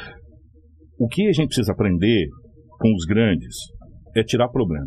O 0.98 1.08
que 1.08 1.28
a 1.28 1.32
gente 1.32 1.48
precisa 1.48 1.72
aprender 1.72 2.26
com 2.78 2.92
os 2.92 3.04
grandes 3.06 3.54
é 4.16 4.22
tirar 4.22 4.48
problema. 4.48 4.86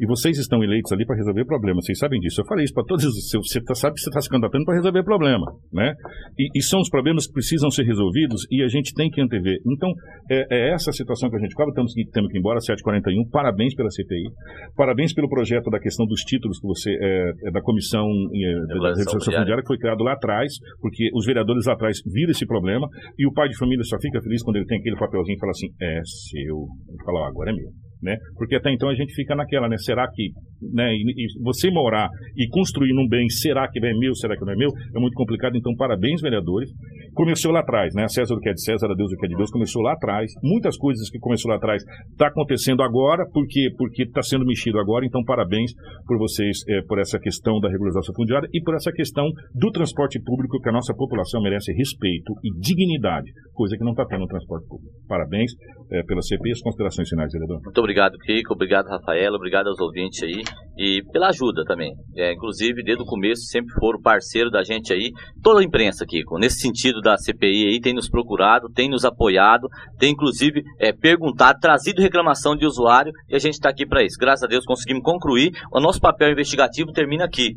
E 0.00 0.06
vocês 0.06 0.38
estão 0.38 0.62
eleitos 0.62 0.92
ali 0.92 1.04
para 1.04 1.16
resolver 1.16 1.44
problemas. 1.44 1.84
Vocês 1.84 1.98
sabem 1.98 2.20
disso. 2.20 2.40
Eu 2.40 2.46
falei 2.46 2.64
isso 2.64 2.74
para 2.74 2.84
todos. 2.84 3.04
Você 3.04 3.60
tá, 3.62 3.74
sabe 3.74 3.94
que 3.94 4.00
você 4.00 4.10
está 4.10 4.20
se 4.20 4.28
candidatando 4.28 4.64
para 4.64 4.74
resolver 4.74 5.02
problema. 5.02 5.46
Né? 5.72 5.92
E, 6.38 6.58
e, 6.58 6.62
são 6.62 6.80
os 6.80 6.88
problemas 6.88 7.26
que 7.26 7.32
precisam 7.32 7.70
ser 7.70 7.84
resolvidos 7.84 8.46
e 8.50 8.62
a 8.62 8.68
gente 8.68 8.94
tem 8.94 9.10
que 9.10 9.20
antever. 9.20 9.58
Então, 9.66 9.90
é, 10.30 10.46
é 10.50 10.74
essa 10.74 10.90
a 10.90 10.92
situação 10.92 11.28
que 11.30 11.36
a 11.36 11.40
gente 11.40 11.54
cobra. 11.54 11.74
Temos 11.74 11.92
que, 11.92 12.04
temos 12.10 12.30
que 12.30 12.38
ir 12.38 12.40
embora, 12.40 12.58
7h41. 12.60 13.30
Parabéns 13.30 13.74
pela 13.74 13.90
CPI. 13.90 14.30
Parabéns 14.76 15.12
pelo 15.12 15.28
projeto 15.28 15.70
da 15.70 15.80
questão 15.80 16.06
dos 16.06 16.20
títulos 16.22 16.58
que 16.60 16.66
você. 16.66 16.90
É, 16.90 17.48
é 17.48 17.50
da 17.50 17.60
comissão 17.60 18.06
é, 18.06 18.54
da 18.66 18.94
Regulação 18.94 19.20
Fundiária, 19.20 19.62
que 19.62 19.68
foi 19.68 19.78
criado 19.78 20.02
lá 20.02 20.12
atrás, 20.12 20.52
porque 20.80 21.10
os 21.14 21.26
vereadores 21.26 21.66
lá 21.66 21.74
atrás 21.74 21.98
viram 22.06 22.30
esse 22.30 22.46
problema 22.46 22.86
e 23.18 23.26
o 23.26 23.32
pai 23.32 23.48
de 23.48 23.56
família 23.56 23.82
só 23.84 23.98
fica 24.00 24.20
feliz 24.22 24.42
quando 24.42 24.56
ele 24.56 24.66
tem 24.66 24.78
aquele 24.78 24.96
papelzinho 24.96 25.36
e 25.36 25.40
fala 25.40 25.50
assim: 25.50 25.68
é 25.80 26.00
seu. 26.30 26.66
Ele 26.88 27.04
fala, 27.04 27.28
agora 27.28 27.50
é 27.50 27.54
meu 27.54 27.87
né? 28.02 28.16
Porque 28.36 28.56
até 28.56 28.72
então 28.72 28.88
a 28.88 28.94
gente 28.94 29.14
fica 29.14 29.34
naquela, 29.34 29.68
né? 29.68 29.76
Será 29.78 30.08
que, 30.12 30.30
né? 30.72 30.92
E, 30.92 31.24
e 31.24 31.42
você 31.42 31.70
morar 31.70 32.08
e 32.36 32.48
construir 32.48 32.92
num 32.94 33.08
bem, 33.08 33.28
será 33.28 33.68
que 33.68 33.78
é 33.78 33.94
meu, 33.94 34.14
será 34.14 34.36
que 34.36 34.44
não 34.44 34.52
é 34.52 34.56
meu? 34.56 34.70
É 34.94 35.00
muito 35.00 35.14
complicado. 35.14 35.56
Então, 35.56 35.74
parabéns, 35.76 36.20
vereadores. 36.20 36.70
Começou 37.14 37.52
lá 37.52 37.60
atrás, 37.60 37.94
né? 37.94 38.06
César 38.08 38.34
o 38.34 38.40
que 38.40 38.48
é 38.48 38.52
de 38.52 38.62
César, 38.62 38.86
a 38.90 38.94
Deus 38.94 39.12
o 39.12 39.16
que 39.16 39.26
é 39.26 39.28
de 39.28 39.36
Deus. 39.36 39.50
Começou 39.50 39.82
lá 39.82 39.92
atrás. 39.92 40.30
Muitas 40.42 40.76
coisas 40.76 41.10
que 41.10 41.18
começou 41.18 41.50
lá 41.50 41.56
atrás 41.56 41.82
está 42.10 42.28
acontecendo 42.28 42.82
agora, 42.82 43.24
porque 43.32 43.68
porque 43.76 44.04
está 44.04 44.22
sendo 44.22 44.44
mexido 44.44 44.78
agora. 44.78 45.04
Então, 45.04 45.22
parabéns 45.24 45.72
por 46.06 46.18
vocês 46.18 46.58
é, 46.68 46.82
por 46.82 46.98
essa 46.98 47.18
questão 47.18 47.58
da 47.60 47.68
regularização 47.68 48.14
fundiária 48.14 48.48
e 48.52 48.62
por 48.62 48.74
essa 48.74 48.92
questão 48.92 49.26
do 49.54 49.70
transporte 49.70 50.20
público 50.22 50.60
que 50.60 50.68
a 50.68 50.72
nossa 50.72 50.94
população 50.94 51.42
merece 51.42 51.72
respeito 51.72 52.32
e 52.44 52.50
dignidade, 52.60 53.30
coisa 53.52 53.76
que 53.76 53.84
não 53.84 53.92
está 53.92 54.04
tendo 54.06 54.20
no 54.20 54.26
transporte 54.26 54.66
público. 54.68 54.92
Parabéns 55.08 55.52
é, 55.90 56.02
pela 56.02 56.22
CP 56.22 56.48
e 56.48 56.52
as 56.52 56.60
considerações 56.60 57.08
finais, 57.08 57.32
vereador. 57.32 57.60
Muito 57.62 57.80
obrigado, 57.88 58.18
Kiko. 58.18 58.52
Obrigado, 58.52 58.86
Rafaela. 58.86 59.36
Obrigado 59.36 59.68
aos 59.68 59.80
ouvintes 59.80 60.22
aí. 60.22 60.42
E 60.76 61.02
pela 61.10 61.28
ajuda 61.28 61.64
também. 61.64 61.92
É, 62.16 62.32
inclusive, 62.32 62.82
desde 62.84 63.02
o 63.02 63.06
começo, 63.06 63.42
sempre 63.46 63.72
foram 63.80 64.00
parceiro 64.00 64.50
da 64.50 64.62
gente 64.62 64.92
aí. 64.92 65.10
Toda 65.42 65.60
a 65.60 65.64
imprensa, 65.64 66.04
Kiko, 66.06 66.38
nesse 66.38 66.60
sentido 66.60 67.00
da 67.00 67.16
CPI 67.16 67.68
aí, 67.68 67.80
tem 67.80 67.94
nos 67.94 68.08
procurado, 68.08 68.68
tem 68.72 68.88
nos 68.88 69.04
apoiado, 69.04 69.68
tem 69.98 70.12
inclusive 70.12 70.62
é, 70.78 70.92
perguntado, 70.92 71.58
trazido 71.60 72.02
reclamação 72.02 72.54
de 72.54 72.66
usuário 72.66 73.12
e 73.28 73.34
a 73.34 73.38
gente 73.38 73.54
está 73.54 73.70
aqui 73.70 73.86
para 73.86 74.04
isso. 74.04 74.16
Graças 74.20 74.44
a 74.44 74.46
Deus 74.46 74.64
conseguimos 74.64 75.02
concluir. 75.02 75.50
O 75.72 75.80
nosso 75.80 76.00
papel 76.00 76.30
investigativo 76.30 76.92
termina 76.92 77.24
aqui. 77.24 77.54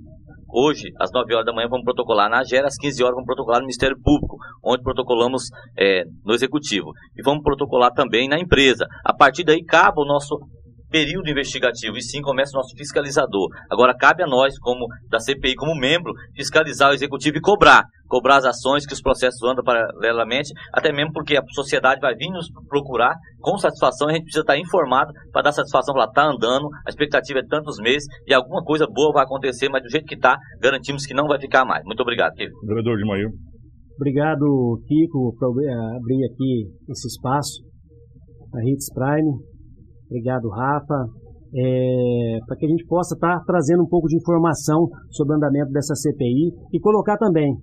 Hoje, 0.53 0.91
às 0.99 1.11
9 1.13 1.33
horas 1.33 1.45
da 1.45 1.53
manhã, 1.53 1.67
vamos 1.69 1.85
protocolar 1.85 2.29
na 2.29 2.39
AGER, 2.39 2.65
às 2.65 2.75
15 2.75 3.03
horas 3.03 3.15
vamos 3.15 3.25
protocolar 3.25 3.59
no 3.59 3.65
Ministério 3.65 3.97
Público, 4.01 4.37
onde 4.63 4.83
protocolamos 4.83 5.43
é, 5.77 6.03
no 6.25 6.33
Executivo. 6.33 6.91
E 7.17 7.23
vamos 7.23 7.43
protocolar 7.43 7.91
também 7.93 8.27
na 8.27 8.39
empresa. 8.39 8.85
A 9.05 9.13
partir 9.13 9.43
daí, 9.43 9.63
cabe 9.63 10.01
o 10.01 10.05
nosso 10.05 10.37
período 10.91 11.29
investigativo 11.29 11.97
e 11.97 12.03
sim 12.03 12.21
começa 12.21 12.51
o 12.53 12.59
nosso 12.59 12.75
fiscalizador. 12.77 13.47
Agora 13.69 13.95
cabe 13.97 14.21
a 14.21 14.27
nós, 14.27 14.59
como 14.59 14.85
da 15.09 15.19
CPI, 15.19 15.55
como 15.55 15.79
membro, 15.79 16.13
fiscalizar 16.35 16.91
o 16.91 16.93
executivo 16.93 17.37
e 17.37 17.41
cobrar, 17.41 17.85
cobrar 18.07 18.37
as 18.37 18.45
ações 18.45 18.85
que 18.85 18.93
os 18.93 19.01
processos 19.01 19.41
andam 19.43 19.63
paralelamente, 19.63 20.51
até 20.73 20.91
mesmo 20.91 21.13
porque 21.13 21.37
a 21.37 21.41
sociedade 21.55 22.01
vai 22.01 22.13
vir 22.13 22.29
nos 22.29 22.47
procurar 22.67 23.15
com 23.39 23.57
satisfação, 23.57 24.09
a 24.09 24.13
gente 24.13 24.23
precisa 24.23 24.41
estar 24.41 24.57
informado 24.57 25.11
para 25.31 25.43
dar 25.43 25.51
satisfação, 25.53 25.95
falar, 25.95 26.07
está 26.07 26.27
andando, 26.27 26.67
a 26.85 26.89
expectativa 26.89 27.39
é 27.39 27.43
tantos 27.47 27.77
meses 27.79 28.05
e 28.27 28.33
alguma 28.33 28.61
coisa 28.63 28.85
boa 28.85 29.13
vai 29.13 29.23
acontecer, 29.23 29.69
mas 29.69 29.81
do 29.81 29.89
jeito 29.89 30.05
que 30.05 30.15
está, 30.15 30.37
garantimos 30.59 31.05
que 31.05 31.13
não 31.13 31.27
vai 31.27 31.39
ficar 31.39 31.65
mais. 31.65 31.83
Muito 31.85 32.01
obrigado, 32.01 32.33
Kiko. 32.33 32.67
Vereador 32.67 32.97
de 32.97 33.05
Maio. 33.05 33.29
Obrigado, 33.95 34.81
Kiko, 34.87 35.35
por 35.37 35.49
abrir 35.49 36.25
aqui 36.25 36.67
esse 36.89 37.07
espaço, 37.07 37.63
a 38.53 38.59
Hits 38.67 38.91
Prime. 38.93 39.51
Obrigado, 40.11 40.49
Rafa. 40.49 41.07
É, 41.53 42.39
para 42.45 42.55
que 42.57 42.65
a 42.65 42.69
gente 42.69 42.85
possa 42.85 43.15
estar 43.15 43.39
tá 43.39 43.43
trazendo 43.45 43.83
um 43.83 43.87
pouco 43.87 44.07
de 44.07 44.15
informação 44.15 44.87
sobre 45.09 45.33
o 45.33 45.37
andamento 45.37 45.71
dessa 45.71 45.95
CPI 45.95 46.51
e 46.71 46.79
colocar 46.79 47.17
também 47.17 47.55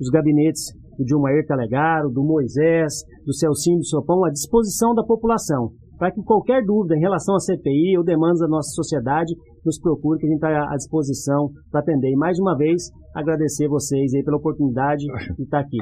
os 0.00 0.08
gabinetes 0.10 0.72
do 0.98 1.04
Dilmair 1.04 1.46
Calegaro, 1.46 2.10
do 2.10 2.22
Moisés, 2.22 2.92
do 3.26 3.34
Celcinho 3.34 3.78
do 3.78 3.86
Sopão 3.86 4.24
à 4.24 4.30
disposição 4.30 4.94
da 4.94 5.04
população, 5.04 5.70
para 5.98 6.10
que 6.10 6.22
qualquer 6.22 6.64
dúvida 6.64 6.96
em 6.96 7.00
relação 7.00 7.34
à 7.34 7.38
CPI 7.38 7.98
ou 7.98 8.04
demandas 8.04 8.40
da 8.40 8.48
nossa 8.48 8.70
sociedade 8.70 9.34
nos 9.64 9.78
procure, 9.78 10.18
que 10.18 10.26
a 10.26 10.30
gente 10.30 10.38
está 10.38 10.72
à 10.72 10.76
disposição 10.76 11.50
para 11.70 11.80
atender. 11.80 12.10
E 12.10 12.16
mais 12.16 12.38
uma 12.38 12.56
vez, 12.56 12.82
agradecer 13.14 13.68
vocês 13.68 14.14
aí 14.14 14.24
pela 14.24 14.38
oportunidade 14.38 15.04
de 15.36 15.42
estar 15.42 15.60
aqui. 15.60 15.76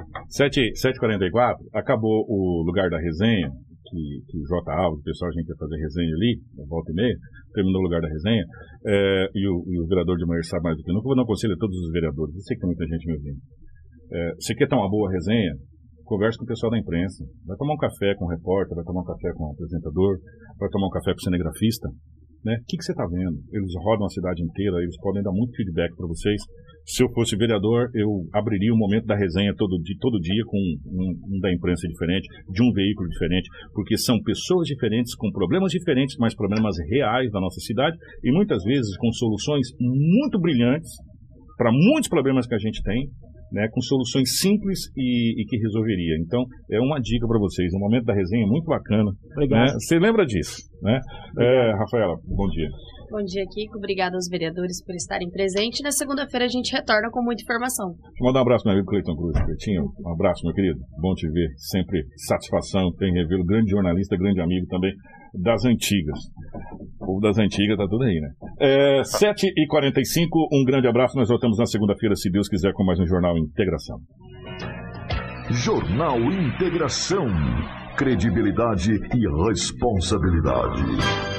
7h44, 0.72 1.56
acabou 1.74 2.24
o 2.28 2.64
lugar 2.66 2.90
da 2.90 2.98
resenha 2.98 3.50
que, 3.88 4.02
que 4.26 4.36
o 4.38 4.44
J. 4.44 4.72
Alves, 4.72 5.00
o 5.00 5.04
pessoal, 5.04 5.30
a 5.30 5.34
gente 5.34 5.48
ia 5.48 5.56
fazer 5.56 5.76
resenha 5.76 6.14
ali, 6.14 6.32
volta 6.68 6.90
e 6.92 6.94
meia, 6.94 7.16
terminou 7.54 7.80
o 7.80 7.84
lugar 7.84 8.00
da 8.00 8.08
resenha, 8.08 8.44
é, 8.86 9.28
e, 9.34 9.42
o, 9.48 9.64
e, 9.66 9.80
o, 9.80 9.86
vereador 9.86 10.16
de 10.18 10.26
manhã 10.26 10.42
sabe 10.42 10.64
mais 10.64 10.76
do 10.76 10.82
que 10.82 10.90
eu. 10.90 10.94
Não 10.94 11.02
um 11.02 11.26
conselho 11.26 11.54
a 11.54 11.58
todos 11.58 11.76
os 11.76 11.90
vereadores, 11.92 12.34
eu 12.34 12.42
sei 12.42 12.56
que 12.56 12.60
tem 12.60 12.70
muita 12.70 12.86
gente 12.86 13.06
me 13.06 13.14
ouvindo. 13.14 13.40
É, 14.12 14.34
você 14.38 14.54
quer 14.54 14.68
ter 14.68 14.76
uma 14.76 14.90
boa 14.90 15.10
resenha? 15.10 15.54
Converse 16.04 16.38
com 16.38 16.44
o 16.44 16.46
pessoal 16.46 16.70
da 16.70 16.78
imprensa. 16.78 17.24
Vai 17.44 17.56
tomar 17.56 17.74
um 17.74 17.82
café 17.82 18.14
com 18.14 18.26
o 18.26 18.28
repórter, 18.30 18.76
vai 18.76 18.84
tomar 18.84 19.02
um 19.02 19.10
café 19.10 19.32
com 19.34 19.42
o 19.42 19.50
apresentador, 19.50 20.18
vai 20.58 20.68
tomar 20.70 20.86
um 20.86 20.94
café 20.94 21.10
com 21.10 21.18
o 21.18 21.24
cinegrafista. 21.24 21.88
Né? 22.46 22.54
O 22.62 22.64
que, 22.70 22.78
que 22.78 22.84
você 22.84 22.92
está 22.92 23.02
vendo? 23.10 23.42
Eles 23.50 23.74
rodam 23.82 24.06
a 24.06 24.14
cidade 24.14 24.38
inteira, 24.38 24.78
eles 24.78 24.94
podem 25.02 25.20
dar 25.20 25.32
muito 25.32 25.56
feedback 25.56 25.90
para 25.96 26.06
vocês. 26.06 26.38
Se 26.86 27.02
eu 27.02 27.08
fosse 27.10 27.36
vereador, 27.36 27.90
eu 27.94 28.08
abriria 28.32 28.72
o 28.72 28.78
momento 28.78 29.06
da 29.06 29.16
resenha 29.16 29.52
todo, 29.56 29.76
de, 29.82 29.98
todo 29.98 30.20
dia 30.20 30.42
com 30.46 30.56
um, 30.56 31.36
um, 31.36 31.40
da 31.40 31.52
imprensa 31.52 31.88
diferente, 31.88 32.28
de 32.48 32.62
um 32.62 32.70
veículo 32.72 33.08
diferente, 33.08 33.48
porque 33.74 33.98
são 33.98 34.22
pessoas 34.22 34.68
diferentes, 34.68 35.16
com 35.16 35.32
problemas 35.32 35.72
diferentes, 35.72 36.16
mas 36.16 36.34
problemas 36.34 36.76
reais 36.88 37.30
da 37.32 37.40
nossa 37.40 37.58
cidade, 37.58 37.96
e 38.22 38.30
muitas 38.30 38.62
vezes 38.62 38.96
com 38.98 39.10
soluções 39.10 39.66
muito 39.80 40.38
brilhantes 40.40 40.90
para 41.58 41.72
muitos 41.72 42.08
problemas 42.08 42.46
que 42.46 42.54
a 42.54 42.58
gente 42.58 42.80
tem, 42.84 43.10
né, 43.52 43.68
com 43.72 43.80
soluções 43.80 44.38
simples 44.38 44.90
e, 44.96 45.42
e, 45.42 45.44
que 45.46 45.56
resolveria. 45.56 46.16
Então, 46.20 46.44
é 46.70 46.80
uma 46.80 47.00
dica 47.00 47.26
para 47.26 47.38
vocês. 47.38 47.72
O 47.74 47.78
momento 47.78 48.04
da 48.04 48.14
resenha 48.14 48.44
é 48.44 48.48
muito 48.48 48.66
bacana. 48.66 49.10
Obrigado. 49.32 49.72
Né? 49.72 49.72
Você 49.74 49.98
lembra 49.98 50.24
disso, 50.24 50.56
né? 50.82 51.00
É, 51.38 51.72
Rafaela, 51.78 52.16
bom 52.26 52.48
dia. 52.48 52.68
Bom 53.10 53.22
dia, 53.22 53.44
Kiko. 53.46 53.78
Obrigada 53.78 54.16
aos 54.16 54.28
vereadores 54.28 54.84
por 54.84 54.94
estarem 54.94 55.30
presentes. 55.30 55.80
Na 55.82 55.90
segunda-feira 55.90 56.46
a 56.46 56.48
gente 56.48 56.72
retorna 56.72 57.08
com 57.10 57.22
muita 57.22 57.42
informação. 57.42 57.90
Deixa 57.90 58.20
eu 58.20 58.26
mandar 58.26 58.40
um 58.40 58.42
abraço 58.42 58.64
meu 58.66 58.74
amigo 58.74 58.88
Cleiton 58.88 59.16
Cruz. 59.16 59.38
Cleitinho, 59.44 59.82
um 60.04 60.12
abraço, 60.12 60.44
meu 60.44 60.54
querido. 60.54 60.80
Bom 61.00 61.14
te 61.14 61.28
ver. 61.30 61.48
Sempre 61.56 62.04
satisfação. 62.26 62.92
Tem 62.98 63.12
revelo. 63.12 63.44
Grande 63.44 63.70
jornalista, 63.70 64.16
grande 64.16 64.40
amigo 64.40 64.66
também 64.66 64.92
das 65.34 65.64
antigas. 65.64 66.18
O 67.00 67.06
povo 67.06 67.20
das 67.20 67.38
antigas 67.38 67.76
tá 67.76 67.86
tudo 67.88 68.04
aí, 68.04 68.20
né? 68.20 68.28
É, 68.60 69.00
7h45, 69.02 70.26
um 70.52 70.64
grande 70.64 70.88
abraço. 70.88 71.16
Nós 71.16 71.28
voltamos 71.28 71.58
na 71.58 71.66
segunda-feira, 71.66 72.16
se 72.16 72.30
Deus 72.30 72.48
quiser, 72.48 72.72
com 72.72 72.84
mais 72.84 72.98
um 72.98 73.06
Jornal 73.06 73.36
Integração. 73.38 73.98
Jornal 75.50 76.18
Integração. 76.18 77.26
Credibilidade 77.96 78.92
e 78.92 79.48
responsabilidade. 79.48 81.35